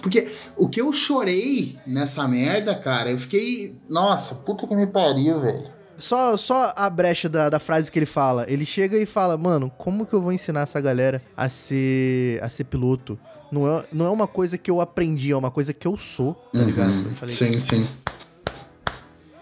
Porque 0.00 0.28
o 0.56 0.68
que 0.68 0.80
eu 0.80 0.92
chorei 0.92 1.78
nessa 1.86 2.26
merda, 2.28 2.74
cara, 2.74 3.10
eu 3.10 3.18
fiquei. 3.18 3.76
Nossa, 3.88 4.34
puta 4.34 4.66
que 4.66 4.74
me 4.76 4.86
pariu, 4.86 5.40
velho. 5.40 5.64
Só, 5.98 6.34
só 6.36 6.72
a 6.76 6.88
brecha 6.88 7.28
da, 7.28 7.50
da 7.50 7.58
frase 7.58 7.90
que 7.92 7.98
ele 7.98 8.06
fala. 8.06 8.46
Ele 8.48 8.64
chega 8.64 8.96
e 8.96 9.04
fala, 9.04 9.36
mano, 9.36 9.70
como 9.76 10.06
que 10.06 10.14
eu 10.14 10.22
vou 10.22 10.32
ensinar 10.32 10.62
essa 10.62 10.80
galera 10.80 11.20
a 11.36 11.48
ser, 11.48 12.42
a 12.42 12.48
ser 12.48 12.64
piloto? 12.64 13.18
Não 13.52 13.66
é, 13.68 13.84
não 13.92 14.06
é 14.06 14.10
uma 14.10 14.26
coisa 14.28 14.56
que 14.56 14.70
eu 14.70 14.80
aprendi, 14.80 15.32
é 15.32 15.36
uma 15.36 15.50
coisa 15.50 15.74
que 15.74 15.86
eu 15.86 15.96
sou, 15.98 16.34
tá 16.52 16.60
ligado? 16.60 16.92
Eu 16.92 17.10
falei, 17.10 17.34
Sim, 17.34 17.58
sim. 17.60 17.86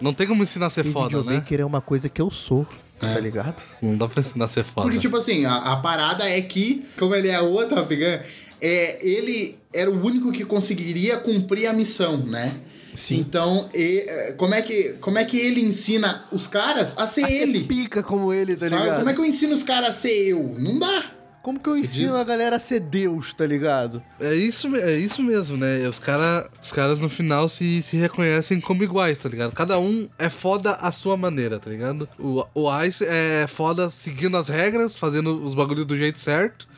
Não 0.00 0.12
tem 0.14 0.26
como 0.26 0.42
ensinar 0.42 0.66
a 0.66 0.70
ser 0.70 0.82
esse 0.82 0.92
foda, 0.92 1.16
né? 1.18 1.22
videomaker 1.22 1.60
é 1.60 1.64
uma 1.64 1.80
coisa 1.80 2.08
que 2.08 2.20
eu 2.20 2.30
sou, 2.30 2.66
tá 2.98 3.18
ligado? 3.18 3.62
Não 3.82 3.96
dá 3.96 4.06
pra 4.08 4.20
ensinar 4.20 4.44
a 4.44 4.48
ser 4.48 4.64
foda. 4.64 4.82
Porque, 4.82 4.98
tipo 4.98 5.16
assim, 5.16 5.44
a, 5.44 5.56
a 5.56 5.76
parada 5.76 6.28
é 6.28 6.40
que, 6.40 6.86
como 6.98 7.14
ele 7.14 7.28
é 7.28 7.40
o 7.40 7.64
Top 7.66 7.94
Gun, 7.94 8.18
é, 8.60 8.98
ele 9.06 9.58
era 9.72 9.90
o 9.90 10.04
único 10.04 10.30
que 10.32 10.44
conseguiria 10.44 11.16
cumprir 11.18 11.66
a 11.66 11.72
missão, 11.72 12.16
né? 12.18 12.52
Sim. 12.94 13.18
Então, 13.18 13.68
e, 13.74 14.04
é, 14.08 14.32
como, 14.32 14.54
é 14.54 14.62
que, 14.62 14.94
como 15.00 15.18
é 15.18 15.24
que 15.24 15.36
ele 15.38 15.60
ensina 15.60 16.24
os 16.32 16.48
caras 16.48 16.96
a 16.98 17.06
ser 17.06 17.24
A 17.24 17.28
ser 17.28 17.42
ele? 17.42 17.64
pica 17.64 18.02
como 18.02 18.32
ele, 18.32 18.56
tá 18.56 18.68
sabe? 18.68 18.82
ligado? 18.82 18.98
Como 18.98 19.10
é 19.10 19.14
que 19.14 19.20
eu 19.20 19.24
ensino 19.24 19.52
os 19.52 19.62
caras 19.62 19.90
a 19.90 19.92
ser 19.92 20.28
eu? 20.28 20.54
Não 20.58 20.78
dá. 20.78 21.12
Como 21.48 21.58
que 21.58 21.66
eu 21.70 21.78
ensino 21.78 22.14
a 22.14 22.24
galera 22.24 22.56
a 22.56 22.60
ser 22.60 22.78
Deus, 22.78 23.32
tá 23.32 23.46
ligado? 23.46 24.02
É 24.20 24.34
isso, 24.34 24.68
é 24.76 24.98
isso 24.98 25.22
mesmo, 25.22 25.56
né? 25.56 25.88
Os, 25.88 25.98
cara, 25.98 26.46
os 26.62 26.70
caras 26.70 27.00
no 27.00 27.08
final 27.08 27.48
se, 27.48 27.80
se 27.80 27.96
reconhecem 27.96 28.60
como 28.60 28.84
iguais, 28.84 29.16
tá 29.16 29.30
ligado? 29.30 29.52
Cada 29.52 29.78
um 29.78 30.10
é 30.18 30.28
foda 30.28 30.72
à 30.72 30.92
sua 30.92 31.16
maneira, 31.16 31.58
tá 31.58 31.70
ligado? 31.70 32.06
O, 32.18 32.44
o 32.52 32.84
Ice 32.84 33.02
é 33.02 33.46
foda 33.48 33.88
seguindo 33.88 34.36
as 34.36 34.48
regras, 34.48 34.94
fazendo 34.94 35.42
os 35.42 35.54
bagulhos 35.54 35.86
do 35.86 35.96
jeito 35.96 36.20
certo. 36.20 36.68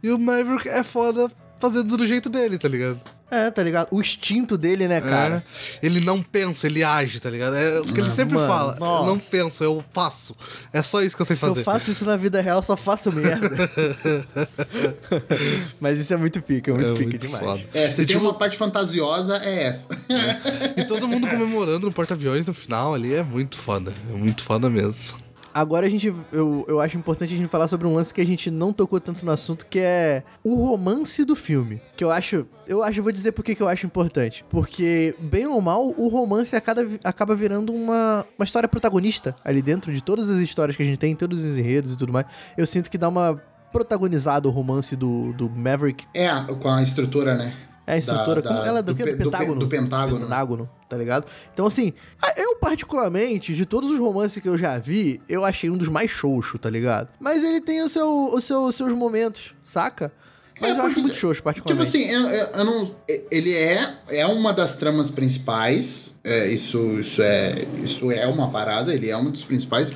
E 0.00 0.12
o 0.12 0.16
Maverick 0.16 0.68
é 0.68 0.84
foda 0.84 1.28
fazendo 1.58 1.96
do 1.96 2.06
jeito 2.06 2.28
dele, 2.28 2.56
tá 2.56 2.68
ligado? 2.68 3.00
É, 3.30 3.50
tá 3.50 3.62
ligado? 3.62 3.88
O 3.90 4.00
instinto 4.00 4.58
dele, 4.58 4.88
né, 4.88 5.00
cara? 5.00 5.44
É, 5.82 5.86
ele 5.86 6.00
não 6.00 6.22
pensa, 6.22 6.66
ele 6.66 6.82
age, 6.82 7.20
tá 7.20 7.30
ligado? 7.30 7.54
É 7.56 7.80
o 7.80 7.84
que 7.84 8.00
ele 8.00 8.10
sempre 8.10 8.34
Mano, 8.34 8.48
fala. 8.48 8.72
Eu 8.74 8.80
não 9.06 9.14
nossa. 9.14 9.30
penso, 9.30 9.62
eu 9.64 9.84
faço. 9.92 10.34
É 10.72 10.82
só 10.82 11.02
isso 11.02 11.14
que 11.16 11.22
eu 11.22 11.26
sei 11.26 11.36
Se 11.36 11.40
fazer. 11.40 11.60
eu 11.60 11.64
faço 11.64 11.90
isso 11.90 12.04
na 12.04 12.16
vida 12.16 12.40
real, 12.40 12.62
só 12.62 12.76
faço 12.76 13.12
merda. 13.12 13.70
Mas 15.80 16.00
isso 16.00 16.12
é 16.12 16.16
muito 16.16 16.40
pica, 16.42 16.70
é 16.70 16.74
muito 16.74 16.92
É 16.92 16.96
pica 16.96 17.02
muito 17.10 17.18
demais. 17.18 17.44
foda. 17.44 17.62
É, 17.74 17.88
se 17.88 17.92
E, 18.02 18.06
tem 18.06 18.16
tipo, 18.16 18.20
uma 18.20 18.34
parte 18.34 18.56
fantasiosa, 18.56 19.36
é 19.38 19.64
essa. 19.64 19.86
E 20.76 20.84
todo 20.84 21.06
mundo 21.08 21.26
comemorando 21.28 21.86
no 21.86 21.92
porta-aviões 21.92 22.46
no 22.46 22.54
final 22.54 22.94
ali 22.94 23.14
é 23.14 23.22
muito 23.22 23.56
foda. 23.58 23.92
É 24.08 24.12
muito 24.12 24.42
foda 24.42 24.68
mesmo. 24.68 25.18
Agora 25.52 25.86
a 25.86 25.90
gente, 25.90 26.14
eu, 26.32 26.64
eu 26.68 26.80
acho 26.80 26.96
importante 26.96 27.34
a 27.34 27.36
gente 27.36 27.48
falar 27.48 27.68
sobre 27.68 27.86
um 27.86 27.94
lance 27.94 28.14
que 28.14 28.20
a 28.20 28.26
gente 28.26 28.50
não 28.50 28.72
tocou 28.72 29.00
tanto 29.00 29.24
no 29.24 29.32
assunto, 29.32 29.66
que 29.66 29.78
é 29.78 30.22
o 30.44 30.54
romance 30.54 31.24
do 31.24 31.34
filme. 31.34 31.80
Que 31.96 32.04
eu 32.04 32.10
acho, 32.10 32.46
eu 32.66 32.82
acho, 32.82 33.02
vou 33.02 33.12
dizer 33.12 33.32
por 33.32 33.44
que 33.44 33.60
eu 33.60 33.68
acho 33.68 33.86
importante. 33.86 34.44
Porque, 34.48 35.14
bem 35.18 35.46
ou 35.46 35.60
mal, 35.60 35.88
o 35.96 36.08
romance 36.08 36.54
acaba, 36.54 36.82
acaba 37.02 37.34
virando 37.34 37.72
uma, 37.72 38.24
uma 38.38 38.44
história 38.44 38.68
protagonista 38.68 39.34
ali 39.44 39.60
dentro 39.60 39.92
de 39.92 40.02
todas 40.02 40.30
as 40.30 40.38
histórias 40.38 40.76
que 40.76 40.82
a 40.82 40.86
gente 40.86 40.98
tem, 40.98 41.14
todos 41.16 41.44
os 41.44 41.58
enredos 41.58 41.92
e 41.92 41.96
tudo 41.96 42.12
mais. 42.12 42.26
Eu 42.56 42.66
sinto 42.66 42.90
que 42.90 42.98
dá 42.98 43.08
uma 43.08 43.40
protagonizada 43.72 44.48
o 44.48 44.50
romance 44.50 44.96
do, 44.96 45.32
do 45.32 45.48
Maverick. 45.48 46.06
É, 46.14 46.28
com 46.60 46.68
a 46.68 46.82
estrutura, 46.82 47.36
né? 47.36 47.54
É 47.86 47.94
a 47.94 47.98
instrutora, 47.98 48.40
Da- 48.42 48.48
como 48.48 48.60
da- 48.62 48.66
ela 48.68 48.78
é 48.78 48.82
do, 48.82 48.94
do 48.94 48.98
Do 48.98 49.04
do 49.04 49.10
pe- 49.16 49.24
Pentágono. 49.24 49.60
do 49.60 49.66
Pentágono, 49.66 50.18
né? 50.18 50.24
Pentágono, 50.24 50.70
tá 50.88 50.96
ligado? 50.96 51.26
Então, 51.52 51.66
assim, 51.66 51.92
eu 52.36 52.54
particularmente, 52.56 53.54
de 53.54 53.66
todos 53.66 53.90
os 53.90 53.98
romances 53.98 54.40
que 54.42 54.48
eu 54.48 54.56
já 54.56 54.78
vi, 54.78 55.20
eu 55.28 55.44
achei 55.44 55.68
um 55.70 55.76
dos 55.76 55.88
mais 55.88 56.10
xoxo, 56.10 56.58
tá 56.58 56.70
ligado? 56.70 57.08
Mas 57.18 57.42
ele 57.42 57.60
tem 57.60 57.82
o 57.82 57.88
seu, 57.88 58.30
o 58.32 58.40
seu, 58.40 58.64
os 58.64 58.74
seus 58.76 58.92
momentos, 58.92 59.54
saca? 59.62 60.12
Mas 60.60 60.76
É, 60.76 60.80
eu 60.80 60.84
acho 60.84 61.00
muito 61.00 61.14
xoxo, 61.16 61.36
Tipo 61.36 61.44
particularmente. 61.44 61.88
assim, 61.88 62.04
eu, 62.10 62.20
eu- 62.28 62.46
eu 62.48 62.64
não. 62.64 62.94
Ele 63.30 63.54
é, 63.56 63.94
é 64.08 64.26
uma 64.26 64.52
das 64.52 64.76
tramas 64.76 65.10
principais. 65.10 66.14
é, 66.22 66.48
isso, 66.52 67.00
isso, 67.00 67.22
é, 67.22 67.64
isso 67.82 68.10
é 68.12 68.26
uma 68.26 68.50
parada, 68.50 68.92
ele 68.94 69.08
é 69.08 69.16
um 69.16 69.30
dos 69.30 69.42
principais. 69.42 69.90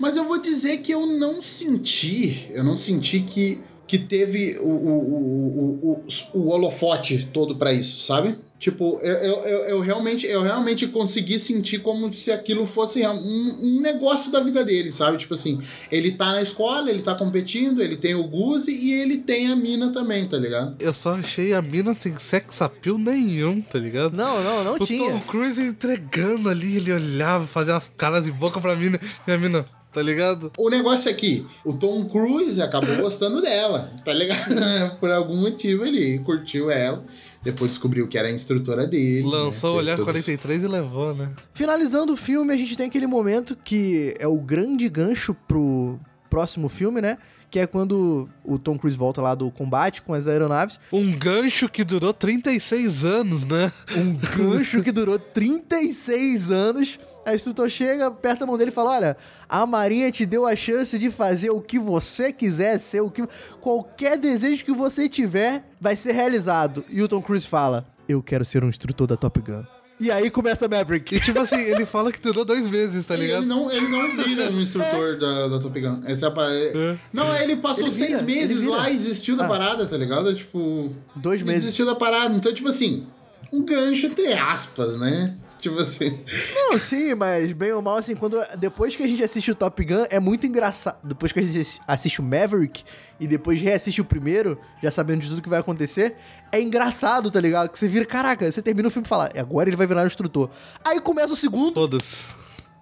Mas 0.00 0.16
eu 0.16 0.24
vou 0.24 0.38
dizer 0.38 0.78
que 0.78 0.90
eu 0.90 1.04
não 1.06 1.42
senti. 1.42 2.46
Eu 2.50 2.64
não 2.64 2.76
senti 2.78 3.20
que, 3.20 3.60
que 3.86 3.98
teve 3.98 4.58
o, 4.58 4.68
o, 4.68 4.98
o, 4.98 5.80
o, 5.82 6.04
o, 6.34 6.38
o 6.38 6.48
holofote 6.48 7.28
todo 7.32 7.56
pra 7.56 7.72
isso, 7.72 8.02
sabe? 8.04 8.36
Tipo, 8.58 8.98
eu, 9.02 9.14
eu, 9.16 9.34
eu, 9.44 9.58
eu 9.64 9.80
realmente, 9.80 10.26
eu 10.26 10.42
realmente 10.42 10.86
consegui 10.86 11.38
sentir 11.38 11.80
como 11.80 12.10
se 12.12 12.32
aquilo 12.32 12.64
fosse 12.64 13.06
um, 13.06 13.10
um 13.10 13.80
negócio 13.82 14.32
da 14.32 14.40
vida 14.40 14.64
dele, 14.64 14.90
sabe? 14.90 15.18
Tipo 15.18 15.34
assim, 15.34 15.60
ele 15.92 16.12
tá 16.12 16.32
na 16.32 16.40
escola, 16.40 16.88
ele 16.88 17.02
tá 17.02 17.14
competindo, 17.14 17.82
ele 17.82 17.98
tem 17.98 18.14
o 18.14 18.24
Guzi 18.24 18.72
e 18.72 18.94
ele 18.94 19.18
tem 19.18 19.48
a 19.48 19.56
mina 19.56 19.92
também, 19.92 20.26
tá 20.26 20.38
ligado? 20.38 20.74
Eu 20.80 20.94
só 20.94 21.12
achei 21.12 21.52
a 21.52 21.60
mina 21.60 21.92
sem 21.92 22.18
sex 22.18 22.62
appeal 22.62 22.96
nenhum, 22.96 23.60
tá 23.60 23.78
ligado? 23.78 24.16
Não, 24.16 24.42
não, 24.42 24.64
não 24.64 24.74
o 24.76 24.86
tinha. 24.86 25.12
Tom 25.12 25.20
Cruise 25.20 25.60
entregando 25.60 26.48
ali, 26.48 26.78
ele 26.78 26.92
olhava, 26.92 27.46
fazia 27.46 27.74
umas 27.74 27.92
caras 27.94 28.26
e 28.26 28.30
boca 28.30 28.58
pra 28.58 28.74
mina, 28.74 28.98
e 29.26 29.32
a 29.32 29.36
mina, 29.36 29.66
tá 29.96 30.02
ligado? 30.02 30.52
O 30.58 30.68
negócio 30.68 31.08
é 31.08 31.14
que 31.14 31.46
o 31.64 31.72
Tom 31.72 32.04
Cruise 32.04 32.60
acabou 32.60 32.94
gostando 33.00 33.40
dela, 33.40 33.90
tá 34.04 34.12
ligado? 34.12 34.54
Por 35.00 35.10
algum 35.10 35.36
motivo 35.40 35.86
ele 35.86 36.18
curtiu 36.18 36.70
ela. 36.70 37.02
Depois 37.42 37.70
descobriu 37.70 38.06
que 38.06 38.18
era 38.18 38.28
a 38.28 38.30
instrutora 38.30 38.86
dele. 38.86 39.22
Lançou 39.26 39.70
o 39.70 39.74
né? 39.76 39.78
olhar 39.78 39.96
Todos- 39.96 40.12
43 40.12 40.64
e 40.64 40.66
levou, 40.68 41.14
né? 41.14 41.30
Finalizando 41.54 42.12
o 42.12 42.16
filme, 42.16 42.52
a 42.52 42.56
gente 42.58 42.76
tem 42.76 42.86
aquele 42.86 43.06
momento 43.06 43.56
que 43.64 44.12
é 44.18 44.26
o 44.26 44.36
grande 44.36 44.86
gancho 44.90 45.34
pro 45.48 45.98
próximo 46.28 46.68
filme, 46.68 47.00
né? 47.00 47.16
Que 47.50 47.60
é 47.60 47.66
quando 47.66 48.28
o 48.44 48.58
Tom 48.58 48.76
Cruise 48.76 48.98
volta 48.98 49.22
lá 49.22 49.34
do 49.34 49.50
combate 49.50 50.02
com 50.02 50.12
as 50.12 50.26
aeronaves. 50.26 50.78
Um 50.92 51.16
gancho 51.16 51.70
que 51.70 51.84
durou 51.84 52.12
36 52.12 53.02
anos, 53.04 53.44
né? 53.46 53.72
Um 53.96 54.12
gancho 54.36 54.82
que 54.82 54.92
durou 54.92 55.18
36 55.18 56.50
anos. 56.50 56.98
A 57.26 57.34
instrutor 57.34 57.68
chega, 57.68 58.06
aperta 58.06 58.44
a 58.44 58.46
mão 58.46 58.56
dele 58.56 58.70
e 58.70 58.74
fala: 58.74 58.90
Olha, 58.90 59.16
a 59.48 59.66
Marinha 59.66 60.10
te 60.12 60.24
deu 60.24 60.46
a 60.46 60.54
chance 60.54 60.96
de 60.98 61.10
fazer 61.10 61.50
o 61.50 61.60
que 61.60 61.78
você 61.78 62.32
quiser 62.32 62.78
ser, 62.78 63.00
o 63.00 63.10
que. 63.10 63.26
Qualquer 63.60 64.16
desejo 64.16 64.64
que 64.64 64.72
você 64.72 65.08
tiver 65.08 65.64
vai 65.80 65.96
ser 65.96 66.12
realizado. 66.12 66.84
E 66.88 67.02
o 67.02 67.08
Tom 67.08 67.20
Cruise 67.20 67.46
fala: 67.46 67.84
Eu 68.08 68.22
quero 68.22 68.44
ser 68.44 68.62
um 68.62 68.68
instrutor 68.68 69.06
da 69.08 69.16
Top 69.16 69.40
Gun. 69.40 69.64
E 69.98 70.10
aí 70.10 70.30
começa 70.30 70.68
Maverick. 70.68 71.16
E 71.16 71.20
tipo 71.20 71.40
assim, 71.40 71.58
ele 71.58 71.86
fala 71.86 72.12
que 72.12 72.20
durou 72.20 72.44
dois 72.44 72.66
meses, 72.66 73.04
tá 73.06 73.16
ligado? 73.16 73.38
ele 73.42 73.46
não, 73.46 73.72
ele 73.72 73.88
não 73.88 74.22
vira 74.24 74.50
um 74.50 74.60
instrutor 74.60 75.18
da, 75.18 75.48
da 75.48 75.58
Top 75.58 75.80
Gun. 75.80 76.02
Essa 76.04 76.26
é 76.26 76.28
a 76.28 76.30
parada. 76.32 77.00
Não, 77.12 77.34
ele 77.38 77.56
passou 77.56 77.84
Ele 77.84 77.90
seis 77.92 78.10
vira, 78.10 78.22
meses 78.22 78.50
ele 78.50 78.60
vira. 78.60 78.72
lá 78.72 78.90
e 78.90 78.96
desistiu 78.98 79.36
da 79.36 79.46
Ah. 79.46 79.48
parada, 79.48 79.86
tá 79.86 79.96
ligado? 79.96 80.34
Tipo. 80.34 80.92
Dois 81.16 81.42
meses. 81.42 81.62
desistiu 81.62 81.86
da 81.86 81.94
parada. 81.94 82.34
Então, 82.36 82.52
tipo 82.52 82.68
assim, 82.68 83.06
um 83.50 83.64
gancho 83.64 84.06
entre 84.06 84.32
aspas, 84.34 84.98
né? 85.00 85.34
Tipo 85.60 85.76
assim. 85.78 86.20
Não, 86.54 86.78
sim, 86.78 87.14
mas 87.14 87.52
bem 87.52 87.72
ou 87.72 87.80
mal, 87.82 87.96
assim, 87.96 88.14
quando. 88.14 88.38
Depois 88.58 88.94
que 88.94 89.02
a 89.02 89.08
gente 89.08 89.22
assiste 89.24 89.50
o 89.50 89.54
Top 89.54 89.82
Gun, 89.84 90.04
é 90.10 90.20
muito 90.20 90.46
engraçado. 90.46 90.98
Depois 91.02 91.32
que 91.32 91.40
a 91.40 91.42
gente 91.42 91.58
assi- 91.60 91.80
assiste 91.86 92.20
o 92.20 92.22
Maverick 92.24 92.84
e 93.18 93.26
depois 93.26 93.60
reassiste 93.60 94.00
o 94.00 94.04
primeiro, 94.04 94.58
já 94.82 94.90
sabendo 94.90 95.20
de 95.22 95.28
tudo 95.28 95.40
que 95.42 95.48
vai 95.48 95.60
acontecer, 95.60 96.16
é 96.52 96.60
engraçado, 96.60 97.30
tá 97.30 97.40
ligado? 97.40 97.68
Que 97.70 97.78
você 97.78 97.88
vira, 97.88 98.04
caraca, 98.04 98.50
você 98.50 98.60
termina 98.60 98.88
o 98.88 98.90
filme 98.90 99.06
e 99.06 99.08
fala, 99.08 99.30
agora 99.36 99.68
ele 99.68 99.76
vai 99.76 99.86
virar 99.86 100.02
um 100.02 100.06
instrutor. 100.06 100.50
Aí 100.84 101.00
começa 101.00 101.32
o 101.32 101.36
segundo, 101.36 101.72
Foda-se. 101.72 102.26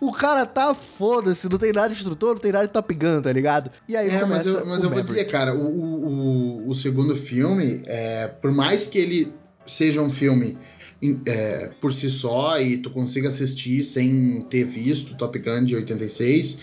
o 0.00 0.12
cara 0.12 0.44
tá 0.44 0.74
foda-se, 0.74 1.48
não 1.48 1.56
tem 1.58 1.72
nada 1.72 1.88
de 1.88 1.94
instrutor, 1.94 2.34
não 2.34 2.40
tem 2.40 2.50
nada 2.52 2.66
de 2.66 2.72
Top 2.72 2.92
Gun, 2.92 3.22
tá 3.22 3.32
ligado? 3.32 3.70
E 3.88 3.96
aí 3.96 4.10
É, 4.10 4.20
começa 4.20 4.44
mas 4.52 4.60
eu, 4.60 4.66
mas 4.66 4.80
o 4.82 4.86
eu 4.86 4.90
vou 4.90 5.02
dizer, 5.02 5.24
cara, 5.26 5.54
o, 5.54 5.64
o, 5.66 6.64
o, 6.64 6.68
o 6.70 6.74
segundo 6.74 7.14
filme, 7.14 7.82
é, 7.86 8.26
por 8.26 8.50
mais 8.50 8.86
que 8.88 8.98
ele 8.98 9.32
seja 9.66 10.02
um 10.02 10.10
filme 10.10 10.58
é, 11.26 11.70
por 11.80 11.92
si 11.92 12.08
só 12.10 12.60
e 12.60 12.76
tu 12.78 12.90
consiga 12.90 13.28
assistir 13.28 13.82
sem 13.82 14.42
ter 14.48 14.64
visto 14.64 15.14
Top 15.16 15.38
Gun 15.38 15.64
de 15.64 15.74
86, 15.76 16.58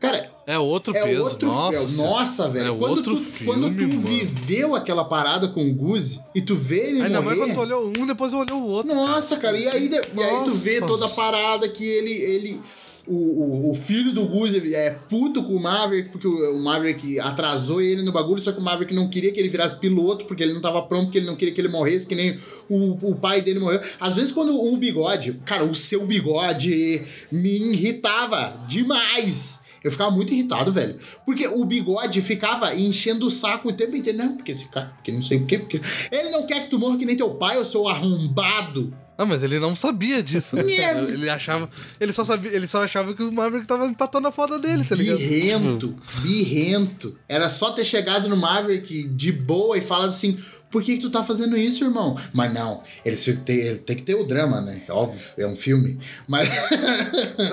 cara, 0.00 0.30
É 0.46 0.58
outro 0.58 0.96
é 0.96 1.02
peso. 1.02 1.22
outro 1.22 1.48
nossa, 1.48 1.78
é, 1.78 1.96
nossa, 1.96 2.48
velho. 2.48 2.74
É 2.74 2.78
quando, 2.78 2.96
outro 2.98 3.16
tu, 3.16 3.22
filme, 3.22 3.52
quando 3.52 3.76
tu 3.76 3.88
mano. 3.88 4.00
viveu 4.00 4.74
aquela 4.74 5.04
parada 5.04 5.48
com 5.48 5.68
o 5.68 5.74
Guzi 5.74 6.20
e 6.34 6.40
tu 6.40 6.54
vê 6.54 6.88
ele 6.88 7.02
Ainda 7.02 7.20
mais 7.20 7.36
morrer... 7.36 7.52
quando 7.52 7.54
tu 7.54 7.60
olhou 7.60 7.92
um, 7.98 8.06
depois 8.06 8.32
olhou 8.34 8.60
o 8.60 8.66
outro. 8.68 8.94
Nossa, 8.94 9.36
cara, 9.36 9.58
e 9.58 9.66
aí, 9.66 9.90
e 9.90 10.22
aí 10.22 10.44
tu 10.44 10.52
vê 10.52 10.80
toda 10.80 11.06
a 11.06 11.10
parada 11.10 11.68
que 11.68 11.84
ele. 11.84 12.12
ele 12.12 12.60
o, 13.06 13.14
o, 13.14 13.70
o 13.70 13.74
filho 13.74 14.12
do 14.12 14.26
Guzi 14.26 14.74
é 14.74 14.90
puto 14.90 15.42
com 15.44 15.54
o 15.54 15.60
Maverick, 15.60 16.10
porque 16.10 16.26
o, 16.26 16.56
o 16.56 16.58
Maverick 16.58 17.18
atrasou 17.20 17.80
ele 17.80 18.02
no 18.02 18.12
bagulho, 18.12 18.40
só 18.40 18.52
que 18.52 18.58
o 18.58 18.62
Maverick 18.62 18.94
não 18.94 19.08
queria 19.08 19.32
que 19.32 19.38
ele 19.38 19.48
virasse 19.48 19.76
piloto, 19.78 20.24
porque 20.24 20.42
ele 20.42 20.52
não 20.52 20.60
tava 20.60 20.82
pronto, 20.82 21.04
porque 21.04 21.18
ele 21.18 21.26
não 21.26 21.36
queria 21.36 21.54
que 21.54 21.60
ele 21.60 21.68
morresse, 21.68 22.06
que 22.06 22.14
nem 22.14 22.36
o, 22.68 23.10
o 23.10 23.14
pai 23.14 23.42
dele 23.42 23.60
morreu. 23.60 23.80
Às 24.00 24.14
vezes, 24.14 24.32
quando 24.32 24.54
o 24.54 24.76
bigode, 24.76 25.34
cara, 25.44 25.64
o 25.64 25.74
seu 25.74 26.06
bigode 26.06 27.02
me 27.30 27.72
irritava 27.72 28.64
demais. 28.66 29.60
Eu 29.84 29.92
ficava 29.92 30.10
muito 30.10 30.32
irritado, 30.32 30.72
velho. 30.72 30.96
Porque 31.24 31.46
o 31.46 31.64
bigode 31.64 32.20
ficava 32.20 32.74
enchendo 32.74 33.26
o 33.26 33.30
saco 33.30 33.68
o 33.68 33.72
tempo 33.72 33.94
inteiro. 33.94 34.18
Não, 34.18 34.36
porque 34.36 34.50
esse 34.50 34.66
cara, 34.66 34.92
porque 34.96 35.12
não 35.12 35.22
sei 35.22 35.38
o 35.38 35.46
quê, 35.46 35.60
porque. 35.60 35.80
Ele 36.10 36.30
não 36.30 36.44
quer 36.44 36.64
que 36.64 36.70
tu 36.70 36.78
morra 36.78 36.98
que 36.98 37.06
nem 37.06 37.16
teu 37.16 37.30
pai, 37.34 37.56
eu 37.56 37.64
sou 37.64 37.88
arrombado. 37.88 38.92
Ah, 39.18 39.24
mas 39.24 39.42
ele 39.42 39.58
não 39.58 39.74
sabia 39.74 40.22
disso. 40.22 40.56
né? 40.56 40.62
Meu- 40.62 41.08
ele 41.08 41.28
achava. 41.30 41.70
Ele 41.98 42.12
só 42.12 42.22
sabia. 42.24 42.50
Ele 42.52 42.66
só 42.66 42.84
achava 42.84 43.14
que 43.14 43.22
o 43.22 43.32
Maverick 43.32 43.66
tava 43.66 43.86
empatando 43.86 44.28
a 44.28 44.32
foda 44.32 44.58
dele, 44.58 44.84
tá 44.84 44.94
ligado? 44.94 45.18
Birrento, 45.18 45.94
birrento. 46.22 47.16
Era 47.28 47.48
só 47.48 47.70
ter 47.72 47.84
chegado 47.84 48.28
no 48.28 48.36
Maverick 48.36 49.08
de 49.08 49.32
boa 49.32 49.76
e 49.78 49.80
falado 49.80 50.08
assim: 50.10 50.38
por 50.76 50.82
que, 50.82 50.96
que 50.96 51.00
tu 51.00 51.08
tá 51.08 51.22
fazendo 51.22 51.56
isso, 51.56 51.84
irmão? 51.84 52.18
Mas 52.34 52.52
não, 52.52 52.82
ele, 53.02 53.16
tem, 53.16 53.56
ele 53.56 53.78
tem 53.78 53.96
que 53.96 54.02
ter 54.02 54.14
o 54.14 54.24
drama, 54.24 54.60
né? 54.60 54.82
Óbvio, 54.90 55.24
é 55.38 55.46
um 55.46 55.56
filme. 55.56 55.98
Mas. 56.28 56.50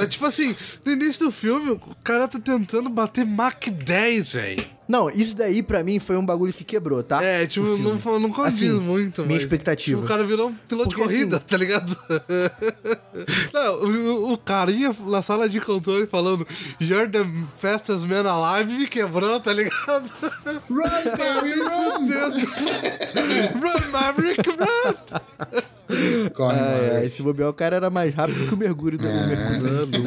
É 0.04 0.06
tipo 0.08 0.26
assim, 0.26 0.54
no 0.84 0.92
início 0.92 1.26
do 1.26 1.32
filme, 1.32 1.72
o 1.72 1.80
cara 2.04 2.28
tá 2.28 2.38
tentando 2.40 2.90
bater 2.90 3.26
Mach 3.26 3.56
10, 3.70 4.34
velho. 4.34 4.66
Não, 4.88 5.10
isso 5.10 5.38
daí 5.38 5.64
pra 5.64 5.82
mim 5.84 5.98
foi 6.00 6.18
um 6.18 6.26
bagulho 6.26 6.52
que 6.52 6.64
quebrou, 6.64 7.02
tá? 7.02 7.24
É, 7.24 7.48
tipo, 7.48 7.78
não, 7.78 7.96
não 8.20 8.30
condiz 8.30 8.56
Assim, 8.56 8.70
muito, 8.72 9.22
minha 9.22 9.36
mas, 9.36 9.44
expectativa. 9.44 9.98
tipo, 10.02 10.06
o 10.06 10.08
cara 10.08 10.26
virou 10.26 10.50
um 10.50 10.54
piloto 10.54 10.90
Porque, 10.90 11.02
de 11.02 11.08
corrida, 11.08 11.38
assim- 11.38 11.46
tá 11.48 11.58
ligado? 11.58 11.98
não, 13.54 13.76
o, 13.76 14.34
o 14.34 14.38
carinha 14.38 14.92
na 15.08 15.22
sala 15.22 15.48
de 15.48 15.62
controle 15.62 16.06
falando 16.06 16.46
You're 16.82 17.08
the 17.10 17.26
fastest 17.60 18.06
man 18.06 18.30
alive 18.30 18.72
me 18.78 18.86
quebrou, 18.88 19.40
tá 19.40 19.54
ligado? 19.54 20.10
run, 20.70 21.18
Barry, 21.18 21.54
run! 21.62 22.08
run, 23.60 23.92
Maverick, 23.92 24.50
run! 24.50 24.94
Corre, 26.34 26.58
É, 26.58 26.62
Maverick. 26.62 27.06
esse 27.08 27.22
bobear, 27.24 27.50
o 27.50 27.54
cara 27.54 27.76
era 27.76 27.90
mais 27.90 28.14
rápido 28.14 28.48
que 28.48 28.54
o 28.54 28.58
Mercúrio 28.58 28.98
do 28.98 29.04
Mercúrio. 29.08 30.04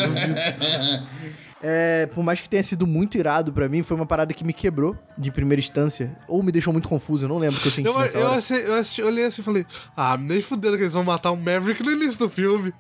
É, 1.63 2.07
por 2.15 2.23
mais 2.23 2.41
que 2.41 2.49
tenha 2.49 2.63
sido 2.63 2.87
muito 2.87 3.17
irado 3.17 3.53
pra 3.53 3.69
mim, 3.69 3.83
foi 3.83 3.97
uma 3.97 4.07
parada 4.07 4.33
que 4.35 4.45
me 4.45 4.53
quebrou 4.53 4.97
de 5.17 5.31
primeira 5.31 5.59
instância. 5.59 6.17
Ou 6.29 6.43
me 6.43 6.53
deixou 6.53 6.73
muito 6.73 6.89
confuso, 6.89 7.25
eu 7.25 7.29
não 7.29 7.39
lembro 7.39 7.59
o 7.59 7.63
que 7.63 7.69
eu 7.69 7.73
senti 7.73 7.89
Eu, 7.89 7.99
nessa 7.99 8.19
eu, 8.19 8.27
hora. 8.27 8.39
assisti- 8.39 8.67
eu 8.69 8.75
assisti- 8.75 9.01
eu 9.01 9.07
olhei 9.07 9.25
assim 9.25 9.41
e 9.41 9.45
falei, 9.45 9.67
ah, 9.97 10.17
nem 10.17 10.41
fudendo 10.43 10.77
que 10.77 10.83
eles 10.83 10.93
vão 10.93 11.03
matar 11.05 11.31
o 11.31 11.37
Maverick 11.37 11.83
no 11.83 11.91
início 11.91 12.19
do 12.19 12.29
filme. 12.31 12.73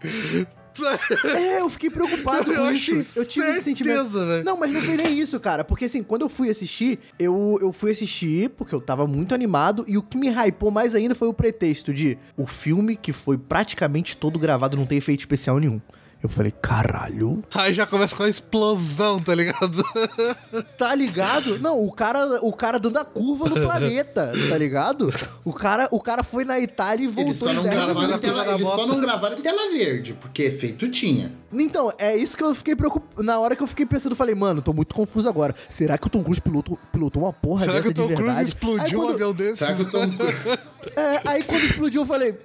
É, 1.24 1.60
eu 1.60 1.68
fiquei 1.70 1.90
preocupado 1.90 2.52
Eu 2.52 2.62
com 2.64 2.72
isso. 2.72 2.94
Eu 3.18 3.24
tive 3.24 3.46
esse 3.46 3.54
certeza, 3.62 3.64
sentimento. 3.64 4.10
velho. 4.10 4.44
Não, 4.44 4.56
mas 4.58 4.72
não 4.72 4.80
foi 4.82 4.96
nem 4.96 5.18
isso, 5.18 5.38
cara. 5.40 5.64
Porque 5.64 5.84
assim, 5.86 6.02
quando 6.02 6.22
eu 6.22 6.28
fui 6.28 6.50
assistir, 6.50 6.98
eu, 7.18 7.58
eu 7.60 7.72
fui 7.72 7.90
assistir 7.90 8.50
porque 8.50 8.74
eu 8.74 8.80
tava 8.80 9.06
muito 9.06 9.34
animado. 9.34 9.84
E 9.88 9.96
o 9.96 10.02
que 10.02 10.16
me 10.18 10.28
hypou 10.28 10.70
mais 10.70 10.94
ainda 10.94 11.14
foi 11.14 11.28
o 11.28 11.34
pretexto 11.34 11.92
de 11.92 12.18
o 12.36 12.46
filme 12.46 12.96
que 12.96 13.12
foi 13.12 13.38
praticamente 13.38 14.16
todo 14.16 14.38
gravado, 14.38 14.76
não 14.76 14.86
tem 14.86 14.98
efeito 14.98 15.20
especial 15.20 15.58
nenhum. 15.58 15.80
Eu 16.22 16.30
falei, 16.30 16.50
caralho, 16.50 17.42
Aí 17.54 17.72
já 17.72 17.86
começa 17.86 18.16
com 18.16 18.22
a 18.22 18.28
explosão, 18.28 19.20
tá 19.20 19.34
ligado? 19.34 19.82
tá 20.76 20.94
ligado? 20.94 21.58
Não, 21.58 21.78
o 21.84 21.92
cara, 21.92 22.38
o 22.42 22.52
cara 22.52 22.78
dando 22.78 22.98
a 22.98 23.04
curva 23.04 23.48
no 23.48 23.54
planeta, 23.54 24.32
tá 24.48 24.58
ligado? 24.58 25.10
O 25.44 25.52
cara, 25.52 25.86
o 25.90 26.00
cara 26.00 26.24
foi 26.24 26.44
na 26.44 26.58
Itália 26.58 27.04
e 27.04 27.06
voltou 27.06 27.30
Eles 27.30 27.38
só, 27.38 27.52
não 27.52 27.62
gravaram 27.62 28.16
em 28.16 28.18
tela, 28.18 28.54
eles 28.54 28.66
só 28.66 28.86
não 28.86 29.00
gravaram 29.00 29.38
em 29.38 29.42
tela 29.42 29.70
verde, 29.70 30.14
porque 30.14 30.42
efeito 30.44 30.88
tinha. 30.88 31.32
Então, 31.52 31.92
é 31.98 32.16
isso 32.16 32.36
que 32.36 32.42
eu 32.42 32.54
fiquei 32.54 32.74
preocupado. 32.74 33.22
Na 33.22 33.38
hora 33.38 33.54
que 33.54 33.62
eu 33.62 33.66
fiquei 33.66 33.86
pensando, 33.86 34.12
eu 34.12 34.16
falei, 34.16 34.34
mano, 34.34 34.60
tô 34.60 34.72
muito 34.72 34.94
confuso 34.94 35.28
agora. 35.28 35.54
Será 35.68 35.96
que 35.96 36.06
o 36.06 36.10
Tom 36.10 36.24
Cruise 36.24 36.40
pilotou, 36.40 36.78
pilotou 36.92 37.22
uma 37.22 37.32
porra 37.32 37.60
Será 37.60 37.74
que 37.74 37.88
dessa 37.88 37.90
o 37.90 37.94
Tom 37.94 38.08
de 38.08 38.14
Cruise 38.14 38.26
verdade? 38.26 38.48
explodiu 38.48 38.84
aí, 38.84 38.96
um 38.96 38.98
quando, 38.98 39.14
avião 39.14 39.32
desse? 39.34 39.58
Será 39.58 39.74
que 39.74 39.82
o 39.82 39.90
Tom 39.90 40.10
Cruise. 40.16 40.58
é, 40.96 41.20
aí 41.24 41.42
quando 41.44 41.62
explodiu, 41.62 42.02
eu 42.02 42.06
falei, 42.06 42.38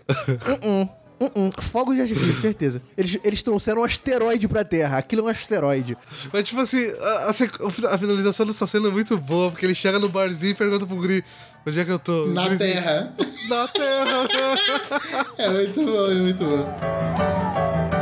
uh-uh, 1.21 1.31
uh-uh, 1.35 1.61
fogo 1.61 1.93
de 1.93 2.01
artifício, 2.01 2.33
certeza. 2.35 2.81
Eles, 2.97 3.17
eles 3.23 3.43
trouxeram 3.43 3.81
um 3.81 3.83
asteroide 3.83 4.47
pra 4.47 4.63
Terra. 4.63 4.97
Aquilo 4.97 5.21
é 5.21 5.25
um 5.25 5.27
asteroide. 5.27 5.97
Mas, 6.31 6.43
tipo 6.43 6.61
assim, 6.61 6.91
a, 7.01 7.29
a 7.29 7.93
a 7.93 7.97
finalização 7.97 8.45
dessa 8.45 8.67
cena 8.67 8.87
é 8.87 8.91
muito 8.91 9.17
boa, 9.17 9.51
porque 9.51 9.65
ele 9.65 9.75
chega 9.75 9.99
no 9.99 10.09
barzinho 10.09 10.51
e 10.51 10.55
pergunta 10.55 10.85
pro 10.85 10.95
Guri, 10.95 11.23
onde 11.65 11.79
é 11.79 11.85
que 11.85 11.91
eu 11.91 11.99
tô? 11.99 12.27
Na 12.27 12.55
Terra. 12.55 13.13
Na 13.49 13.67
Terra. 13.67 14.27
É 15.37 15.49
muito 15.49 15.83
bom, 15.83 16.11
é 16.11 16.15
muito 16.15 16.43
bom. 16.43 18.00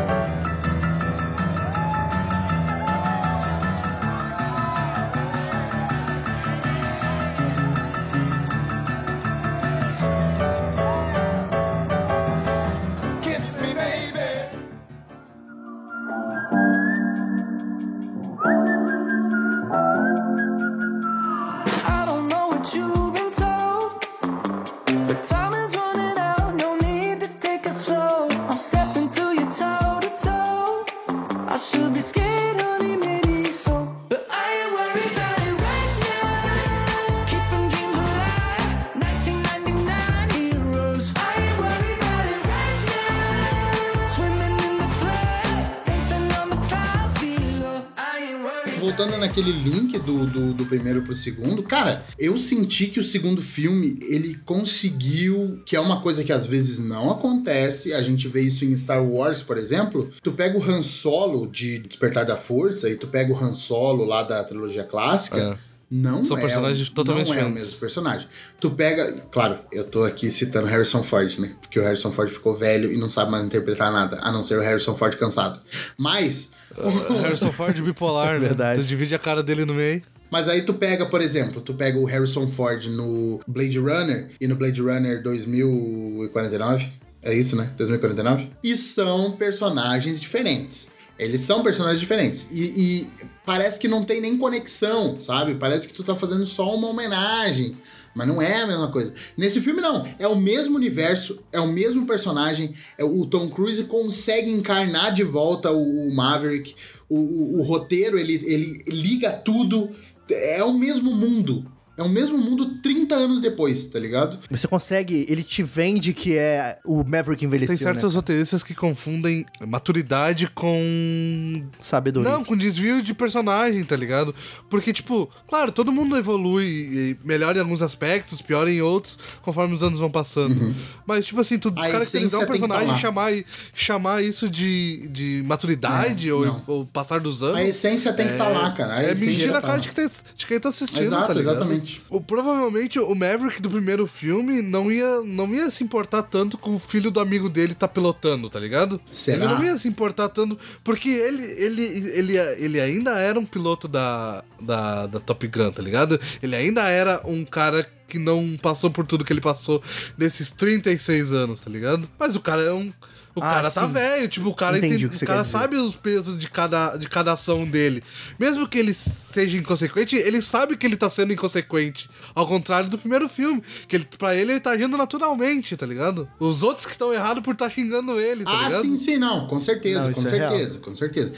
Naquele 49.29 49.51
link 49.51 49.97
do, 49.99 50.25
do, 50.25 50.53
do 50.53 50.65
primeiro 50.65 51.03
pro 51.03 51.15
segundo, 51.15 51.61
cara, 51.61 52.03
eu 52.17 52.37
senti 52.37 52.87
que 52.87 52.99
o 52.99 53.03
segundo 53.03 53.41
filme, 53.41 53.99
ele 54.01 54.35
conseguiu, 54.43 55.61
que 55.65 55.75
é 55.75 55.79
uma 55.79 56.01
coisa 56.01 56.23
que 56.23 56.33
às 56.33 56.45
vezes 56.45 56.79
não 56.79 57.11
acontece, 57.11 57.93
a 57.93 58.01
gente 58.01 58.27
vê 58.27 58.41
isso 58.41 58.65
em 58.65 58.75
Star 58.75 59.03
Wars, 59.05 59.43
por 59.43 59.57
exemplo, 59.57 60.09
tu 60.23 60.31
pega 60.31 60.57
o 60.57 60.63
Han 60.63 60.81
Solo 60.81 61.47
de 61.47 61.77
Despertar 61.79 62.25
da 62.25 62.35
Força 62.35 62.89
e 62.89 62.95
tu 62.95 63.07
pega 63.07 63.31
o 63.31 63.37
Han 63.37 63.53
Solo 63.53 64.03
lá 64.03 64.23
da 64.23 64.43
trilogia 64.43 64.83
clássica, 64.83 65.37
É. 65.65 65.68
não 65.89 66.23
São 66.23 66.37
é, 66.37 66.41
personagens 66.41 66.87
o- 66.87 66.91
totalmente 66.91 67.27
não 67.27 67.33
é 67.33 67.37
o 67.37 67.39
diferentes. 67.39 67.63
mesmo 67.65 67.79
personagem. 67.79 68.27
Tu 68.59 68.69
pega, 68.71 69.11
claro, 69.31 69.59
eu 69.71 69.83
tô 69.83 70.03
aqui 70.03 70.29
citando 70.29 70.67
Harrison 70.67 71.01
Ford, 71.03 71.37
né? 71.39 71.55
Porque 71.61 71.79
o 71.79 71.83
Harrison 71.83 72.11
Ford 72.11 72.29
ficou 72.29 72.55
velho 72.55 72.91
e 72.93 72.97
não 72.97 73.09
sabe 73.09 73.31
mais 73.31 73.43
interpretar 73.45 73.91
nada, 73.91 74.19
a 74.21 74.31
não 74.31 74.43
ser 74.43 74.57
o 74.57 74.61
Harrison 74.61 74.93
Ford 74.95 75.15
cansado. 75.17 75.59
Mas 75.97 76.49
Harrison 77.21 77.51
Ford 77.51 77.79
bipolar, 77.81 78.33
né? 78.39 78.47
Verdade. 78.47 78.81
Tu 78.81 78.87
divide 78.87 79.15
a 79.15 79.19
cara 79.19 79.41
dele 79.41 79.65
no 79.65 79.73
meio. 79.73 80.01
Mas 80.31 80.47
aí 80.47 80.61
tu 80.61 80.75
pega, 80.75 81.07
por 81.07 81.21
exemplo, 81.21 81.59
tu 81.59 81.73
pega 81.73 81.97
o 81.97 82.05
Harrison 82.05 82.47
Ford 82.47 82.85
no 82.85 83.39
Blade 83.47 83.79
Runner 83.79 84.27
e 84.39 84.47
no 84.47 84.55
Blade 84.55 84.79
Runner 84.79 85.23
2049, 85.23 86.91
É 87.21 87.33
isso, 87.33 87.55
né? 87.55 87.71
2049? 87.77 88.49
E 88.63 88.75
são 88.75 89.31
personagens 89.33 90.21
diferentes. 90.21 90.87
Eles 91.19 91.41
são 91.41 91.61
personagens 91.61 91.99
diferentes. 91.99 92.47
E, 92.51 92.63
e 92.63 93.07
parece 93.45 93.77
que 93.79 93.87
não 93.87 94.03
tem 94.05 94.21
nem 94.21 94.37
conexão, 94.37 95.19
sabe? 95.19 95.55
Parece 95.55 95.87
que 95.87 95.93
tu 95.93 96.03
tá 96.03 96.15
fazendo 96.15 96.45
só 96.45 96.73
uma 96.73 96.87
homenagem. 96.87 97.75
Mas 98.15 98.27
não 98.27 98.41
é 98.41 98.61
a 98.63 98.67
mesma 98.67 98.91
coisa. 98.91 99.13
Nesse 99.37 99.61
filme, 99.61 99.81
não. 99.81 100.07
É 100.17 100.27
o 100.27 100.35
mesmo 100.35 100.75
universo, 100.75 101.39
é 101.51 101.59
o 101.59 101.67
mesmo 101.71 102.05
personagem. 102.07 102.73
É, 102.97 103.03
o 103.03 103.25
Tom 103.25 103.49
Cruise 103.49 103.83
consegue 103.83 104.49
encarnar 104.49 105.13
de 105.13 105.23
volta 105.23 105.71
o, 105.71 106.07
o 106.07 106.13
Maverick. 106.15 106.73
O, 107.07 107.17
o- 107.19 107.59
o 107.59 107.63
roteiro, 107.63 108.17
ele, 108.17 108.41
ele 108.45 108.83
liga 108.87 109.31
tudo. 109.31 109.89
É 110.31 110.63
o 110.63 110.73
mesmo 110.73 111.13
mundo. 111.13 111.69
É 111.99 112.03
o 112.03 112.07
mesmo 112.07 112.37
mundo 112.37 112.75
30 112.81 113.13
anos 113.13 113.41
depois, 113.41 113.85
tá 113.87 113.99
ligado? 113.99 114.39
Você 114.49 114.67
consegue, 114.69 115.25
ele 115.27 115.43
te 115.43 115.61
vende 115.61 116.13
que 116.13 116.37
é 116.37 116.79
o 116.85 117.03
Maverick 117.03 117.43
envelhecido, 117.43 117.77
Tem 117.77 117.85
certos 117.85 118.15
roteiristas 118.15 118.63
que 118.63 118.73
confundem 118.73 119.45
maturidade 119.67 120.47
com. 120.47 121.53
né? 121.57 121.63
Sabedoria. 121.79 122.31
Não, 122.31 122.43
com 122.45 122.55
desvio 122.55 123.01
de 123.01 123.13
personagem, 123.13 123.83
tá 123.83 123.95
ligado? 123.97 124.33
Porque, 124.69 124.93
tipo, 124.93 125.29
claro, 125.47 125.71
todo 125.73 125.91
mundo 125.91 126.15
evolui 126.17 126.65
e 126.65 127.17
melhora 127.23 127.57
em 127.57 127.61
alguns 127.61 127.81
aspectos, 127.81 128.41
piora 128.41 128.71
em 128.71 128.81
outros, 128.81 129.17
conforme 129.41 129.73
os 129.75 129.83
anos 129.83 129.99
vão 129.99 130.09
passando. 130.09 130.73
Mas, 131.05 131.25
tipo 131.25 131.41
assim, 131.41 131.57
tu 131.59 131.67
A 131.69 131.71
descaracterizar 131.81 132.39
um 132.39 132.43
essência 132.43 132.47
tem 132.47 132.61
que 132.61 132.67
tá 132.67 132.67
personagem 132.77 132.95
e 132.97 133.01
chamar, 133.01 133.33
e 133.33 133.45
chamar 133.73 134.23
isso 134.23 134.49
de, 134.49 135.09
de 135.11 135.43
maturidade 135.45 136.29
É, 136.29 136.33
ou, 136.33 136.45
não. 136.45 136.63
ou 136.67 136.85
passar 136.85 137.19
dos 137.19 137.43
anos. 137.43 137.57
A 137.57 137.63
essência 137.63 138.13
tem 138.13 138.25
que 138.25 138.33
estar 138.33 138.47
lá, 138.47 138.71
cara. 138.71 138.93
A 138.95 139.03
É 139.03 139.11
essência 139.11 139.27
mentir 139.31 139.47
na 139.47 139.53
tá 139.55 139.61
cara 139.61 139.73
lá. 139.73 139.79
de, 139.79 139.89
que 139.89 139.95
tá- 139.95 140.09
de 140.35 140.45
quem 140.47 140.59
tá 140.59 140.69
assistindo, 140.69 141.01
Exato, 141.01 141.27
tá 141.27 141.33
ligado? 141.33 141.55
exatamente. 141.57 141.88
O, 142.09 142.21
provavelmente 142.21 142.99
o 142.99 143.15
Maverick 143.15 143.61
do 143.61 143.69
primeiro 143.69 144.05
filme 144.07 144.61
não 144.61 144.91
ia, 144.91 145.21
não 145.21 145.53
ia 145.53 145.69
se 145.69 145.83
importar 145.83 146.23
tanto 146.23 146.57
com 146.57 146.73
o 146.73 146.79
filho 146.79 147.11
do 147.11 147.19
amigo 147.19 147.49
dele 147.49 147.73
tá 147.73 147.87
pilotando, 147.87 148.49
tá 148.49 148.59
ligado? 148.59 148.99
Será? 149.07 149.45
Ele 149.45 149.53
não 149.53 149.63
ia 149.63 149.77
se 149.77 149.87
importar 149.87 150.29
tanto, 150.29 150.57
porque 150.83 151.09
ele, 151.09 151.43
ele, 151.43 151.83
ele, 151.83 152.37
ele 152.37 152.79
ainda 152.79 153.17
era 153.17 153.39
um 153.39 153.45
piloto 153.45 153.87
da, 153.87 154.43
da, 154.59 155.07
da 155.07 155.19
Top 155.19 155.47
Gun, 155.47 155.71
tá 155.71 155.81
ligado? 155.81 156.19
Ele 156.41 156.55
ainda 156.55 156.87
era 156.87 157.21
um 157.25 157.45
cara 157.45 157.87
que 158.09 158.19
não 158.19 158.57
passou 158.61 158.89
por 158.89 159.05
tudo 159.05 159.23
que 159.23 159.31
ele 159.31 159.39
passou 159.39 159.81
nesses 160.17 160.51
36 160.51 161.31
anos, 161.31 161.61
tá 161.61 161.69
ligado? 161.69 162.09
Mas 162.17 162.35
o 162.35 162.39
cara 162.39 162.63
é 162.63 162.73
um. 162.73 162.91
O 163.39 163.43
Ah, 163.43 163.49
cara 163.49 163.71
tá 163.71 163.87
sim. 163.87 163.91
velho, 163.93 164.27
tipo, 164.27 164.49
o 164.49 164.55
cara, 164.55 164.77
Entendi 164.77 164.93
entende, 164.93 165.05
o 165.07 165.09
que 165.09 165.17
você 165.17 165.25
o 165.25 165.27
cara 165.27 165.39
quer 165.39 165.45
dizer. 165.45 165.57
sabe 165.57 165.75
os 165.77 165.95
pesos 165.95 166.37
de 166.37 166.49
cada, 166.49 166.95
de 166.97 167.07
cada 167.09 167.33
ação 167.33 167.65
dele. 167.65 168.03
Mesmo 168.37 168.67
que 168.67 168.77
ele 168.77 168.93
seja 168.93 169.57
inconsequente, 169.57 170.15
ele 170.15 170.41
sabe 170.41 170.75
que 170.77 170.85
ele 170.85 170.97
tá 170.97 171.09
sendo 171.09 171.31
inconsequente. 171.33 172.09
Ao 172.35 172.47
contrário 172.47 172.89
do 172.89 172.97
primeiro 172.97 173.29
filme, 173.29 173.61
que 173.87 173.95
ele, 173.95 174.07
pra 174.17 174.35
ele 174.35 174.51
ele 174.53 174.59
tá 174.59 174.71
agindo 174.71 174.97
naturalmente, 174.97 175.75
tá 175.77 175.85
ligado? 175.85 176.27
Os 176.39 176.63
outros 176.63 176.85
que 176.85 176.91
estão 176.93 177.13
errados 177.13 177.43
por 177.43 177.53
estar 177.53 177.69
xingando 177.69 178.19
ele, 178.19 178.43
tá 178.43 178.51
Ah, 178.51 178.63
ligado? 178.67 178.81
sim, 178.81 178.97
sim, 178.97 179.17
não. 179.17 179.47
Com 179.47 179.59
certeza, 179.59 180.05
Não, 180.05 180.11
com 180.13 180.19
isso 180.21 180.27
é 180.27 180.37
real. 180.37 180.49
certeza, 180.49 180.79
com 180.79 180.95
certeza. 180.95 181.33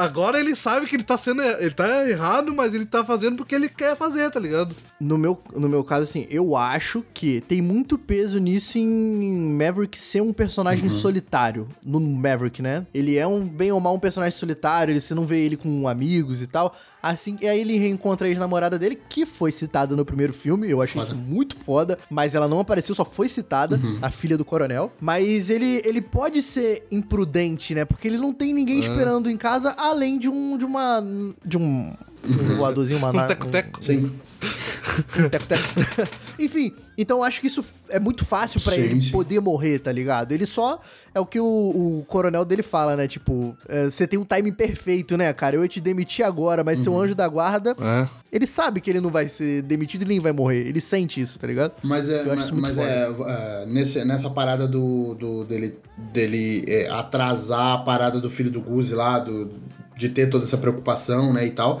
Agora 0.00 0.38
ele 0.40 0.54
sabe 0.56 0.86
que 0.86 0.96
ele 0.96 1.02
tá 1.02 1.16
sendo. 1.18 1.42
Ele 1.42 1.70
tá 1.70 2.08
errado, 2.08 2.54
mas 2.54 2.74
ele 2.74 2.86
tá 2.86 3.04
fazendo 3.04 3.36
porque 3.36 3.54
ele 3.54 3.68
quer 3.68 3.96
fazer, 3.96 4.30
tá 4.30 4.40
ligado? 4.40 4.74
No 4.98 5.18
meu, 5.18 5.38
no 5.54 5.68
meu 5.68 5.84
caso, 5.84 6.04
assim, 6.04 6.26
eu 6.30 6.56
acho 6.56 7.04
que 7.12 7.42
tem 7.42 7.60
muito 7.60 7.98
peso 7.98 8.38
nisso 8.40 8.78
em 8.78 9.50
Maverick 9.52 9.98
ser 9.98 10.22
um 10.22 10.32
personagem 10.32 10.88
Uhum. 10.88 10.98
solitário. 10.98 11.68
No 11.84 12.00
Maverick, 12.00 12.62
né? 12.62 12.86
Ele 12.94 13.18
é 13.18 13.26
um, 13.26 13.46
bem 13.46 13.70
ou 13.70 13.78
mal, 13.78 13.94
um 13.94 13.98
personagem 14.00 14.36
solitário, 14.38 14.92
ele, 14.92 15.00
você 15.00 15.14
não 15.14 15.26
vê 15.26 15.38
ele 15.44 15.56
com 15.56 15.86
amigos 15.86 16.40
e 16.40 16.46
tal. 16.46 16.74
Assim, 17.02 17.36
e 17.42 17.46
aí 17.46 17.60
ele 17.60 17.78
reencontra 17.78 18.26
a 18.26 18.30
ex-namorada 18.30 18.78
dele, 18.78 18.98
que 19.08 19.26
foi 19.26 19.52
citada 19.52 19.94
no 19.94 20.04
primeiro 20.04 20.32
filme. 20.32 20.68
Eu 20.68 20.80
achei 20.80 21.00
Foda. 21.00 21.12
isso 21.14 21.22
muito 21.22 21.54
foda, 21.54 21.98
mas 22.10 22.34
ela 22.34 22.48
não 22.48 22.58
apareceu, 22.58 22.94
só 22.94 23.04
foi 23.04 23.28
citada, 23.28 23.76
Uhum. 23.76 23.98
a 24.00 24.10
filha 24.10 24.36
do 24.38 24.44
coronel. 24.46 24.90
Mas 24.98 25.50
ele, 25.50 25.82
ele 25.84 26.00
pode 26.00 26.42
ser 26.42 26.86
imprudente, 26.90 27.74
né? 27.74 27.84
Porque 27.84 28.08
ele 28.08 28.16
não 28.18 28.32
tem 28.32 28.52
ninguém 28.54 28.80
esperando 28.80 29.30
em 29.30 29.36
casa, 29.36 29.74
além 29.78 30.18
de 30.18 30.28
um. 30.28 30.56
de 30.56 30.64
uma. 30.64 31.00
de 31.46 31.58
um. 31.58 31.92
de 32.26 32.38
um 32.40 32.56
voadorzinho, 32.56 32.98
uma 32.98 33.10
Um 33.10 33.26
teco-teco. 33.28 33.84
Sim. 33.84 34.12
Enfim, 36.38 36.74
então 36.96 37.22
acho 37.22 37.40
que 37.40 37.46
isso 37.46 37.64
é 37.88 37.98
muito 37.98 38.24
fácil 38.24 38.60
pra 38.60 38.74
Sim, 38.74 38.80
ele 38.80 39.02
sim. 39.02 39.10
poder 39.10 39.40
morrer, 39.40 39.78
tá 39.78 39.90
ligado? 39.92 40.32
Ele 40.32 40.46
só. 40.46 40.80
É 41.14 41.20
o 41.20 41.24
que 41.24 41.40
o, 41.40 41.44
o 41.44 42.04
coronel 42.06 42.44
dele 42.44 42.62
fala, 42.62 42.94
né? 42.94 43.08
Tipo, 43.08 43.56
é, 43.68 43.86
você 43.86 44.06
tem 44.06 44.18
um 44.18 44.24
timing 44.24 44.52
perfeito, 44.52 45.16
né, 45.16 45.32
cara? 45.32 45.56
Eu 45.56 45.62
ia 45.62 45.68
te 45.68 45.80
demitir 45.80 46.22
agora, 46.26 46.62
mas 46.62 46.76
Uhum. 46.78 46.84
seu 46.84 47.00
anjo 47.00 47.14
da 47.14 47.26
guarda, 47.26 47.74
É. 47.80 48.06
ele 48.30 48.46
sabe 48.46 48.82
que 48.82 48.90
ele 48.90 49.00
não 49.00 49.10
vai 49.10 49.26
ser 49.26 49.62
demitido 49.62 50.02
e 50.02 50.04
nem 50.04 50.20
vai 50.20 50.32
morrer. 50.32 50.66
Ele 50.68 50.78
sente 50.80 51.18
isso, 51.18 51.38
tá 51.38 51.46
ligado? 51.46 51.72
Mas, 51.82 52.10
é, 52.10 52.22
mas, 52.24 52.50
mas 52.50 52.76
é, 52.76 53.08
é, 53.08 53.66
nesse, 53.66 54.04
nessa 54.04 54.28
parada 54.28 54.68
do, 54.68 55.14
do- 55.14 55.44
dele, 55.44 55.78
dele 56.12 56.64
é, 56.68 56.90
atrasar 56.90 57.74
a 57.74 57.78
parada 57.78 58.20
do 58.20 58.28
filho 58.28 58.50
do 58.50 58.60
Guzi 58.60 58.94
lá, 58.94 59.18
do, 59.18 59.50
de 59.96 60.10
ter 60.10 60.28
toda 60.28 60.44
essa 60.44 60.58
preocupação, 60.58 61.32
né, 61.32 61.46
e 61.46 61.50
tal. 61.50 61.80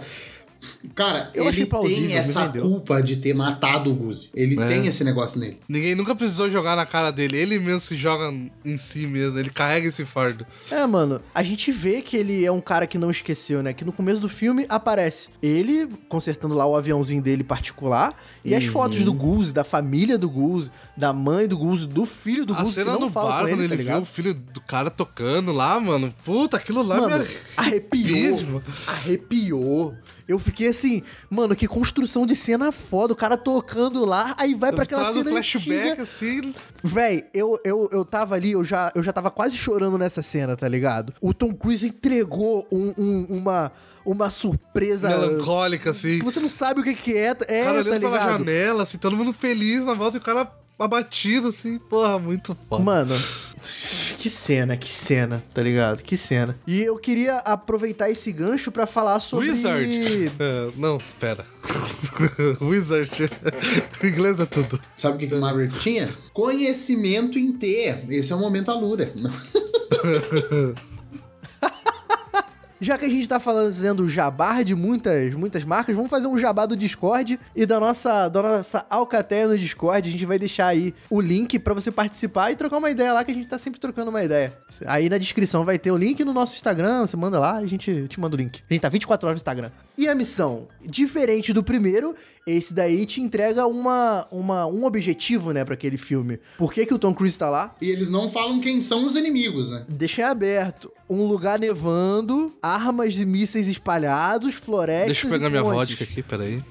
Cara, 0.94 1.30
Eu 1.34 1.48
achei 1.48 1.62
ele 1.62 1.70
plausível, 1.70 2.08
tem 2.08 2.16
essa 2.16 2.48
culpa 2.48 3.02
de 3.02 3.16
ter 3.16 3.34
matado 3.34 3.90
o 3.90 3.94
Guzi. 3.94 4.28
Ele 4.34 4.60
É. 4.60 4.68
tem 4.68 4.86
esse 4.86 5.02
negócio 5.04 5.38
nele. 5.38 5.58
Ninguém 5.68 5.94
nunca 5.94 6.14
precisou 6.14 6.48
jogar 6.50 6.76
na 6.76 6.86
cara 6.86 7.10
dele. 7.10 7.36
Ele 7.36 7.58
mesmo 7.58 7.80
se 7.80 7.96
joga 7.96 8.32
em 8.64 8.76
si 8.76 9.06
mesmo. 9.06 9.38
Ele 9.38 9.50
carrega 9.50 9.88
esse 9.88 10.04
fardo. 10.04 10.46
É, 10.70 10.86
mano, 10.86 11.20
a 11.34 11.42
gente 11.42 11.70
vê 11.72 12.00
que 12.02 12.16
ele 12.16 12.44
é 12.44 12.52
um 12.52 12.60
cara 12.60 12.86
que 12.86 12.98
não 12.98 13.10
esqueceu, 13.10 13.62
né? 13.62 13.72
Que 13.72 13.84
no 13.84 13.92
começo 13.92 14.20
do 14.20 14.28
filme 14.28 14.66
aparece 14.68 15.28
ele 15.42 15.88
consertando 16.08 16.54
lá 16.54 16.66
o 16.66 16.76
aviãozinho 16.76 17.20
dele 17.22 17.44
particular 17.44 18.14
e 18.44 18.52
Uhum. 18.52 18.58
as 18.58 18.64
fotos 18.64 19.04
do 19.04 19.12
Goose, 19.12 19.52
da 19.52 19.64
família 19.64 20.16
do 20.18 20.28
Goose, 20.30 20.70
da 20.96 21.12
mãe 21.12 21.46
do 21.48 21.58
Goose, 21.58 21.86
do 21.86 22.04
filho 22.06 22.44
do 22.46 22.54
a 22.54 22.58
Goose, 22.58 22.68
que 22.70 22.74
cena 22.74 22.92
não 22.92 23.00
no 23.00 23.10
fala 23.10 23.30
bar, 23.30 23.40
com 23.42 23.48
ele, 23.48 23.60
ele 23.62 23.68
tá 23.68 23.74
viu 23.76 23.84
ligado? 23.84 24.02
o 24.02 24.06
filho 24.06 24.34
do 24.34 24.60
cara 24.60 24.90
tocando 24.90 25.52
lá, 25.52 25.78
mano. 25.80 26.14
Puta, 26.24 26.56
aquilo 26.56 26.82
lá 26.82 27.00
Mano, 27.00 27.18
me 27.24 27.30
arrepiou. 27.56 28.62
Arrepiou. 28.86 29.94
Eu 30.28 30.38
fiquei 30.38 30.68
assim, 30.68 31.02
mano, 31.30 31.54
que 31.54 31.68
construção 31.68 32.26
de 32.26 32.34
cena 32.34 32.72
foda. 32.72 33.12
O 33.12 33.16
cara 33.16 33.36
tocando 33.36 34.04
lá, 34.04 34.34
aí 34.36 34.54
vai 34.54 34.72
pra 34.72 34.82
aquela 34.82 35.10
um 35.10 35.12
cena 35.12 35.30
flashback 35.30 35.88
antiga. 35.88 36.02
assim. 36.02 36.52
Véi, 36.82 37.24
eu, 37.32 37.58
eu, 37.64 37.88
eu 37.92 38.04
tava 38.04 38.34
ali, 38.34 38.52
eu 38.52 38.64
já, 38.64 38.90
eu 38.94 39.02
já 39.02 39.12
tava 39.12 39.30
quase 39.30 39.56
chorando 39.56 39.96
nessa 39.96 40.22
cena, 40.22 40.56
tá 40.56 40.66
ligado? 40.68 41.12
O 41.20 41.32
Tom 41.32 41.54
Cruise 41.54 41.86
entregou 41.86 42.66
um- 42.72 42.92
um- 42.98 43.26
uma, 43.30 43.70
uma 44.04 44.28
surpresa. 44.30 45.08
Melancólica, 45.08 45.90
assim. 45.90 46.18
você 46.20 46.40
não 46.40 46.48
sabe 46.48 46.80
o 46.80 46.84
que, 46.84 46.94
que 46.94 47.14
é. 47.16 47.26
É, 47.28 47.34
cara 47.34 47.44
tá 47.64 47.70
olhando 47.72 48.00
pela 48.00 48.12
ligado? 48.18 48.38
janela, 48.38 48.82
assim, 48.82 48.98
todo 48.98 49.16
mundo 49.16 49.32
feliz 49.32 49.84
na 49.84 49.94
volta 49.94 50.16
e 50.16 50.20
o 50.20 50.22
cara 50.22 50.50
abatido, 50.78 51.48
assim. 51.48 51.78
Porra, 51.78 52.18
muito 52.18 52.56
foda. 52.68 52.82
Mano, 52.82 53.14
que 54.18 54.28
cena, 54.30 54.76
que 54.76 54.92
cena, 54.92 55.42
tá 55.54 55.62
ligado? 55.62 56.02
Que 56.02 56.16
cena. 56.16 56.58
E 56.66 56.82
eu 56.82 56.96
queria 56.96 57.38
aproveitar 57.38 58.10
esse 58.10 58.30
gancho 58.32 58.70
pra 58.70 58.86
falar 58.86 59.20
sobre. 59.20 59.50
Wizard. 59.50 60.32
É, 60.38 60.70
não, 60.76 60.98
pera. 61.18 61.46
Wizard. 62.60 63.10
inglês 64.02 64.38
é 64.38 64.46
tudo. 64.46 64.80
Sabe 64.96 65.16
o 65.16 65.18
que, 65.18 65.26
que 65.26 65.34
o 65.34 65.40
Maverick 65.40 65.78
tinha? 65.78 66.10
Conhecimento 66.32 67.38
em 67.38 67.52
ter. 67.52 68.04
Esse 68.10 68.32
é 68.32 68.36
o 68.36 68.38
momento 68.38 68.70
Alura. 68.70 69.12
Já 72.80 72.98
que 72.98 73.04
a 73.06 73.08
gente 73.08 73.28
tá 73.28 73.40
fazendo 73.40 74.08
jabá 74.08 74.62
de 74.62 74.74
muitas, 74.74 75.34
muitas 75.34 75.64
marcas, 75.64 75.96
vamos 75.96 76.10
fazer 76.10 76.26
um 76.26 76.36
jabá 76.36 76.66
do 76.66 76.76
Discord 76.76 77.40
e 77.54 77.64
da 77.64 77.80
nossa, 77.80 78.28
da 78.28 78.42
nossa 78.42 78.84
Alcateia 78.90 79.48
no 79.48 79.58
Discord. 79.58 80.08
A 80.08 80.12
gente 80.12 80.26
vai 80.26 80.38
deixar 80.38 80.66
aí 80.66 80.94
o 81.08 81.20
link 81.20 81.58
pra 81.58 81.72
você 81.72 81.90
participar 81.90 82.50
e 82.50 82.56
trocar 82.56 82.76
uma 82.76 82.90
ideia 82.90 83.12
lá, 83.12 83.24
que 83.24 83.30
a 83.30 83.34
gente 83.34 83.48
tá 83.48 83.58
sempre 83.58 83.80
trocando 83.80 84.10
uma 84.10 84.22
ideia. 84.22 84.52
Aí 84.86 85.08
na 85.08 85.18
descrição 85.18 85.64
vai 85.64 85.78
ter 85.78 85.90
o 85.90 85.96
link 85.96 86.22
no 86.24 86.32
nosso 86.32 86.54
Instagram, 86.54 87.06
você 87.06 87.16
manda 87.16 87.38
lá 87.38 87.56
a 87.56 87.66
gente 87.66 88.06
te 88.08 88.20
manda 88.20 88.36
o 88.36 88.38
link. 88.38 88.62
A 88.68 88.72
gente 88.72 88.82
tá 88.82 88.88
24 88.88 89.26
horas 89.26 89.36
no 89.36 89.40
Instagram. 89.40 89.70
E 89.96 90.08
a 90.08 90.14
missão, 90.14 90.68
diferente 90.84 91.52
do 91.52 91.62
primeiro, 91.62 92.14
esse 92.46 92.72
daí 92.72 93.04
te 93.04 93.20
entrega 93.20 93.66
uma, 93.66 94.28
uma, 94.30 94.66
um 94.66 94.84
objetivo, 94.84 95.52
né, 95.52 95.64
pra 95.64 95.74
aquele 95.74 95.98
filme. 95.98 96.38
Por 96.56 96.72
que, 96.72 96.86
que 96.86 96.94
o 96.94 96.98
Tom 96.98 97.12
Cruise 97.12 97.36
tá 97.36 97.50
lá? 97.50 97.74
E 97.82 97.90
eles 97.90 98.08
não 98.08 98.30
falam 98.30 98.60
quem 98.60 98.80
são 98.80 99.04
os 99.04 99.16
inimigos, 99.16 99.68
né? 99.68 99.84
Deixa 99.88 100.22
em 100.22 100.24
aberto. 100.24 100.92
Um 101.10 101.26
lugar 101.26 101.58
nevando, 101.58 102.54
armas 102.62 103.18
e 103.18 103.26
mísseis 103.26 103.66
espalhados, 103.66 104.54
florestas. 104.54 105.06
Deixa 105.06 105.26
eu 105.26 105.30
pegar 105.30 105.48
e 105.48 105.50
minha 105.50 105.62
vodka 105.62 106.04
aqui, 106.04 106.22
peraí. 106.22 106.62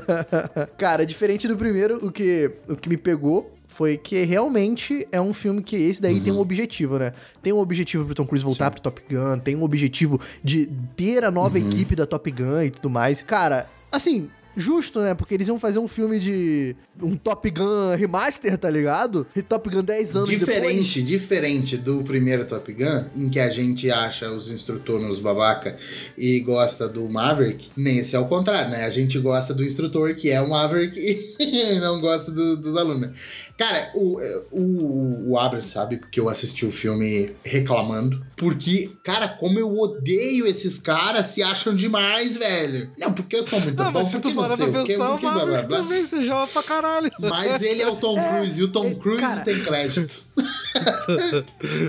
Cara, 0.78 1.04
diferente 1.04 1.46
do 1.46 1.58
primeiro, 1.58 2.06
o 2.06 2.10
que, 2.10 2.50
o 2.66 2.74
que 2.74 2.88
me 2.88 2.96
pegou 2.96 3.52
foi 3.68 3.98
que 3.98 4.22
realmente 4.24 5.06
é 5.10 5.20
um 5.20 5.34
filme 5.34 5.62
que 5.62 5.76
esse 5.76 6.00
daí 6.00 6.20
tem 6.20 6.32
um 6.32 6.38
objetivo, 6.38 6.98
né? 6.98 7.12
Tem 7.42 7.52
um 7.52 7.58
objetivo 7.58 8.04
pro 8.04 8.14
Tom 8.14 8.26
Cruise 8.26 8.44
voltar 8.44 8.70
pro 8.70 8.80
Top 8.80 9.02
Gun, 9.10 9.38
tem 9.38 9.56
um 9.56 9.62
objetivo 9.62 10.20
de 10.42 10.66
ter 10.96 11.24
a 11.24 11.30
nova 11.30 11.58
equipe 11.58 11.96
da 11.96 12.06
Top 12.06 12.30
Gun 12.30 12.62
e 12.62 12.70
tudo 12.70 12.90
mais. 12.90 13.22
Cara, 13.22 13.68
assim, 13.90 14.28
justo, 14.56 15.00
né? 15.00 15.14
Porque 15.14 15.34
eles 15.34 15.48
iam 15.48 15.58
fazer 15.58 15.78
um 15.78 15.88
filme 15.88 16.18
de 16.18 16.76
um 17.00 17.16
Top 17.16 17.48
Gun 17.50 17.94
remaster, 17.96 18.56
tá 18.58 18.68
ligado? 18.70 19.26
E 19.34 19.42
Top 19.42 19.68
Gun 19.68 19.82
10 19.82 20.16
anos 20.16 20.28
depois. 20.28 20.48
Diferente, 20.56 21.02
diferente 21.02 21.76
do 21.76 22.02
primeiro 22.02 22.44
Top 22.44 22.70
Gun, 22.72 23.04
em 23.16 23.28
que 23.30 23.40
a 23.40 23.50
gente 23.50 23.90
acha 23.90 24.30
os 24.30 24.50
instrutores 24.50 25.18
babaca 25.18 25.76
e 26.16 26.40
gosta 26.40 26.88
do 26.88 27.08
Maverick, 27.10 27.70
nesse 27.76 28.14
é 28.14 28.18
o 28.18 28.26
contrário, 28.26 28.70
né? 28.70 28.84
A 28.84 28.90
gente 28.90 29.18
gosta 29.18 29.54
do 29.54 29.64
instrutor, 29.64 30.14
que 30.14 30.30
é 30.30 30.40
o 30.40 30.48
Maverick, 30.48 30.98
e 31.40 31.78
não 31.80 32.00
gosta 32.00 32.30
do- 32.30 32.56
dos 32.56 32.76
alunos. 32.76 33.16
Cara, 33.56 33.90
o, 33.94 34.18
o, 34.50 35.30
o 35.30 35.38
Abrams 35.38 35.68
sabe 35.68 35.96
porque 35.96 36.18
eu 36.18 36.28
assisti 36.28 36.66
o 36.66 36.72
filme 36.72 37.30
reclamando. 37.44 38.24
Porque, 38.36 38.90
cara, 39.04 39.28
como 39.28 39.58
eu 39.58 39.78
odeio 39.78 40.46
esses 40.46 40.78
caras, 40.78 41.28
se 41.28 41.42
acham 41.42 41.74
demais, 41.74 42.36
velho. 42.36 42.90
Não, 42.98 43.12
porque 43.12 43.36
eu 43.36 43.44
sou 43.44 43.60
muito 43.60 43.80
Não, 43.82 43.92
bom, 43.92 44.02
porque 44.02 44.18
tu 44.18 44.34
parar 44.34 44.56
você, 44.56 44.66
pra 44.66 44.80
porque, 44.80 44.96
o 44.96 45.18
blá, 45.18 45.32
blá, 45.44 45.62
blá. 45.62 45.78
também 45.78 46.04
se 46.06 46.24
joga 46.24 46.46
pra 46.48 46.62
caralho. 46.62 47.10
Mas 47.20 47.62
ele 47.62 47.82
é 47.82 47.88
o 47.88 47.96
Tom 47.96 48.16
Cruise 48.16 48.60
e 48.60 48.64
o 48.64 48.68
Tom 48.68 48.86
é, 48.86 48.94
Cruise 48.94 49.20
cara, 49.20 49.40
tem 49.42 49.62
crédito. 49.62 50.22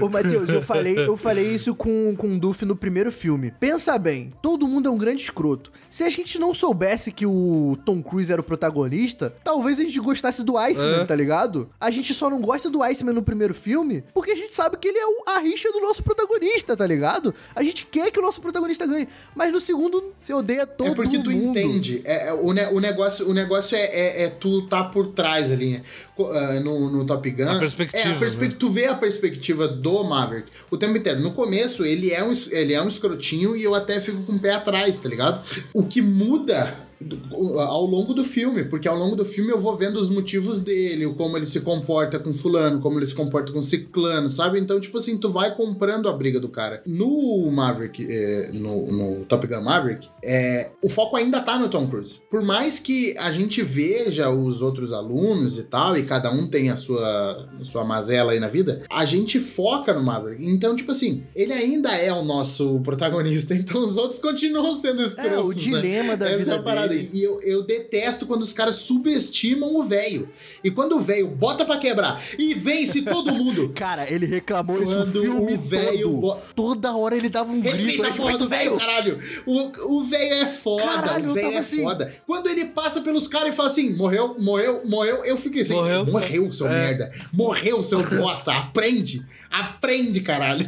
Ô, 0.02 0.10
Matheus, 0.10 0.50
eu 0.50 0.62
falei, 0.62 0.98
eu 0.98 1.16
falei 1.16 1.54
isso 1.54 1.74
com, 1.76 2.16
com 2.18 2.36
o 2.36 2.40
Duff 2.40 2.66
no 2.66 2.76
primeiro 2.76 3.12
filme. 3.12 3.52
Pensa 3.60 3.98
bem, 3.98 4.34
todo 4.42 4.68
mundo 4.68 4.90
é 4.90 4.92
um 4.92 4.98
grande 4.98 5.22
escroto. 5.24 5.72
Se 5.90 6.04
a 6.04 6.10
gente 6.10 6.40
não 6.40 6.54
soubesse 6.54 7.12
que 7.12 7.26
o 7.26 7.78
Tom 7.86 8.02
Cruise 8.02 8.32
era 8.32 8.42
o 8.42 8.44
protagonista, 8.44 9.34
talvez 9.44 9.80
a 9.80 9.84
gente 9.84 10.00
gostasse 10.00 10.44
do 10.44 10.58
Iceman, 10.58 11.02
É. 11.02 11.06
tá 11.06 11.16
ligado? 11.16 11.70
A 11.80 11.92
gente 11.92 12.14
só 12.14 12.30
não 12.30 12.42
gosta 12.42 12.70
do 12.70 12.82
Iceman 12.84 13.14
no 13.14 13.22
primeiro 13.22 13.54
filme 13.54 14.04
porque 14.14 14.32
a 14.32 14.36
gente 14.36 14.54
sabe 14.54 14.78
que 14.78 14.88
ele 14.88 14.98
é 14.98 15.06
o- 15.06 15.24
a 15.28 15.40
rixa 15.40 15.72
do 15.72 15.80
nosso 15.80 16.02
protagonista, 16.04 16.76
tá 16.76 16.86
ligado? 16.88 17.34
A 17.56 17.64
gente 17.64 17.86
quer 17.86 18.10
que 18.12 18.20
o 18.20 18.22
nosso 18.22 18.42
protagonista 18.42 18.86
ganhe. 18.88 19.08
Mas 19.36 19.52
no 19.52 19.62
segundo, 19.62 20.04
você 20.20 20.34
odeia 20.34 20.66
todo 20.66 20.88
é 20.88 20.90
mundo. 20.90 20.96
porque 20.96 21.20
tu 21.20 21.32
entende. 21.32 22.02
É, 22.04 22.30
é, 22.30 22.34
o, 22.34 22.52
ne- 22.52 22.68
o 22.70 22.80
negócio, 22.80 23.30
o 23.30 23.34
negócio 23.34 23.76
é, 23.78 23.84
é- 23.84 24.24
é 24.24 24.30
tu 24.30 24.68
tá 24.68 24.84
por 24.84 25.08
trás 25.08 25.52
ali, 25.52 25.70
né? 25.74 25.82
Ah, 26.20 26.60
no, 26.60 26.90
no 26.92 27.06
Top 27.06 27.30
Gun. 27.30 27.48
A 27.50 27.60
perspectiva, 27.60 28.08
É, 28.10 28.12
a 28.16 28.20
perspe- 28.38 28.54
né? 28.54 28.56
Tu 28.60 28.70
vê 28.72 28.86
a 28.88 28.96
perspectiva 28.96 29.68
do 29.68 30.04
Maverick 30.04 30.50
o 30.70 30.78
tempo 30.78 30.98
inteiro. 30.98 31.20
No 31.22 31.32
começo, 31.32 31.86
ele 31.86 32.12
é, 32.12 32.24
um, 32.24 32.34
ele 32.52 32.74
é 32.74 32.82
um 32.82 32.88
escrotinho 32.88 33.56
e 33.56 33.64
eu 33.64 33.74
até 33.76 34.00
fico 34.02 34.24
com 34.24 34.34
o 34.34 34.40
pé 34.40 34.54
atrás, 34.54 35.00
tá 35.00 35.08
ligado? 35.10 35.44
O 35.74 35.84
que 35.86 36.02
muda 36.02 36.83
do- 37.04 37.60
ao 37.60 37.86
longo 37.86 38.14
do 38.14 38.24
filme, 38.24 38.64
porque 38.64 38.88
ao 38.88 38.98
longo 38.98 39.16
do 39.16 39.26
filme 39.26 39.52
eu 39.52 39.60
vou 39.60 39.76
vendo 39.78 39.98
os 39.98 40.10
motivos 40.10 40.62
dele, 40.62 41.06
como 41.16 41.38
ele 41.38 41.46
se 41.46 41.60
comporta 41.62 42.20
com 42.20 42.34
fulano, 42.34 42.80
como 42.80 42.98
ele 43.00 43.06
se 43.06 43.16
comporta 43.16 43.52
com 43.52 43.62
ciclano, 43.62 44.30
sabe? 44.30 44.60
Então, 44.60 44.80
tipo 44.80 44.98
assim, 44.98 45.18
tu 45.18 45.30
vai 45.32 45.56
comprando 45.56 46.08
a 46.10 46.14
briga 46.14 46.40
do 46.40 46.50
cara. 46.50 46.82
No 46.86 47.50
Maverick, 47.52 48.06
é, 48.10 48.52
no, 48.54 48.92
no 48.92 49.26
Top 49.26 49.46
Gun 49.48 49.62
Maverick, 49.62 50.08
é, 50.24 50.70
o 50.82 50.90
foco 50.90 51.16
ainda 51.16 51.40
tá 51.42 51.58
no 51.58 51.70
Tom 51.70 51.88
Cruise. 51.88 52.20
Por 52.30 52.42
mais 52.42 52.80
que 52.80 53.16
a 53.18 53.32
gente 53.32 53.62
veja 53.62 54.30
os 54.30 54.62
outros 54.62 54.92
alunos 54.94 55.58
e 55.58 55.64
tal, 55.64 55.98
e 55.98 56.04
cada 56.04 56.32
um 56.32 56.48
tem 56.48 56.70
a 56.70 56.76
sua, 56.76 57.48
a 57.60 57.64
sua 57.64 57.84
mazela 57.86 58.32
aí 58.34 58.40
na 58.40 58.48
vida, 58.48 58.84
a 58.90 59.06
gente 59.06 59.40
foca 59.40 59.94
no 59.94 60.04
Maverick. 60.04 60.46
Então, 60.46 60.76
tipo 60.76 60.92
assim, 60.92 61.24
ele 61.36 61.54
ainda 61.54 61.92
é 61.96 62.12
o 62.14 62.24
nosso 62.24 62.80
protagonista, 62.82 63.54
então 63.56 63.84
os 63.84 63.98
outros 63.98 64.20
continuam 64.20 64.76
sendo 64.76 65.02
escrotos, 65.02 65.34
É, 65.34 65.40
o 65.40 65.48
né? 65.50 65.54
dilema 65.82 66.18
da 66.18 66.30
Essa 66.30 66.38
vida 66.38 66.56
é 66.56 66.60
a 66.94 66.98
parada. 66.98 67.10
dele. 67.10 67.10
E 67.14 67.24
eu, 67.24 67.40
eu 67.42 67.64
detesto 67.64 68.26
quando 68.26 68.42
os 68.42 68.54
caras 68.54 68.76
subestimam 68.76 69.76
o 69.76 69.84
velho. 69.84 70.30
E 70.64 70.72
quando 70.72 70.96
o 70.98 71.00
velho 71.00 71.28
bota 71.28 71.66
pra 71.66 71.78
quebrar 71.78 72.22
e 72.38 72.54
vence 72.54 73.02
todo 73.02 73.34
mundo. 73.34 73.72
Cara, 73.76 74.10
ele 74.12 74.26
reclamou 74.26 74.82
isso 74.82 74.92
o 74.92 74.96
Quando 74.96 75.22
filme 75.22 75.54
o 75.54 75.60
velho 75.60 76.04
todo. 76.10 76.22
bo- 76.22 76.38
Toda 76.56 76.96
hora 76.96 77.16
ele 77.16 77.30
dava 77.30 77.52
um 77.52 77.60
grito. 77.60 77.76
Respeita 77.78 78.08
a 78.08 78.14
porra 78.14 78.32
"Respeita 78.32 78.44
do 78.44 78.50
velho, 78.50 78.78
caralho. 78.78 79.20
O, 79.46 79.98
o 80.00 80.04
velho 80.04 80.34
é 80.34 80.46
foda, 80.46 80.84
Caralho, 80.84 81.32
o 81.32 81.34
velho 81.34 81.54
é 81.54 81.58
assim. 81.58 81.82
foda. 81.84 82.14
Quando 82.26 82.48
ele 82.50 82.66
passa 82.66 83.02
pelos 83.02 83.28
caras 83.28 83.54
e 83.54 83.56
fala 83.58 83.70
assim, 83.70 83.94
morreu, 83.96 84.36
morreu, 84.40 84.82
morreu, 84.86 85.24
eu 85.26 85.38
fiquei 85.38 85.62
assim, 85.64 85.74
Morreu. 85.74 86.06
morreu, 86.06 86.52
seu 86.52 86.68
É. 86.68 86.70
merda. 86.86 87.12
Morreu, 87.32 87.84
seu 87.84 88.02
bosta. 88.18 88.52
Aprende. 88.54 89.26
Aprende, 89.50 90.22
caralho. 90.22 90.68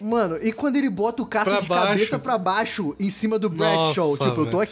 Mano, 0.00 0.38
e 0.42 0.52
quando 0.52 0.76
ele 0.76 0.88
bota 0.90 1.22
o 1.22 1.26
caça 1.26 1.50
Pra 1.50 1.60
de 1.60 1.66
baixo. 1.68 1.88
cabeça 1.88 2.18
pra 2.18 2.38
baixo 2.38 2.94
em 2.98 3.10
cima 3.10 3.38
do 3.38 3.48
Bradshaw, 3.48 4.16
tipo, 4.16 4.40
eu 4.42 4.46
tô 4.50 4.58
velho. 4.58 4.70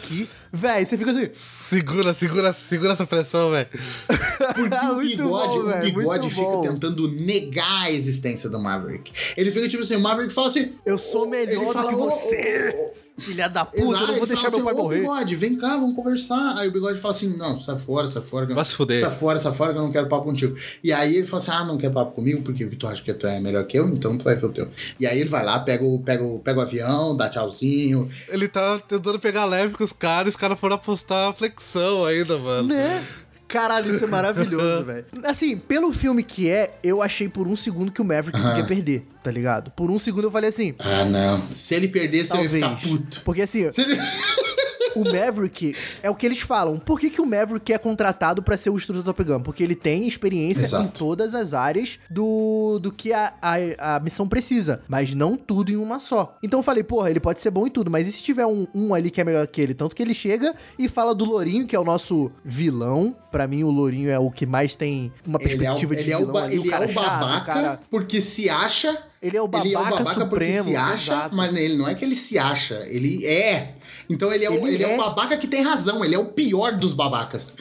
Véi, 0.51 0.85
você 0.85 0.97
fica 0.97 1.11
assim. 1.11 1.29
Segura, 1.33 2.13
segura, 2.13 2.53
segura 2.53 2.93
essa 2.93 3.05
pressão, 3.05 3.51
velho. 3.51 3.67
Porque 4.07 4.75
o 4.91 4.95
Muito 4.95 5.17
bigode, 5.17 5.53
bom, 5.59 5.69
o 5.69 5.81
bigode 5.81 6.29
fica 6.29 6.41
bom. 6.41 6.61
tentando 6.61 7.07
negar 7.11 7.83
a 7.83 7.91
existência 7.91 8.49
do 8.49 8.59
Maverick. 8.59 9.11
Ele 9.37 9.51
fica 9.51 9.67
tipo 9.67 9.83
assim, 9.83 9.95
o 9.95 9.99
Maverick 9.99 10.33
fala 10.33 10.49
assim... 10.49 10.73
Eu 10.85 10.97
sou 10.97 11.27
melhor 11.27 11.51
ele 11.57 11.65
do 11.65 11.73
fala, 11.73 11.89
que 11.89 11.95
"Ô, 11.95 12.09
você. 12.09 12.73
ô, 12.75 12.83
ô, 12.85 12.93
Filha 13.17 13.47
da 13.47 13.63
puta, 13.63 13.79
eu 13.79 13.87
Exato, 13.89 13.99
não 14.01 14.07
vou 14.07 14.17
ele 14.17 14.25
deixar 14.27 14.51
fala 14.51 14.55
meu 14.57 14.63
pai 14.65 14.73
assim, 14.73 14.81
"Ô, 14.81 14.83
morrer. 14.83 14.99
Bigode, 14.99 15.35
vem 15.35 15.57
cá, 15.57 15.69
vamos 15.77 15.95
conversar. 15.95 16.55
Aí 16.57 16.67
o 16.67 16.71
Bigode 16.71 16.99
fala 16.99 17.13
assim, 17.13 17.29
não, 17.37 17.57
sai 17.57 17.77
fora, 17.77 18.07
sai 18.07 18.21
fora. 18.21 18.45
eu- 18.49 18.55
Vai 18.55 18.65
se 18.65 18.75
fuder. 18.75 18.99
Sai 18.99 19.09
fora, 19.11 19.39
sai 19.39 19.53
fora, 19.53 19.71
que 19.73 19.79
eu 19.79 19.83
não 19.83 19.91
quero 19.91 20.07
papo 20.07 20.25
contigo. 20.25 20.55
E 20.83 20.91
aí 20.91 21.15
ele 21.15 21.25
fala 21.25 21.41
assim, 21.41 21.51
ah, 21.51 21.63
não 21.63 21.77
quer 21.77 21.91
papo 21.91 22.11
comigo, 22.11 22.41
porque 22.41 22.65
tu 22.65 22.85
acha 22.87 23.01
que 23.01 23.13
tu 23.13 23.25
é 23.25 23.39
melhor 23.39 23.65
que 23.65 23.77
eu, 23.79 23.87
então 23.87 24.17
tu 24.17 24.23
vai 24.25 24.35
ver 24.35 24.45
o 24.45 24.49
teu. 24.49 24.67
E 24.99 25.07
aí 25.07 25.19
ele 25.19 25.29
vai 25.29 25.45
lá, 25.45 25.59
pega 25.59 25.83
o, 25.85 25.99
pega 25.99 26.23
o, 26.23 26.39
pega 26.39 26.59
o 26.59 26.61
avião, 26.61 27.15
dá 27.15 27.29
tchauzinho. 27.29 28.09
Ele 28.27 28.47
tá 28.49 28.79
tentando 28.79 29.17
pegar 29.19 29.45
leve 29.45 29.73
com 29.75 29.83
os 29.83 29.93
caras 29.93 30.27
e 30.27 30.29
os 30.31 30.35
caras 30.35 30.59
foram 30.59 30.75
apostar 30.75 31.29
a 31.29 31.33
flexão 31.33 32.03
ainda, 32.03 32.37
mano. 32.37 32.67
Né? 32.67 33.05
Caralho, 33.47 33.93
isso 33.93 34.03
é 34.03 34.07
maravilhoso, 34.07 34.83
velho. 34.85 35.05
Assim, 35.23 35.55
pelo 35.57 35.93
filme 35.93 36.23
que 36.23 36.49
é, 36.49 36.71
eu 36.83 37.01
achei 37.01 37.29
por 37.29 37.47
um 37.47 37.55
segundo 37.55 37.91
que 37.91 38.01
o 38.01 38.05
Maverick 38.05 38.37
Aham. 38.39 38.49
podia 38.51 38.65
perder, 38.65 39.05
tá 39.23 39.29
ligado? 39.31 39.71
Por 39.71 39.91
um 39.91 39.99
segundo 39.99 40.25
eu 40.25 40.31
falei 40.31 40.49
assim, 40.49 40.73
Ah, 40.79 41.05
não. 41.05 41.43
Se 41.55 41.75
ele 41.75 41.87
perdesse, 41.87 42.31
eu 42.31 42.37
ia 42.37 42.49
talvez. 42.49 42.63
ficar 42.65 42.81
puto. 42.81 43.21
Porque 43.23 43.41
assim, 43.43 43.71
Se 43.71 43.81
ele... 43.81 43.95
o 44.95 45.03
Maverick 45.03 45.75
é 46.01 46.09
o 46.09 46.15
que 46.15 46.25
eles 46.25 46.39
falam. 46.39 46.77
Por 46.77 46.99
que, 46.99 47.09
que 47.09 47.21
o 47.21 47.25
Maverick 47.25 47.71
é 47.73 47.77
contratado 47.77 48.41
pra 48.41 48.57
ser 48.57 48.69
o 48.69 48.77
instrutor 48.77 49.03
do 49.03 49.05
Top 49.05 49.23
Gun? 49.23 49.41
Porque 49.41 49.63
ele 49.63 49.75
tem 49.75 50.07
experiência 50.07 50.65
Exato. 50.65 50.83
em 50.83 50.87
todas 50.87 51.35
as 51.35 51.53
áreas 51.53 51.99
do, 52.09 52.79
do 52.79 52.91
que 52.91 53.13
a, 53.13 53.33
a, 53.41 53.95
a 53.95 53.99
missão 53.99 54.27
precisa, 54.27 54.81
mas 54.87 55.13
não 55.13 55.35
tudo 55.35 55.71
em 55.71 55.75
uma 55.75 55.99
só. 55.99 56.37
Então 56.41 56.59
eu 56.59 56.63
falei, 56.63 56.83
porra, 56.83 57.09
ele 57.09 57.19
pode 57.19 57.41
ser 57.41 57.51
bom 57.51 57.67
em 57.67 57.69
tudo, 57.69 57.91
mas 57.91 58.07
e 58.07 58.11
se 58.11 58.21
tiver 58.21 58.45
um, 58.45 58.67
um 58.73 58.93
ali 58.93 59.11
que 59.11 59.21
é 59.21 59.23
melhor 59.23 59.45
que 59.47 59.61
ele? 59.61 59.73
Tanto 59.73 59.95
que 59.95 60.01
ele 60.01 60.13
chega 60.13 60.55
e 60.77 60.87
fala 60.87 61.13
do 61.13 61.25
Lourinho, 61.25 61.67
que 61.67 61.75
é 61.75 61.79
o 61.79 61.83
nosso 61.83 62.31
vilão. 62.43 63.15
Pra 63.31 63.47
mim, 63.47 63.63
o 63.63 63.71
Lourinho 63.71 64.09
é 64.09 64.19
o 64.19 64.31
que 64.31 64.45
mais 64.45 64.75
tem 64.75 65.11
uma 65.25 65.39
Ele 65.41 65.51
é 65.51 65.55
o, 65.55 65.59
perspectiva 65.59 65.93
ele 65.93 66.03
de 66.03 66.11
é 66.11 66.17
o, 66.17 66.19
vilão 66.19 66.37
ali, 66.37 66.55
ele 66.55 66.67
é 66.67 66.71
cara 66.71 66.85
o 66.85 66.91
chato, 66.91 67.05
babaca 67.05 67.53
cara... 67.53 67.79
porque 67.89 68.21
se 68.21 68.49
acha. 68.49 68.97
Ele 69.25 69.37
é 69.37 69.41
o 69.41 69.47
babaca, 69.47 69.67
ele 69.67 69.75
é 69.75 69.79
o 69.79 69.83
babaca 69.83 70.19
supremo. 70.19 70.29
porque 70.29 70.69
se 70.69 70.75
acha, 70.75 71.13
exato. 71.13 71.35
mas 71.35 71.55
ele 71.55 71.77
não 71.77 71.87
é 71.87 71.95
que 71.95 72.05
ele 72.05 72.15
se 72.15 72.37
acha, 72.37 72.75
ele 72.87 73.25
é. 73.25 73.73
Então 74.07 74.31
ele 74.31 74.45
é, 74.45 74.49
o, 74.51 74.53
Ele 74.53 74.75
ele 74.75 74.83
é. 74.83 74.91
é. 74.91 74.93
o 74.93 74.97
babaca 74.97 75.35
que 75.35 75.47
tem 75.47 75.63
razão, 75.63 76.05
ele 76.05 76.13
é 76.13 76.19
o 76.19 76.25
pior 76.25 76.73
dos 76.73 76.93
babacas. 76.93 77.55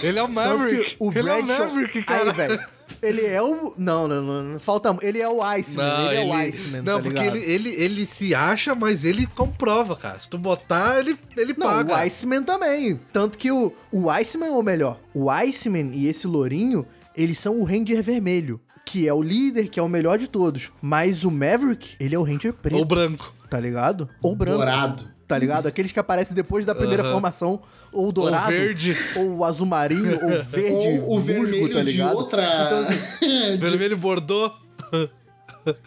Ele 0.00 0.16
é 0.16 0.22
o 0.22 0.28
Maverick. 0.28 0.94
o 1.00 1.10
ele 1.10 1.18
é 1.28 1.38
o 1.38 1.42
Bradshaw... 1.44 1.66
Maverick, 1.66 2.02
cara. 2.04 2.30
Aí, 2.30 2.36
velho. 2.36 2.66
Ele 3.02 3.26
é 3.26 3.42
o. 3.42 3.74
Não, 3.76 4.06
não, 4.06 4.22
não, 4.22 4.42
não. 4.44 4.60
Falta. 4.60 4.96
Ele 5.02 5.20
é 5.20 5.28
o 5.28 5.42
Iceman. 5.42 6.06
ele, 6.06 6.14
é 6.14 6.24
o 6.24 6.32
Iceman. 6.34 6.82
Não, 6.82 6.98
tá 6.98 7.02
porque 7.02 7.18
ele, 7.18 7.38
ele, 7.38 7.68
ele 7.70 8.06
se 8.06 8.32
acha, 8.32 8.76
mas 8.76 9.04
ele 9.04 9.26
comprova, 9.26 9.96
cara. 9.96 10.20
Se 10.20 10.28
tu 10.28 10.38
botar, 10.38 11.00
ele, 11.00 11.18
ele 11.36 11.52
Não, 11.58 11.66
paga. 11.66 11.94
o 11.94 11.96
Iceman 11.96 12.44
também. 12.44 13.00
Tanto 13.12 13.36
que 13.36 13.50
o, 13.50 13.72
o 13.90 14.08
Iceman, 14.08 14.50
ou 14.50 14.62
melhor, 14.62 15.00
o 15.12 15.28
Iceman 15.28 15.90
e 15.92 16.06
esse 16.06 16.28
Lourinho, 16.28 16.86
eles 17.16 17.38
são 17.38 17.58
o 17.60 17.64
Ranger 17.64 18.02
Vermelho. 18.04 18.60
Que 18.84 19.08
é 19.08 19.14
o 19.14 19.22
líder, 19.22 19.68
que 19.68 19.78
é 19.80 19.82
o 19.82 19.88
melhor 19.88 20.18
de 20.18 20.28
todos. 20.28 20.70
Mas 20.82 21.24
o 21.24 21.30
Maverick, 21.30 21.94
ele 21.98 22.14
é 22.14 22.18
o 22.18 22.22
Ranger 22.22 22.52
Preto. 22.52 22.78
Ou 22.78 22.84
branco. 22.84 23.32
Tá 23.48 23.58
ligado? 23.60 24.08
Ou 24.22 24.34
branco. 24.36 24.58
Dourado. 24.58 25.04
Tá 25.26 25.38
ligado? 25.38 25.66
Aqueles 25.66 25.92
que 25.92 25.98
aparecem 25.98 26.34
depois 26.34 26.66
da 26.66 26.74
primeira 26.74 27.02
formação. 27.04 27.62
Ou 27.90 28.12
dourado. 28.12 28.48
verde. 28.48 28.96
Ou 29.16 29.36
o 29.38 29.44
azul 29.44 29.66
marinho. 29.66 30.18
ou 30.22 30.42
verde. 30.44 30.88
Ou 31.04 31.16
o 31.16 31.20
musgo, 31.20 31.20
vermelho 31.22 31.72
tá 31.72 31.78
de 31.80 31.84
ligado? 31.92 32.16
outra. 32.16 32.42
Então, 32.66 32.78
assim, 32.78 33.56
Vermelho 33.58 33.96
bordô. 33.96 34.50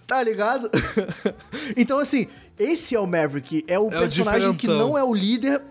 Tá 0.08 0.24
ligado? 0.24 0.72
então, 1.76 2.00
assim, 2.00 2.28
esse 2.58 2.96
é 2.96 3.00
o 3.00 3.06
Maverick. 3.06 3.66
É 3.68 3.78
o 3.78 3.84
É 3.91 3.98
o 3.98 4.00
personagem 4.00 4.54
que 4.54 4.62
diferentão. 4.62 4.88
não 4.89 4.98
é 4.98 5.04
o 5.04 5.14
líder, 5.14 5.62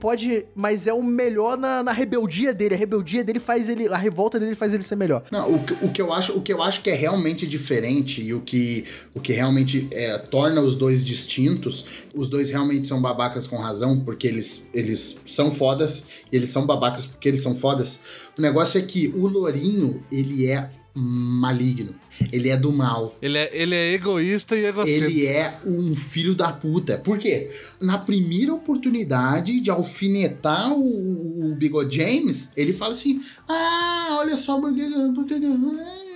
pode. 0.00 0.46
Mas 0.54 0.86
é 0.86 0.92
o 0.92 1.02
melhor 1.02 1.56
na, 1.58 1.82
na 1.82 1.92
rebeldia 1.92 2.52
dele. 2.54 2.74
A 2.74 2.78
rebeldia 2.78 3.22
dele 3.24 3.40
faz 3.40 3.68
ele. 3.68 3.88
A 3.88 3.96
revolta 3.96 4.38
dele 4.38 4.54
faz 4.54 4.72
ele 4.74 4.82
ser 4.82 4.96
melhor. 4.96 5.24
Não, 5.30 5.54
o, 5.54 5.64
que- 5.64 5.84
o 5.84 5.92
que 5.92 6.00
eu 6.02 6.12
acho, 6.12 6.32
o 6.36 6.42
que 6.42 6.52
eu 6.52 6.62
acho 6.62 6.82
que 6.82 6.90
é 6.90 6.94
realmente 6.94 7.46
diferente 7.46 8.22
e 8.22 8.32
o 8.34 8.40
que, 8.40 8.84
o 9.14 9.20
que 9.20 9.32
realmente 9.32 9.86
é, 9.90 10.16
torna 10.18 10.60
os 10.60 10.76
dois 10.76 11.04
distintos, 11.04 11.84
os 12.14 12.28
dois 12.28 12.50
realmente 12.50 12.86
são 12.86 13.00
babacas 13.00 13.46
com 13.46 13.56
razão, 13.56 14.00
porque 14.00 14.26
eles, 14.26 14.66
eles 14.72 15.18
são 15.26 15.50
fodas 15.50 16.04
e 16.32 16.36
eles 16.36 16.48
são 16.50 16.66
babacas 16.66 17.04
porque 17.06 17.28
eles 17.28 17.42
são 17.42 17.54
fodas. 17.54 18.00
O 18.38 18.40
negócio 18.42 18.78
é 18.78 18.82
que 18.82 19.08
o 19.08 19.26
Lourinho, 19.26 20.02
ele 20.10 20.46
é 20.46 20.70
maligno. 20.98 21.94
Ele 22.32 22.48
é 22.48 22.56
do 22.56 22.72
mal. 22.72 23.16
Ele 23.22 23.38
é, 23.38 23.50
ele 23.52 23.74
é 23.74 23.92
egoísta 23.92 24.56
e 24.56 24.64
egocêntrico. 24.64 25.10
Ele 25.10 25.26
é 25.26 25.58
um 25.64 25.94
filho 25.94 26.34
da 26.34 26.52
puta. 26.52 26.98
Por 26.98 27.16
quê? 27.16 27.50
Na 27.80 27.96
primeira 27.96 28.52
oportunidade 28.52 29.60
de 29.60 29.70
alfinetar 29.70 30.72
o, 30.72 31.52
o 31.52 31.54
Bigode 31.54 31.96
James, 31.96 32.50
ele 32.56 32.72
fala 32.72 32.92
assim: 32.92 33.22
Ah, 33.48 34.16
olha 34.18 34.36
só 34.36 34.60
por 34.60 34.74
que. 34.74 34.88
Por 35.14 35.24
que, 35.26 35.38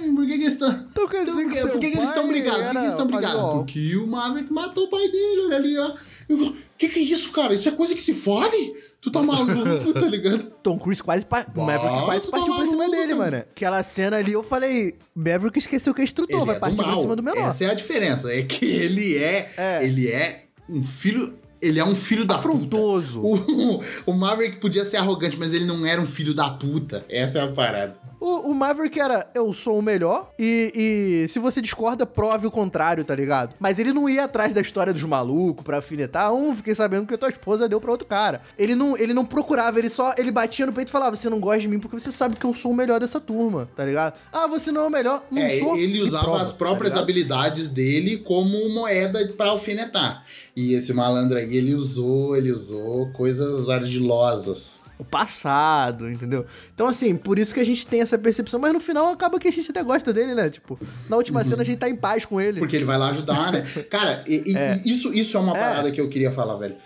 hum, 0.02 0.14
por 0.14 0.26
que, 0.26 0.36
que 0.36 0.42
eles 0.42 0.52
estão. 0.54 0.70
Então 0.90 1.08
quer 1.08 1.24
dizer 1.24 1.42
que 1.44 1.48
por 1.50 1.56
seu 1.56 1.78
que, 1.78 1.90
que 1.90 1.96
eles 1.96 2.08
estão 2.08 2.28
brigados? 2.28 2.60
Por 2.60 2.66
que, 2.66 2.72
que 2.72 2.78
eles 2.78 2.90
estão 2.92 3.06
brigados? 3.06 3.52
Porque 3.52 3.96
o 3.96 4.06
Maverick 4.06 4.52
matou 4.52 4.84
o 4.84 4.90
pai 4.90 5.08
dele, 5.08 5.40
olha 5.46 5.56
ali, 5.56 5.78
ó. 5.78 5.94
Eu 6.28 6.56
que 6.78 6.88
que 6.88 6.98
é 6.98 7.02
isso, 7.02 7.30
cara? 7.30 7.54
Isso 7.54 7.68
é 7.68 7.72
coisa 7.72 7.94
que 7.94 8.02
se 8.02 8.12
fale? 8.12 8.74
Tu 9.00 9.10
tá 9.10 9.22
maluco, 9.22 9.92
tá 9.94 10.06
ligado? 10.06 10.44
Tom 10.62 10.78
Cruise 10.78 11.02
quase. 11.02 11.24
Pa... 11.24 11.46
O 11.54 11.62
Maverick 11.62 12.04
quase 12.04 12.26
tá 12.26 12.36
partiu 12.36 12.54
pra 12.54 12.66
cima 12.66 12.78
maluco, 12.78 12.96
dele, 12.96 13.14
cara. 13.14 13.30
mano. 13.30 13.36
Aquela 13.36 13.82
cena 13.82 14.16
ali, 14.16 14.32
eu 14.32 14.42
falei. 14.42 14.96
Maverick 15.14 15.58
esqueceu 15.58 15.94
que 15.94 16.00
é 16.00 16.04
instrutor, 16.04 16.38
Ele 16.38 16.46
vai 16.46 16.56
é 16.56 16.58
partir 16.58 16.76
pra 16.76 16.96
cima 16.96 17.16
do 17.16 17.22
menor. 17.22 17.48
Essa 17.48 17.64
é 17.64 17.70
a 17.70 17.74
diferença. 17.74 18.32
É 18.32 18.42
que 18.42 18.64
ele 18.64 19.16
é, 19.16 19.52
É. 19.56 19.84
Ele 19.84 20.08
é 20.08 20.46
um 20.68 20.82
filho. 20.84 21.34
Ele 21.60 21.78
é 21.78 21.84
um 21.84 21.94
filho 21.94 22.24
da 22.24 22.34
Afrontoso. 22.34 23.20
puta. 23.20 23.52
O, 24.06 24.10
o 24.10 24.12
Maverick 24.12 24.56
podia 24.56 24.84
ser 24.84 24.96
arrogante, 24.96 25.36
mas 25.38 25.54
ele 25.54 25.64
não 25.64 25.86
era 25.86 26.00
um 26.00 26.06
filho 26.06 26.34
da 26.34 26.50
puta. 26.50 27.04
Essa 27.08 27.38
é 27.38 27.42
a 27.42 27.48
parada. 27.48 27.96
O, 28.22 28.52
o 28.52 28.54
Maverick 28.54 29.00
era, 29.00 29.26
eu 29.34 29.52
sou 29.52 29.80
o 29.80 29.82
melhor, 29.82 30.30
e, 30.38 31.24
e 31.24 31.28
se 31.28 31.40
você 31.40 31.60
discorda, 31.60 32.06
prove 32.06 32.46
o 32.46 32.52
contrário, 32.52 33.04
tá 33.04 33.16
ligado? 33.16 33.56
Mas 33.58 33.80
ele 33.80 33.92
não 33.92 34.08
ia 34.08 34.22
atrás 34.22 34.54
da 34.54 34.60
história 34.60 34.92
dos 34.92 35.02
malucos 35.02 35.64
pra 35.64 35.78
alfinetar. 35.78 36.32
Um, 36.32 36.54
fiquei 36.54 36.72
sabendo 36.72 37.04
que 37.04 37.16
tua 37.16 37.30
esposa 37.30 37.68
deu 37.68 37.80
pra 37.80 37.90
outro 37.90 38.06
cara. 38.06 38.40
Ele 38.56 38.76
não, 38.76 38.96
ele 38.96 39.12
não 39.12 39.24
procurava, 39.26 39.76
ele 39.80 39.88
só, 39.88 40.14
ele 40.16 40.30
batia 40.30 40.64
no 40.64 40.72
peito 40.72 40.86
e 40.86 40.92
falava, 40.92 41.16
você 41.16 41.28
não 41.28 41.40
gosta 41.40 41.62
de 41.62 41.66
mim 41.66 41.80
porque 41.80 41.98
você 41.98 42.12
sabe 42.12 42.36
que 42.36 42.46
eu 42.46 42.54
sou 42.54 42.70
o 42.70 42.76
melhor 42.76 43.00
dessa 43.00 43.18
turma, 43.20 43.68
tá 43.74 43.84
ligado? 43.84 44.14
Ah, 44.32 44.46
você 44.46 44.70
não 44.70 44.82
é 44.82 44.86
o 44.86 44.90
melhor, 44.90 45.24
não 45.28 45.42
É, 45.42 45.58
sou. 45.58 45.76
ele 45.76 46.00
usava 46.00 46.22
prova, 46.22 46.42
as 46.42 46.52
próprias 46.52 46.94
tá 46.94 47.00
habilidades 47.00 47.70
dele 47.70 48.18
como 48.18 48.68
moeda 48.68 49.34
pra 49.36 49.48
alfinetar. 49.48 50.24
E 50.54 50.74
esse 50.74 50.92
malandro 50.92 51.38
aí, 51.38 51.56
ele 51.56 51.74
usou, 51.74 52.36
ele 52.36 52.52
usou 52.52 53.10
coisas 53.10 53.68
ardilosas. 53.68 54.80
O 55.02 55.04
passado, 55.04 56.08
entendeu? 56.10 56.46
Então, 56.74 56.86
assim, 56.86 57.14
por 57.16 57.38
isso 57.38 57.52
que 57.52 57.60
a 57.60 57.64
gente 57.66 57.86
tem 57.86 58.00
essa 58.00 58.16
percepção, 58.18 58.58
mas 58.60 58.72
no 58.72 58.80
final 58.80 59.08
acaba 59.12 59.38
que 59.38 59.48
a 59.48 59.52
gente 59.52 59.70
até 59.70 59.82
gosta 59.82 60.12
dele, 60.12 60.34
né? 60.34 60.48
Tipo, 60.48 60.78
na 61.08 61.16
última 61.16 61.44
cena 61.44 61.62
a 61.62 61.64
gente 61.64 61.78
tá 61.78 61.88
em 61.88 61.96
paz 61.96 62.24
com 62.24 62.40
ele. 62.40 62.58
Porque 62.58 62.76
ele 62.76 62.84
vai 62.84 62.96
lá 62.98 63.10
ajudar, 63.10 63.52
né? 63.52 63.62
Cara, 63.90 64.24
e- 64.26 64.56
É. 64.56 64.80
e 64.84 64.90
isso, 64.90 65.12
isso 65.12 65.36
é 65.36 65.40
uma 65.40 65.56
É. 65.56 65.60
parada 65.60 65.90
que 65.90 66.00
eu 66.00 66.08
queria 66.08 66.30
falar, 66.32 66.56
velho. 66.56 66.76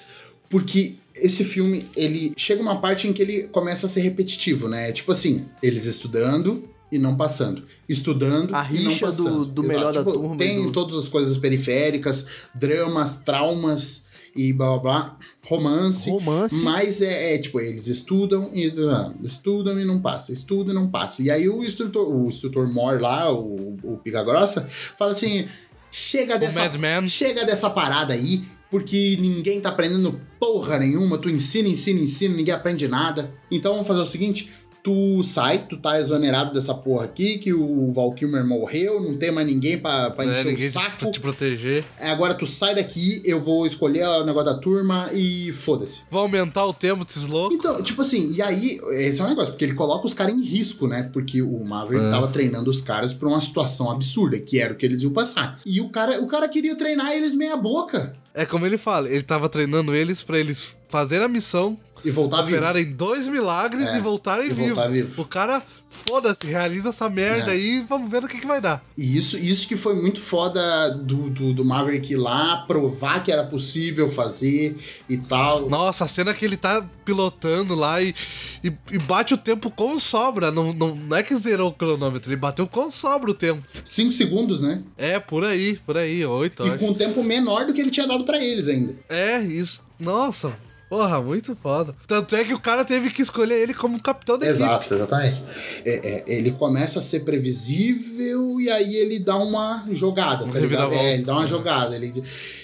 Porque 0.48 0.96
esse 1.14 1.44
filme, 1.44 1.86
ele 1.96 2.32
chega 2.36 2.62
uma 2.62 2.80
parte 2.80 3.08
em 3.08 3.12
que 3.12 3.20
ele 3.22 3.42
começa 3.48 3.86
a 3.86 3.88
ser 3.88 4.00
repetitivo, 4.00 4.68
né? 4.68 4.92
Tipo 4.92 5.12
assim, 5.12 5.46
eles 5.62 5.84
estudando 5.86 6.68
e 6.92 6.98
não 6.98 7.16
passando. 7.16 7.64
Estudando 7.88 8.54
A 8.54 8.64
e 8.70 8.82
não 8.84 8.90
rixa 8.92 9.10
do- 9.10 9.24
passando. 9.24 9.44
do 9.46 9.62
melhor 9.64 9.92
da 9.92 10.00
Tipo, 10.00 10.12
turma 10.12 10.34
e 10.36 10.38
Tem 10.38 10.62
do- 10.62 10.70
todas 10.70 10.94
as 10.96 11.08
coisas 11.08 11.36
periféricas, 11.36 12.26
dramas, 12.54 13.16
traumas 13.16 14.04
e 14.36 14.52
blá 14.52 14.78
blá 14.78 14.78
blá. 14.78 15.16
Romance. 15.44 16.10
Romance. 16.10 16.64
Mas 16.64 17.00
é, 17.00 17.34
é, 17.34 17.38
tipo, 17.38 17.60
eles 17.60 17.86
estudam 17.86 18.50
e 18.52 18.72
ah, 18.90 19.12
estudam 19.22 19.80
e 19.80 19.84
não 19.84 20.00
passa, 20.00 20.32
estudam 20.32 20.74
e 20.74 20.78
não 20.78 20.88
passa. 20.88 21.22
E 21.22 21.30
aí 21.30 21.48
o 21.48 21.64
instrutor, 21.64 22.08
o 22.08 22.28
instrutor 22.28 22.68
Moore 22.72 23.00
lá, 23.00 23.32
o, 23.32 23.76
o 23.82 23.96
Pica 23.98 24.22
Grossa, 24.22 24.68
fala 24.98 25.12
assim: 25.12 25.48
chega 25.90 26.38
dessa, 26.38 26.70
chega 27.06 27.44
dessa 27.44 27.70
parada 27.70 28.12
aí, 28.12 28.44
porque 28.70 29.16
ninguém 29.20 29.60
tá 29.60 29.70
aprendendo 29.70 30.20
porra 30.38 30.78
nenhuma, 30.78 31.18
tu 31.18 31.30
ensina, 31.30 31.68
ensina, 31.68 32.00
ensina, 32.00 32.34
ninguém 32.34 32.54
aprende 32.54 32.86
nada. 32.86 33.32
Então 33.50 33.72
vamos 33.72 33.86
fazer 33.86 34.00
o 34.00 34.06
seguinte. 34.06 34.50
Tu 34.86 35.20
sai, 35.24 35.66
tu 35.68 35.76
tá 35.76 36.00
exonerado 36.00 36.52
dessa 36.52 36.72
porra 36.72 37.06
aqui, 37.06 37.38
que 37.38 37.52
o 37.52 37.90
Val 37.92 38.12
Kilmer 38.12 38.46
morreu, 38.46 39.00
não 39.00 39.16
tem 39.16 39.32
mais 39.32 39.44
ninguém 39.44 39.76
pra, 39.76 40.10
pra 40.12 40.24
É, 40.24 40.30
encher 40.30 40.44
ninguém 40.44 40.68
o 40.68 40.70
saco. 40.70 40.98
pra 41.00 41.10
te 41.10 41.18
proteger. 41.18 41.84
Agora 41.98 42.34
tu 42.34 42.46
sai 42.46 42.72
daqui, 42.76 43.20
eu 43.24 43.40
vou 43.40 43.66
escolher 43.66 44.06
o 44.06 44.24
negócio 44.24 44.52
da 44.52 44.56
turma 44.56 45.10
e 45.12 45.52
foda-se. 45.54 46.02
Vou 46.08 46.20
aumentar 46.20 46.64
o 46.66 46.72
tempo 46.72 47.04
desses 47.04 47.24
loucos. 47.24 47.56
Então, 47.58 47.82
tipo 47.82 48.00
assim, 48.02 48.30
e 48.32 48.40
aí, 48.40 48.78
esse 48.92 49.20
é 49.20 49.24
um 49.24 49.28
negócio, 49.28 49.50
porque 49.54 49.64
ele 49.64 49.74
coloca 49.74 50.06
os 50.06 50.14
caras 50.14 50.34
em 50.34 50.44
risco, 50.44 50.86
né? 50.86 51.10
Porque 51.12 51.42
o 51.42 51.64
Maverick 51.64 52.06
É. 52.06 52.10
tava 52.12 52.28
treinando 52.28 52.70
os 52.70 52.80
caras 52.80 53.12
pra 53.12 53.26
uma 53.26 53.40
situação 53.40 53.90
absurda, 53.90 54.38
que 54.38 54.60
era 54.60 54.72
o 54.72 54.76
que 54.76 54.86
eles 54.86 55.02
iam 55.02 55.12
passar. 55.12 55.58
E 55.66 55.80
o 55.80 55.88
cara, 55.88 56.22
o 56.22 56.28
cara 56.28 56.46
queria 56.48 56.76
treinar 56.76 57.10
eles 57.10 57.34
meia 57.34 57.56
boca 57.56 58.14
É 58.32 58.46
como 58.46 58.64
ele 58.64 58.78
fala, 58.78 59.08
ele 59.10 59.24
tava 59.24 59.48
treinando 59.48 59.92
eles 59.96 60.22
pra 60.22 60.38
eles 60.38 60.76
fazerem 60.88 61.24
a 61.24 61.28
missão, 61.28 61.76
e 62.06 62.10
voltar 62.10 62.42
vivo. 62.42 62.56
operarem 62.56 62.84
dois 62.92 63.28
milagres 63.28 63.88
É, 63.88 63.96
e 63.96 64.00
voltarem 64.00 64.46
e 64.50 64.52
voltar 64.52 64.88
vivo. 64.88 65.20
O 65.20 65.24
cara, 65.24 65.62
foda-se, 65.90 66.46
realiza 66.46 66.90
essa 66.90 67.08
merda 67.10 67.50
É. 67.50 67.54
aí 67.54 67.78
e 67.78 67.80
vamos 67.80 68.10
ver 68.10 68.22
o 68.24 68.28
que, 68.28 68.38
que 68.38 68.46
vai 68.46 68.60
dar. 68.60 68.84
E 68.96 69.16
isso, 69.16 69.36
isso 69.36 69.66
que 69.66 69.76
foi 69.76 69.94
muito 69.94 70.20
foda 70.20 70.90
do, 70.90 71.28
do, 71.28 71.52
do 71.52 71.64
Maverick 71.64 72.12
ir 72.12 72.16
lá, 72.16 72.64
provar 72.66 73.24
que 73.24 73.32
era 73.32 73.44
possível 73.44 74.08
fazer 74.08 74.76
e 75.08 75.16
tal. 75.18 75.68
Nossa, 75.68 76.04
a 76.04 76.08
cena 76.08 76.32
que 76.32 76.44
ele 76.44 76.56
tá 76.56 76.84
pilotando 77.04 77.74
lá 77.74 78.00
e, 78.00 78.14
e, 78.62 78.72
e 78.92 78.98
bate 78.98 79.34
o 79.34 79.36
tempo 79.38 79.70
com 79.70 79.98
sobra. 79.98 80.50
Não, 80.52 80.72
não, 80.72 80.94
não 80.94 81.16
é 81.16 81.22
que 81.22 81.34
zerou 81.34 81.70
o 81.70 81.72
cronômetro, 81.72 82.28
ele 82.30 82.36
bateu 82.36 82.66
com 82.66 82.90
sobra 82.90 83.30
o 83.30 83.34
tempo. 83.34 83.62
Cinco 83.84 84.12
segundos, 84.12 84.60
né? 84.60 84.82
É, 84.96 85.18
por 85.18 85.44
aí, 85.44 85.78
por 85.84 85.96
aí, 85.96 86.24
oito, 86.24 86.64
E 86.64 86.68
acho. 86.70 86.78
com 86.78 86.90
um 86.90 86.94
tempo 86.94 87.24
menor 87.24 87.66
do 87.66 87.72
que 87.72 87.80
ele 87.80 87.90
tinha 87.90 88.06
dado 88.06 88.24
pra 88.24 88.42
eles 88.42 88.68
ainda. 88.68 88.94
É, 89.08 89.40
isso. 89.40 89.84
Nossa, 89.98 90.52
porra, 90.88 91.20
muito 91.22 91.56
foda. 91.62 91.94
Tanto 92.06 92.34
é 92.36 92.44
que 92.44 92.54
o 92.54 92.60
cara 92.60 92.84
teve 92.84 93.10
que 93.10 93.22
escolher 93.22 93.56
ele 93.62 93.74
como 93.74 94.00
capitão 94.00 94.38
da 94.38 94.46
equipe. 94.46 94.62
Exato, 94.62 94.94
exatamente. 94.94 95.42
É, 95.84 96.08
é, 96.08 96.24
ele 96.26 96.52
começa 96.52 96.98
a 96.98 97.02
ser 97.02 97.20
previsível 97.20 98.60
e 98.60 98.70
aí 98.70 98.94
ele 98.96 99.18
dá 99.18 99.36
uma 99.36 99.84
jogada, 99.92 100.44
Um 100.44 100.50
tá 100.52 100.58
ligado? 100.58 100.90
reviravolta. 100.90 101.04
É, 101.04 101.14
ele 101.14 101.24
dá 101.24 101.32
uma 101.34 101.46
jogada. 101.46 101.96
Ele... 101.96 102.22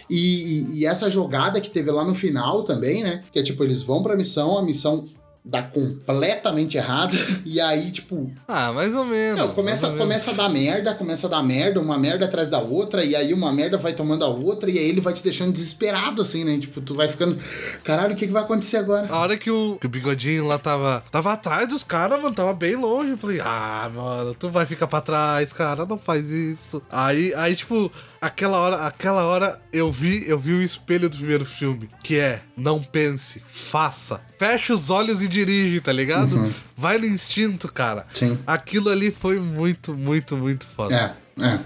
E, 0.08 0.16
e- 0.16 0.78
e 0.80 0.86
essa 0.86 1.08
jogada 1.08 1.60
que 1.60 1.70
teve 1.70 1.90
lá 1.90 2.04
no 2.04 2.14
final 2.14 2.62
também, 2.64 3.02
né? 3.02 3.22
Que 3.32 3.38
é 3.38 3.42
tipo, 3.42 3.64
eles 3.64 3.82
vão 3.82 4.02
pra 4.02 4.16
missão, 4.16 4.58
a 4.58 4.62
missão 4.62 5.06
dá 5.44 5.60
completamente 5.62 6.76
errada, 6.76 7.16
e 7.44 7.60
aí, 7.60 7.90
tipo, 7.90 8.30
Ah, 8.46 8.72
mais 8.72 8.94
ou 8.94 9.04
menos. 9.04 9.40
não, 9.40 9.48
começa, 9.54 9.86
ou 9.86 9.92
menos. 9.92 10.04
começa 10.04 10.30
a 10.30 10.34
dar 10.34 10.48
merda, 10.48 10.94
começa 10.94 11.26
a 11.26 11.30
dar 11.30 11.42
merda, 11.42 11.80
uma 11.80 11.98
merda 11.98 12.26
atrás 12.26 12.48
da 12.48 12.60
outra, 12.60 13.04
e 13.04 13.16
aí 13.16 13.34
uma 13.34 13.52
merda 13.52 13.76
vai 13.76 13.92
tomando 13.92 14.24
a 14.24 14.28
outra, 14.28 14.70
e 14.70 14.78
aí 14.78 14.88
ele 14.88 15.00
vai 15.00 15.12
te 15.12 15.22
deixando 15.22 15.52
desesperado, 15.52 16.22
assim, 16.22 16.44
né? 16.44 16.58
Tipo, 16.58 16.80
tu 16.80 16.94
vai 16.94 17.08
ficando, 17.08 17.38
caralho, 17.82 18.12
o 18.12 18.16
que, 18.16 18.26
que 18.26 18.32
vai 18.32 18.42
acontecer 18.42 18.76
agora? 18.76 19.08
A 19.08 19.18
hora 19.18 19.36
que 19.36 19.50
o, 19.50 19.76
que 19.80 19.86
o 19.86 19.90
bigodinho 19.90 20.46
lá 20.46 20.58
tava, 20.58 21.02
tava 21.10 21.32
atrás 21.32 21.68
dos 21.68 21.82
caras, 21.82 22.22
mano, 22.22 22.34
tava 22.34 22.54
bem 22.54 22.76
longe. 22.76 23.10
Eu 23.10 23.18
falei, 23.18 23.40
ah, 23.40 23.90
mano, 23.92 24.34
tu 24.34 24.48
vai 24.48 24.64
ficar 24.64 24.86
pra 24.86 25.00
trás, 25.00 25.52
cara, 25.52 25.84
não 25.84 25.98
faz 25.98 26.30
isso. 26.30 26.80
Aí, 26.90 27.34
aí 27.34 27.56
tipo, 27.56 27.90
aquela 28.22 28.58
hora, 28.58 28.76
aquela 28.86 29.24
hora 29.24 29.60
eu 29.72 29.90
vi, 29.90 30.26
eu 30.28 30.38
vi 30.38 30.52
o 30.52 30.62
espelho 30.62 31.10
do 31.10 31.16
primeiro 31.16 31.44
filme, 31.44 31.88
que 32.04 32.18
é, 32.18 32.40
não 32.56 32.80
pense, 32.80 33.42
faça. 33.70 34.20
Fecha 34.38 34.72
os 34.72 34.90
olhos 34.90 35.20
e 35.20 35.26
dirige, 35.26 35.80
tá 35.80 35.92
ligado? 35.92 36.54
Vai 36.76 36.98
no 36.98 37.06
instinto, 37.06 37.66
cara. 37.70 38.02
Uhum. 38.02 38.14
Sim. 38.14 38.38
Aquilo 38.46 38.90
ali 38.90 39.10
foi 39.10 39.40
muito, 39.40 39.92
muito, 39.94 40.36
muito 40.36 40.66
foda. 40.68 41.16
É, 41.40 41.44
é. 41.44 41.60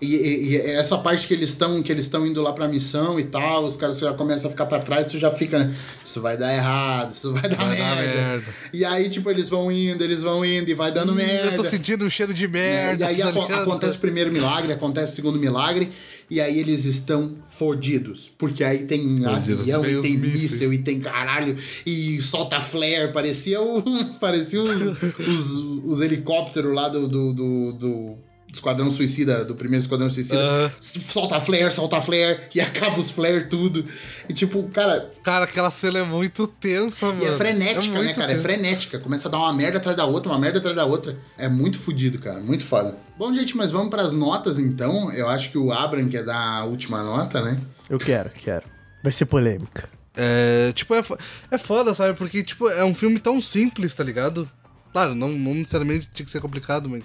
E, 0.00 0.16
e- 0.16 0.48
e 0.50 0.56
essa 0.56 0.98
parte 0.98 1.26
que 1.28 1.34
eles 1.34 1.50
estão 1.50 1.80
que 1.82 1.92
eles 1.92 2.04
estão 2.06 2.26
indo 2.26 2.42
lá 2.42 2.52
pra 2.52 2.66
missão 2.66 3.20
e 3.20 3.24
tal, 3.24 3.64
os 3.64 3.76
caras 3.76 3.98
já 3.98 4.12
começam 4.12 4.48
a 4.48 4.50
ficar 4.50 4.66
pra 4.66 4.80
trás, 4.80 5.06
tu 5.08 5.18
já 5.18 5.30
fica, 5.30 5.58
né, 5.60 5.76
isso 6.04 6.20
vai 6.20 6.36
dar 6.36 6.52
errado, 6.52 7.12
isso 7.12 7.32
vai 7.32 7.42
dar, 7.48 7.56
Vai 7.56 7.76
dar 7.76 7.96
merda. 7.96 8.20
merda. 8.20 8.44
E 8.72 8.84
aí, 8.84 9.08
tipo, 9.08 9.30
eles 9.30 9.48
vão 9.48 9.70
indo, 9.70 10.02
eles 10.02 10.22
vão 10.22 10.44
indo 10.44 10.68
e 10.68 10.74
vai 10.74 10.90
dando 10.90 11.12
Hum, 11.12 11.16
merda. 11.16 11.50
Eu 11.52 11.56
tô 11.56 11.62
sentindo 11.64 12.04
um 12.04 12.10
cheiro 12.10 12.34
de 12.34 12.48
merda. 12.48 13.04
E 13.04 13.08
aí 13.08 13.16
tá 13.18 13.28
aco- 13.28 13.42
ligado? 13.42 13.62
acontece 13.62 13.96
o 13.96 14.00
primeiro 14.00 14.32
milagre, 14.32 14.72
acontece 14.72 15.12
o 15.12 15.16
segundo 15.16 15.38
milagre, 15.38 15.92
e 16.28 16.40
aí 16.40 16.58
eles 16.58 16.84
estão 16.84 17.36
fodidos. 17.48 18.28
Porque 18.38 18.64
aí 18.64 18.84
tem 18.86 19.00
Fodido. 19.22 19.60
avião, 19.60 19.82
Tem 19.82 19.98
e 19.98 20.00
tem 20.02 20.16
mísseis. 20.18 20.42
míssel, 20.42 20.72
e 20.72 20.78
tem 20.78 20.98
caralho, 21.00 21.56
e 21.86 22.20
solta 22.20 22.60
flare. 22.60 23.12
Parecia, 23.12 23.60
o, 23.60 23.82
parecia 24.18 24.60
os, 24.62 24.80
os, 25.28 25.54
os 25.84 26.00
helicópteros 26.00 26.74
lá 26.74 26.88
do, 26.88 27.06
do, 27.06 27.32
do, 27.32 27.72
do 27.72 28.18
Esquadrão 28.52 28.90
Suicida, 28.90 29.44
do 29.44 29.54
primeiro 29.54 29.82
Esquadrão 29.82 30.10
Suicida. 30.10 30.38
Aham. 30.38 30.72
Solta 30.80 31.40
flare, 31.40 31.70
solta 31.70 32.00
flare, 32.00 32.40
e 32.54 32.60
acaba 32.60 32.98
os 32.98 33.10
flare 33.10 33.44
tudo. 33.48 33.84
E 34.28 34.32
tipo, 34.32 34.62
cara, 34.70 35.10
Cara, 35.22 35.44
aquela 35.44 35.70
cena 35.70 36.00
é 36.00 36.02
muito 36.04 36.46
tensa, 36.46 37.06
mano. 37.06 37.22
e 37.22 37.26
é 37.26 37.36
frenética, 37.36 37.94
né, 37.94 38.04
muito 38.04 38.16
cara? 38.16 38.32
É 38.32 38.34
tensa. 38.34 38.42
frenética. 38.42 38.98
Começa 38.98 39.28
a 39.28 39.30
dar 39.30 39.38
uma 39.38 39.52
merda 39.52 39.78
atrás 39.78 39.96
da 39.96 40.04
outra, 40.04 40.32
uma 40.32 40.38
merda 40.38 40.58
atrás 40.58 40.74
da 40.76 40.84
outra. 40.84 41.16
É 41.38 41.48
muito 41.48 41.78
fodido, 41.78 42.18
cara. 42.18 42.40
Muito 42.40 42.64
foda. 42.66 42.96
Bom, 43.18 43.32
gente, 43.34 43.56
mas 43.56 43.70
vamos 43.70 43.90
pras 43.90 44.12
notas, 44.12 44.58
então. 44.58 45.12
Eu 45.12 45.28
acho 45.28 45.50
que 45.50 45.58
o 45.58 45.72
Abram 45.72 46.08
quer 46.08 46.24
dar 46.24 46.58
a 46.60 46.64
última 46.64 47.02
nota, 47.02 47.40
né? 47.42 47.60
Eu 47.88 47.98
quero, 47.98 48.30
quero. 48.30 48.64
Vai 49.02 49.12
ser 49.12 49.26
polêmica. 49.26 49.88
É, 50.16 50.72
tipo, 50.74 50.94
é, 50.94 51.02
é 51.50 51.58
foda, 51.58 51.94
sabe? 51.94 52.16
Porque, 52.18 52.42
tipo, 52.42 52.68
é 52.68 52.84
um 52.84 52.94
filme 52.94 53.18
tão 53.18 53.40
simples, 53.40 53.94
tá 53.94 54.02
ligado? 54.04 54.50
Claro, 54.92 55.14
não, 55.14 55.28
não 55.28 55.54
necessariamente 55.54 56.08
tinha 56.12 56.26
que 56.26 56.32
ser 56.32 56.40
complicado, 56.40 56.88
mas... 56.88 57.04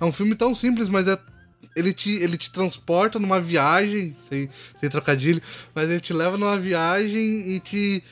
É 0.00 0.04
um 0.04 0.12
filme 0.12 0.34
tão 0.34 0.54
simples, 0.54 0.88
mas 0.88 1.08
é... 1.08 1.18
Ele 1.76 1.92
te, 1.92 2.10
ele 2.10 2.36
te 2.36 2.52
transporta 2.52 3.18
numa 3.18 3.40
viagem, 3.40 4.14
sem, 4.28 4.48
sem 4.78 4.88
trocadilho, 4.88 5.42
mas 5.74 5.90
ele 5.90 6.00
te 6.00 6.12
leva 6.12 6.36
numa 6.36 6.58
viagem 6.58 7.48
e 7.50 7.60
te... 7.60 8.02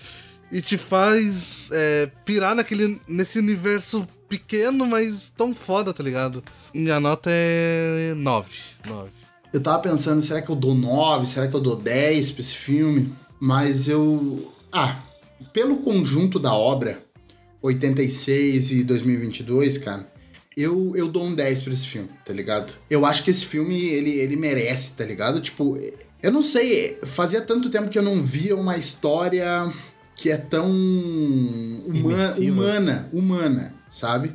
E 0.50 0.60
te 0.60 0.76
faz 0.76 1.70
é, 1.72 2.10
pirar 2.26 2.54
naquele, 2.54 3.00
nesse 3.08 3.38
universo 3.38 4.06
pequeno, 4.28 4.86
mas 4.86 5.32
tão 5.34 5.54
foda, 5.54 5.94
tá 5.94 6.02
ligado? 6.02 6.44
Minha 6.74 7.00
nota 7.00 7.30
é 7.32 8.12
9. 8.14 8.48
9. 8.86 9.10
Eu 9.52 9.60
tava 9.62 9.78
pensando, 9.80 10.22
será 10.22 10.40
que 10.40 10.50
eu 10.50 10.56
dou 10.56 10.74
9? 10.74 11.26
Será 11.26 11.46
que 11.46 11.54
eu 11.54 11.60
dou 11.60 11.76
10 11.76 12.32
pra 12.32 12.40
esse 12.40 12.54
filme? 12.54 13.12
Mas 13.38 13.88
eu. 13.88 14.50
Ah, 14.72 15.02
pelo 15.52 15.78
conjunto 15.78 16.38
da 16.38 16.54
obra, 16.54 17.02
86 17.60 18.72
e 18.72 18.84
2022, 18.84 19.76
cara, 19.78 20.11
eu, 20.56 20.92
eu 20.96 21.08
dou 21.08 21.24
um 21.24 21.34
10 21.34 21.62
pra 21.62 21.72
esse 21.72 21.86
filme, 21.86 22.08
tá 22.24 22.32
ligado? 22.32 22.72
Eu 22.90 23.04
acho 23.06 23.22
que 23.24 23.30
esse 23.30 23.44
filme, 23.46 23.78
ele, 23.80 24.10
ele 24.10 24.36
merece, 24.36 24.92
tá 24.92 25.04
ligado? 25.04 25.40
Tipo, 25.40 25.78
eu 26.22 26.30
não 26.32 26.42
sei, 26.42 26.98
fazia 27.04 27.40
tanto 27.40 27.68
tempo 27.70 27.88
que 27.88 27.98
eu 27.98 28.02
não 28.02 28.22
via 28.22 28.54
uma 28.56 28.76
história 28.76 29.72
que 30.14 30.30
é 30.30 30.36
tão 30.36 30.70
uma- 31.86 32.26
humana, 32.52 33.08
humana, 33.12 33.74
sabe? 33.88 34.34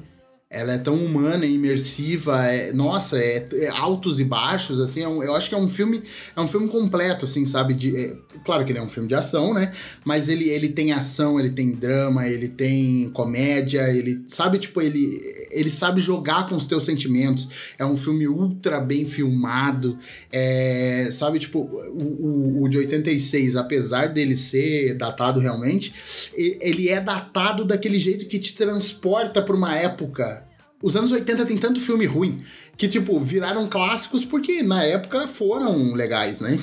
Ela 0.49 0.75
é 0.75 0.77
tão 0.77 0.95
humana 0.95 1.45
e 1.45 1.53
imersiva, 1.55 2.45
é, 2.45 2.71
nossa, 2.71 3.17
é, 3.19 3.45
é 3.51 3.67
altos 3.67 4.17
e 4.17 4.23
baixos, 4.23 4.79
assim, 4.79 5.01
é 5.01 5.07
um- 5.07 5.21
eu 5.21 5.35
acho 5.35 5.49
que 5.49 5.55
é 5.55 5.57
um 5.57 5.67
filme, 5.67 6.01
é 6.33 6.39
um 6.39 6.47
filme 6.47 6.69
completo, 6.69 7.25
assim, 7.25 7.45
sabe? 7.45 7.73
De, 7.73 7.93
é, 7.93 8.17
claro 8.45 8.63
que 8.63 8.71
ele 8.71 8.79
é 8.79 8.81
um 8.81 8.87
filme 8.87 9.09
de 9.09 9.13
ação, 9.15 9.53
né? 9.53 9.73
Mas 10.05 10.29
ele, 10.29 10.47
ele 10.47 10.69
tem 10.69 10.93
ação, 10.93 11.37
ele 11.37 11.49
tem 11.49 11.71
drama, 11.73 12.29
ele 12.29 12.47
tem 12.47 13.09
comédia, 13.09 13.89
ele 13.93 14.23
sabe, 14.29 14.57
tipo, 14.57 14.81
ele, 14.81 15.21
ele 15.51 15.69
sabe 15.69 15.99
jogar 15.99 16.45
com 16.47 16.55
os 16.55 16.65
teus 16.65 16.85
sentimentos. 16.85 17.49
É 17.77 17.85
um 17.85 17.97
filme 17.97 18.25
ultra 18.25 18.79
bem 18.79 19.05
filmado, 19.05 19.97
é, 20.31 21.09
sabe, 21.11 21.39
tipo, 21.39 21.59
o, 21.59 22.59
o, 22.61 22.63
o 22.63 22.69
de 22.69 22.77
86, 22.77 23.57
apesar 23.57 24.07
dele 24.07 24.37
ser 24.37 24.93
datado 24.93 25.41
realmente, 25.41 25.93
ele 26.33 26.87
é 26.87 27.01
datado 27.01 27.65
daquele 27.65 27.99
jeito 27.99 28.25
que 28.27 28.39
te 28.39 28.55
transporta 28.55 29.41
pra 29.41 29.53
uma 29.53 29.75
época. 29.75 30.46
Os 30.81 30.95
anos 30.95 31.11
80 31.11 31.45
tem 31.45 31.57
tanto 31.57 31.81
filme 31.81 32.05
ruim 32.05 32.41
que, 32.75 32.87
tipo, 32.87 33.19
viraram 33.19 33.67
clássicos 33.67 34.23
porque 34.23 34.61
na 34.61 34.83
época 34.83 35.27
foram 35.27 35.93
legais, 35.93 36.39
né? 36.39 36.59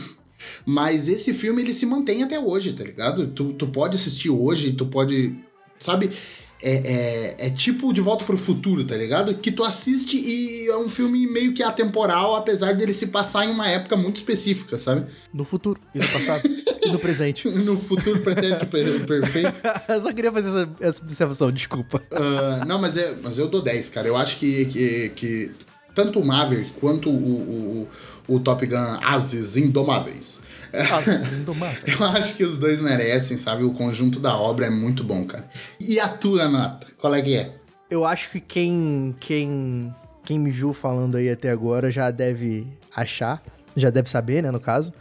Mas 0.65 1.09
esse 1.09 1.33
filme 1.35 1.63
ele 1.63 1.73
se 1.73 1.87
mantém 1.87 2.23
até 2.23 2.39
hoje, 2.39 2.73
tá 2.73 2.85
ligado? 2.85 3.29
Tu, 3.29 3.53
tu 3.55 3.67
pode 3.67 3.97
assistir 3.97 4.31
hoje, 4.31 4.73
tu 4.73 4.87
pode. 4.87 5.35
Sabe? 5.79 6.11
É, 6.67 7.35
é, 7.43 7.47
é 7.49 7.51
tipo 7.51 7.93
De 7.93 8.01
Volta 8.01 8.25
pro 8.25 8.39
Futuro, 8.39 8.85
tá 8.85 8.97
ligado? 8.97 9.35
Que 9.37 9.53
tu 9.53 9.63
assiste 9.63 10.17
e 10.17 10.67
é 10.67 10.77
um 10.79 10.89
filme 10.89 11.27
meio 11.27 11.53
que 11.53 11.63
atemporal, 11.63 12.35
apesar 12.35 12.73
dele 12.73 12.95
se 12.95 13.07
passar 13.09 13.45
em 13.45 13.51
uma 13.51 13.69
época 13.69 13.95
muito 13.97 14.17
específica, 14.17 14.79
sabe? 14.79 15.05
No 15.33 15.45
futuro, 15.45 15.79
e 15.95 15.99
no 15.99 16.09
passado, 16.09 16.43
e 16.83 16.89
no 16.91 16.99
presente. 16.99 17.47
No 17.53 17.79
futuro 17.79 18.21
pretérito 18.21 18.67
per- 18.67 19.05
perfeito. 19.05 19.61
Eu 19.87 20.01
só 20.01 20.11
queria 20.13 20.33
fazer 20.33 20.49
essa, 20.49 20.71
essa 20.81 21.03
observação, 21.03 21.53
desculpa. 21.53 22.03
Ah, 22.11 22.65
não, 22.67 22.81
mas, 22.81 22.97
é, 22.97 23.15
mas 23.23 23.37
eu 23.39 23.47
dou 23.49 23.61
10, 23.61 23.91
cara. 23.91 24.09
Eu 24.09 24.17
acho 24.17 24.39
que, 24.39 24.65
que, 24.65 25.09
que 25.11 25.51
tanto 25.95 26.19
o 26.19 26.25
Maverick 26.27 26.71
quanto 26.81 27.11
o, 27.11 27.13
o, 28.27 28.35
o 28.35 28.41
Top 28.41 28.67
Gun 28.67 28.99
Ases 29.03 29.57
Indomáveis. 29.57 30.41
Eu 31.87 32.07
acho 32.07 32.35
que 32.35 32.45
os 32.45 32.59
dois 32.59 32.81
merecem, 32.81 33.39
sabe? 33.39 33.63
O 33.63 33.73
conjunto 33.73 34.19
da 34.19 34.37
obra 34.37 34.67
é 34.67 34.71
muito 34.71 35.05
bom, 35.05 35.25
cara. 35.25 35.49
E 35.79 36.01
a 36.01 36.09
tua 36.09 36.49
nota? 36.49 36.87
Qual 36.99 37.15
é 37.15 37.23
que 37.23 37.37
é? 37.37 37.55
Eu 37.91 38.05
acho 38.05 38.31
que 38.31 38.41
quem, 38.41 39.15
quem, 39.21 39.95
quem 40.25 40.39
me 40.39 40.51
viu 40.51 40.73
falando 40.73 41.17
aí 41.17 41.31
até 41.31 41.51
agora 41.51 41.91
já 41.91 42.11
deve 42.11 42.67
achar, 42.95 43.43
já 43.77 43.91
deve 43.91 44.11
saber, 44.11 44.43
né, 44.43 44.51
no 44.51 44.61
caso. 44.61 44.93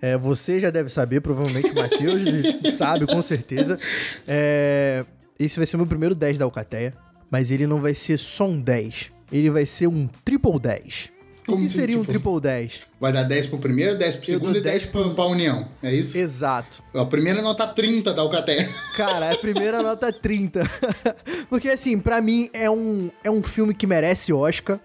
É, 0.00 0.16
você 0.16 0.58
já 0.58 0.70
deve 0.70 0.88
saber, 0.88 1.20
provavelmente 1.20 1.70
o 1.70 1.74
Matheus 1.74 2.22
sabe, 2.74 3.06
com 3.06 3.20
certeza. 3.20 3.78
É, 4.26 5.04
esse 5.38 5.58
vai 5.58 5.66
ser 5.66 5.76
o 5.76 5.78
meu 5.78 5.86
primeiro 5.86 6.14
10 6.14 6.38
da 6.38 6.44
Alcateia, 6.44 6.94
mas 7.30 7.50
ele 7.50 7.66
não 7.66 7.80
vai 7.80 7.94
ser 7.94 8.16
só 8.18 8.46
um 8.46 8.60
10. 8.60 9.10
Ele 9.30 9.50
vai 9.50 9.66
ser 9.66 9.86
um 9.86 10.08
triple 10.24 10.58
10. 10.58 11.10
O 11.50 11.54
Como 11.54 11.62
que 11.62 11.66
assim, 11.68 11.78
seria 11.80 11.96
um 11.98 12.02
tipo? 12.02 12.12
triple 12.12 12.40
10? 12.40 12.80
Vai 13.00 13.12
dar 13.12 13.24
10 13.24 13.46
pro 13.48 13.58
primeiro, 13.58 13.98
10 13.98 14.16
pro 14.16 14.26
segundo 14.26 14.58
e 14.58 14.60
10 14.60 14.84
10 14.84 14.86
pra, 14.86 15.10
pra 15.10 15.26
União. 15.26 15.68
É 15.82 15.92
isso? 15.92 16.16
Exato. 16.16 16.82
A 16.94 17.04
primeira 17.04 17.40
é 17.40 17.42
nota 17.42 17.66
30 17.66 18.14
da 18.14 18.22
Alcateia. 18.22 18.68
Cara, 18.96 19.32
a 19.32 19.36
primeira 19.36 19.82
nota 19.82 20.08
é 20.08 20.12
30. 20.12 20.62
Porque, 21.50 21.68
assim, 21.68 21.98
pra 21.98 22.20
mim 22.20 22.48
é 22.52 22.70
um, 22.70 23.10
é 23.24 23.30
um 23.30 23.42
filme 23.42 23.74
que 23.74 23.86
merece 23.86 24.32
Oscar. 24.32 24.78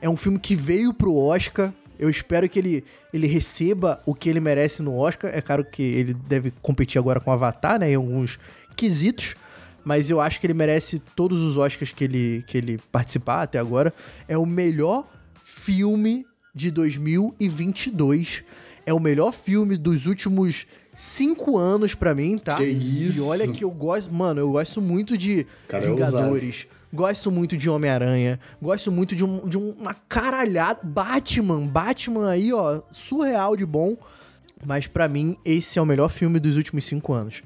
É 0.00 0.08
um 0.08 0.16
filme 0.16 0.38
que 0.38 0.54
veio 0.54 0.92
pro 0.92 1.14
Oscar. 1.14 1.72
Eu 1.98 2.10
espero 2.10 2.48
que 2.48 2.58
ele, 2.58 2.84
ele 3.12 3.26
receba 3.26 4.02
o 4.04 4.14
que 4.14 4.28
ele 4.28 4.40
merece 4.40 4.82
no 4.82 4.96
Oscar. 4.98 5.30
É 5.34 5.40
claro 5.40 5.64
que 5.64 5.82
ele 5.82 6.14
deve 6.14 6.52
competir 6.60 6.98
agora 6.98 7.20
com 7.20 7.30
Avatar, 7.30 7.78
né? 7.78 7.90
Em 7.90 7.94
alguns 7.94 8.38
quesitos. 8.76 9.34
Mas 9.84 10.10
eu 10.10 10.20
acho 10.20 10.40
que 10.40 10.46
ele 10.46 10.52
merece 10.52 10.98
todos 10.98 11.40
os 11.40 11.56
Oscars 11.56 11.92
que 11.92 12.02
ele, 12.02 12.44
que 12.46 12.58
ele 12.58 12.80
participar 12.90 13.42
até 13.42 13.58
agora. 13.58 13.94
É 14.26 14.36
o 14.36 14.44
melhor 14.44 15.06
filme 15.66 16.24
de 16.54 16.70
2022. 16.70 18.42
É 18.84 18.94
o 18.94 19.00
melhor 19.00 19.32
filme 19.32 19.76
dos 19.76 20.06
últimos 20.06 20.64
cinco 20.94 21.58
anos 21.58 21.94
pra 21.94 22.14
mim, 22.14 22.38
tá? 22.38 22.56
Que 22.56 22.64
isso? 22.64 23.18
E 23.18 23.20
olha 23.20 23.48
que 23.48 23.64
eu 23.64 23.70
gosto, 23.70 24.14
mano, 24.14 24.40
eu 24.40 24.52
gosto 24.52 24.80
muito 24.80 25.18
de 25.18 25.44
Cara, 25.66 25.84
é 25.84 25.88
Vingadores. 25.88 26.66
Gosto 26.92 27.30
muito 27.32 27.56
de 27.56 27.68
Homem-Aranha. 27.68 28.38
Gosto 28.62 28.92
muito 28.92 29.16
de, 29.16 29.24
um- 29.24 29.46
de 29.48 29.58
uma 29.58 29.92
caralhada. 29.92 30.80
Batman. 30.84 31.66
Batman 31.66 32.30
aí, 32.30 32.52
ó, 32.52 32.80
surreal 32.92 33.56
de 33.56 33.66
bom. 33.66 33.96
Mas 34.64 34.86
pra 34.86 35.08
mim, 35.08 35.36
esse 35.44 35.78
é 35.78 35.82
o 35.82 35.84
melhor 35.84 36.08
filme 36.08 36.38
dos 36.38 36.56
últimos 36.56 36.84
cinco 36.84 37.12
anos. 37.12 37.42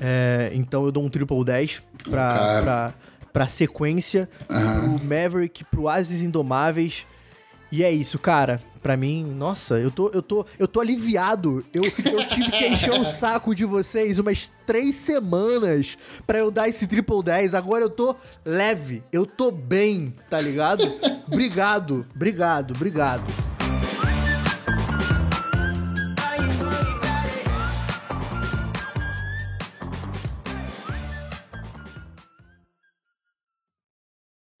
É, 0.00 0.50
então 0.52 0.84
eu 0.84 0.90
dou 0.92 1.04
um 1.04 1.08
triple 1.08 1.42
10 1.44 1.80
pra, 2.10 2.60
pra, 2.62 2.94
pra 3.32 3.46
sequência. 3.46 4.28
Aham. 4.50 4.96
O 4.96 5.04
Maverick 5.04 5.64
pro 5.64 5.88
Ases 5.88 6.20
Indomáveis. 6.20 7.06
E 7.72 7.82
é 7.82 7.90
isso, 7.90 8.18
cara. 8.18 8.62
Pra 8.82 8.96
mim, 8.96 9.24
nossa, 9.24 9.78
eu 9.78 9.90
tô, 9.90 10.10
eu 10.12 10.20
tô, 10.20 10.44
eu 10.58 10.68
tô 10.68 10.80
aliviado. 10.80 11.64
Eu, 11.72 11.82
eu 11.84 12.26
tive 12.28 12.50
que 12.50 12.66
encher 12.66 12.92
o 12.92 13.04
saco 13.04 13.54
de 13.54 13.64
vocês 13.64 14.18
umas 14.18 14.52
três 14.66 14.96
semanas 14.96 15.96
pra 16.26 16.40
eu 16.40 16.50
dar 16.50 16.68
esse 16.68 16.86
triple 16.86 17.22
10. 17.22 17.54
Agora 17.54 17.84
eu 17.84 17.90
tô 17.90 18.14
leve, 18.44 19.02
eu 19.10 19.24
tô 19.24 19.50
bem, 19.50 20.12
tá 20.28 20.40
ligado? 20.40 20.84
Obrigado, 21.26 22.04
obrigado, 22.14 22.74
obrigado. 22.74 23.51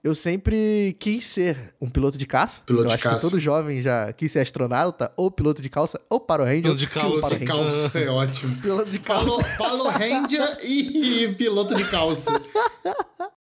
Eu 0.04 0.16
sempre 0.16 0.96
quis 0.98 1.24
ser 1.24 1.74
um 1.80 1.88
piloto 1.88 2.18
de 2.18 2.26
caça. 2.26 2.60
Piloto 2.66 2.86
eu 2.86 2.88
de 2.88 2.94
acho 2.94 3.02
caça. 3.04 3.16
que 3.24 3.30
todo 3.30 3.40
jovem 3.40 3.80
já 3.82 4.12
quis 4.12 4.32
ser 4.32 4.40
astronauta, 4.40 5.12
ou 5.16 5.30
piloto 5.30 5.62
de 5.62 5.68
calça, 5.68 6.00
ou 6.10 6.18
Power 6.18 6.44
Ranger. 6.44 6.62
Piloto 6.62 6.78
de 6.80 6.86
calça. 6.88 7.28
Ranger. 7.28 7.46
calça, 7.46 7.98
é 8.00 8.08
ótimo. 8.10 8.56
Piloto 8.60 8.90
de 8.90 8.98
calça. 8.98 9.24
Paulo, 9.26 9.44
Paulo 9.56 9.88
Ranger 9.88 10.58
e 10.64 11.32
piloto 11.38 11.74
de 11.76 11.84
calça. 11.84 12.32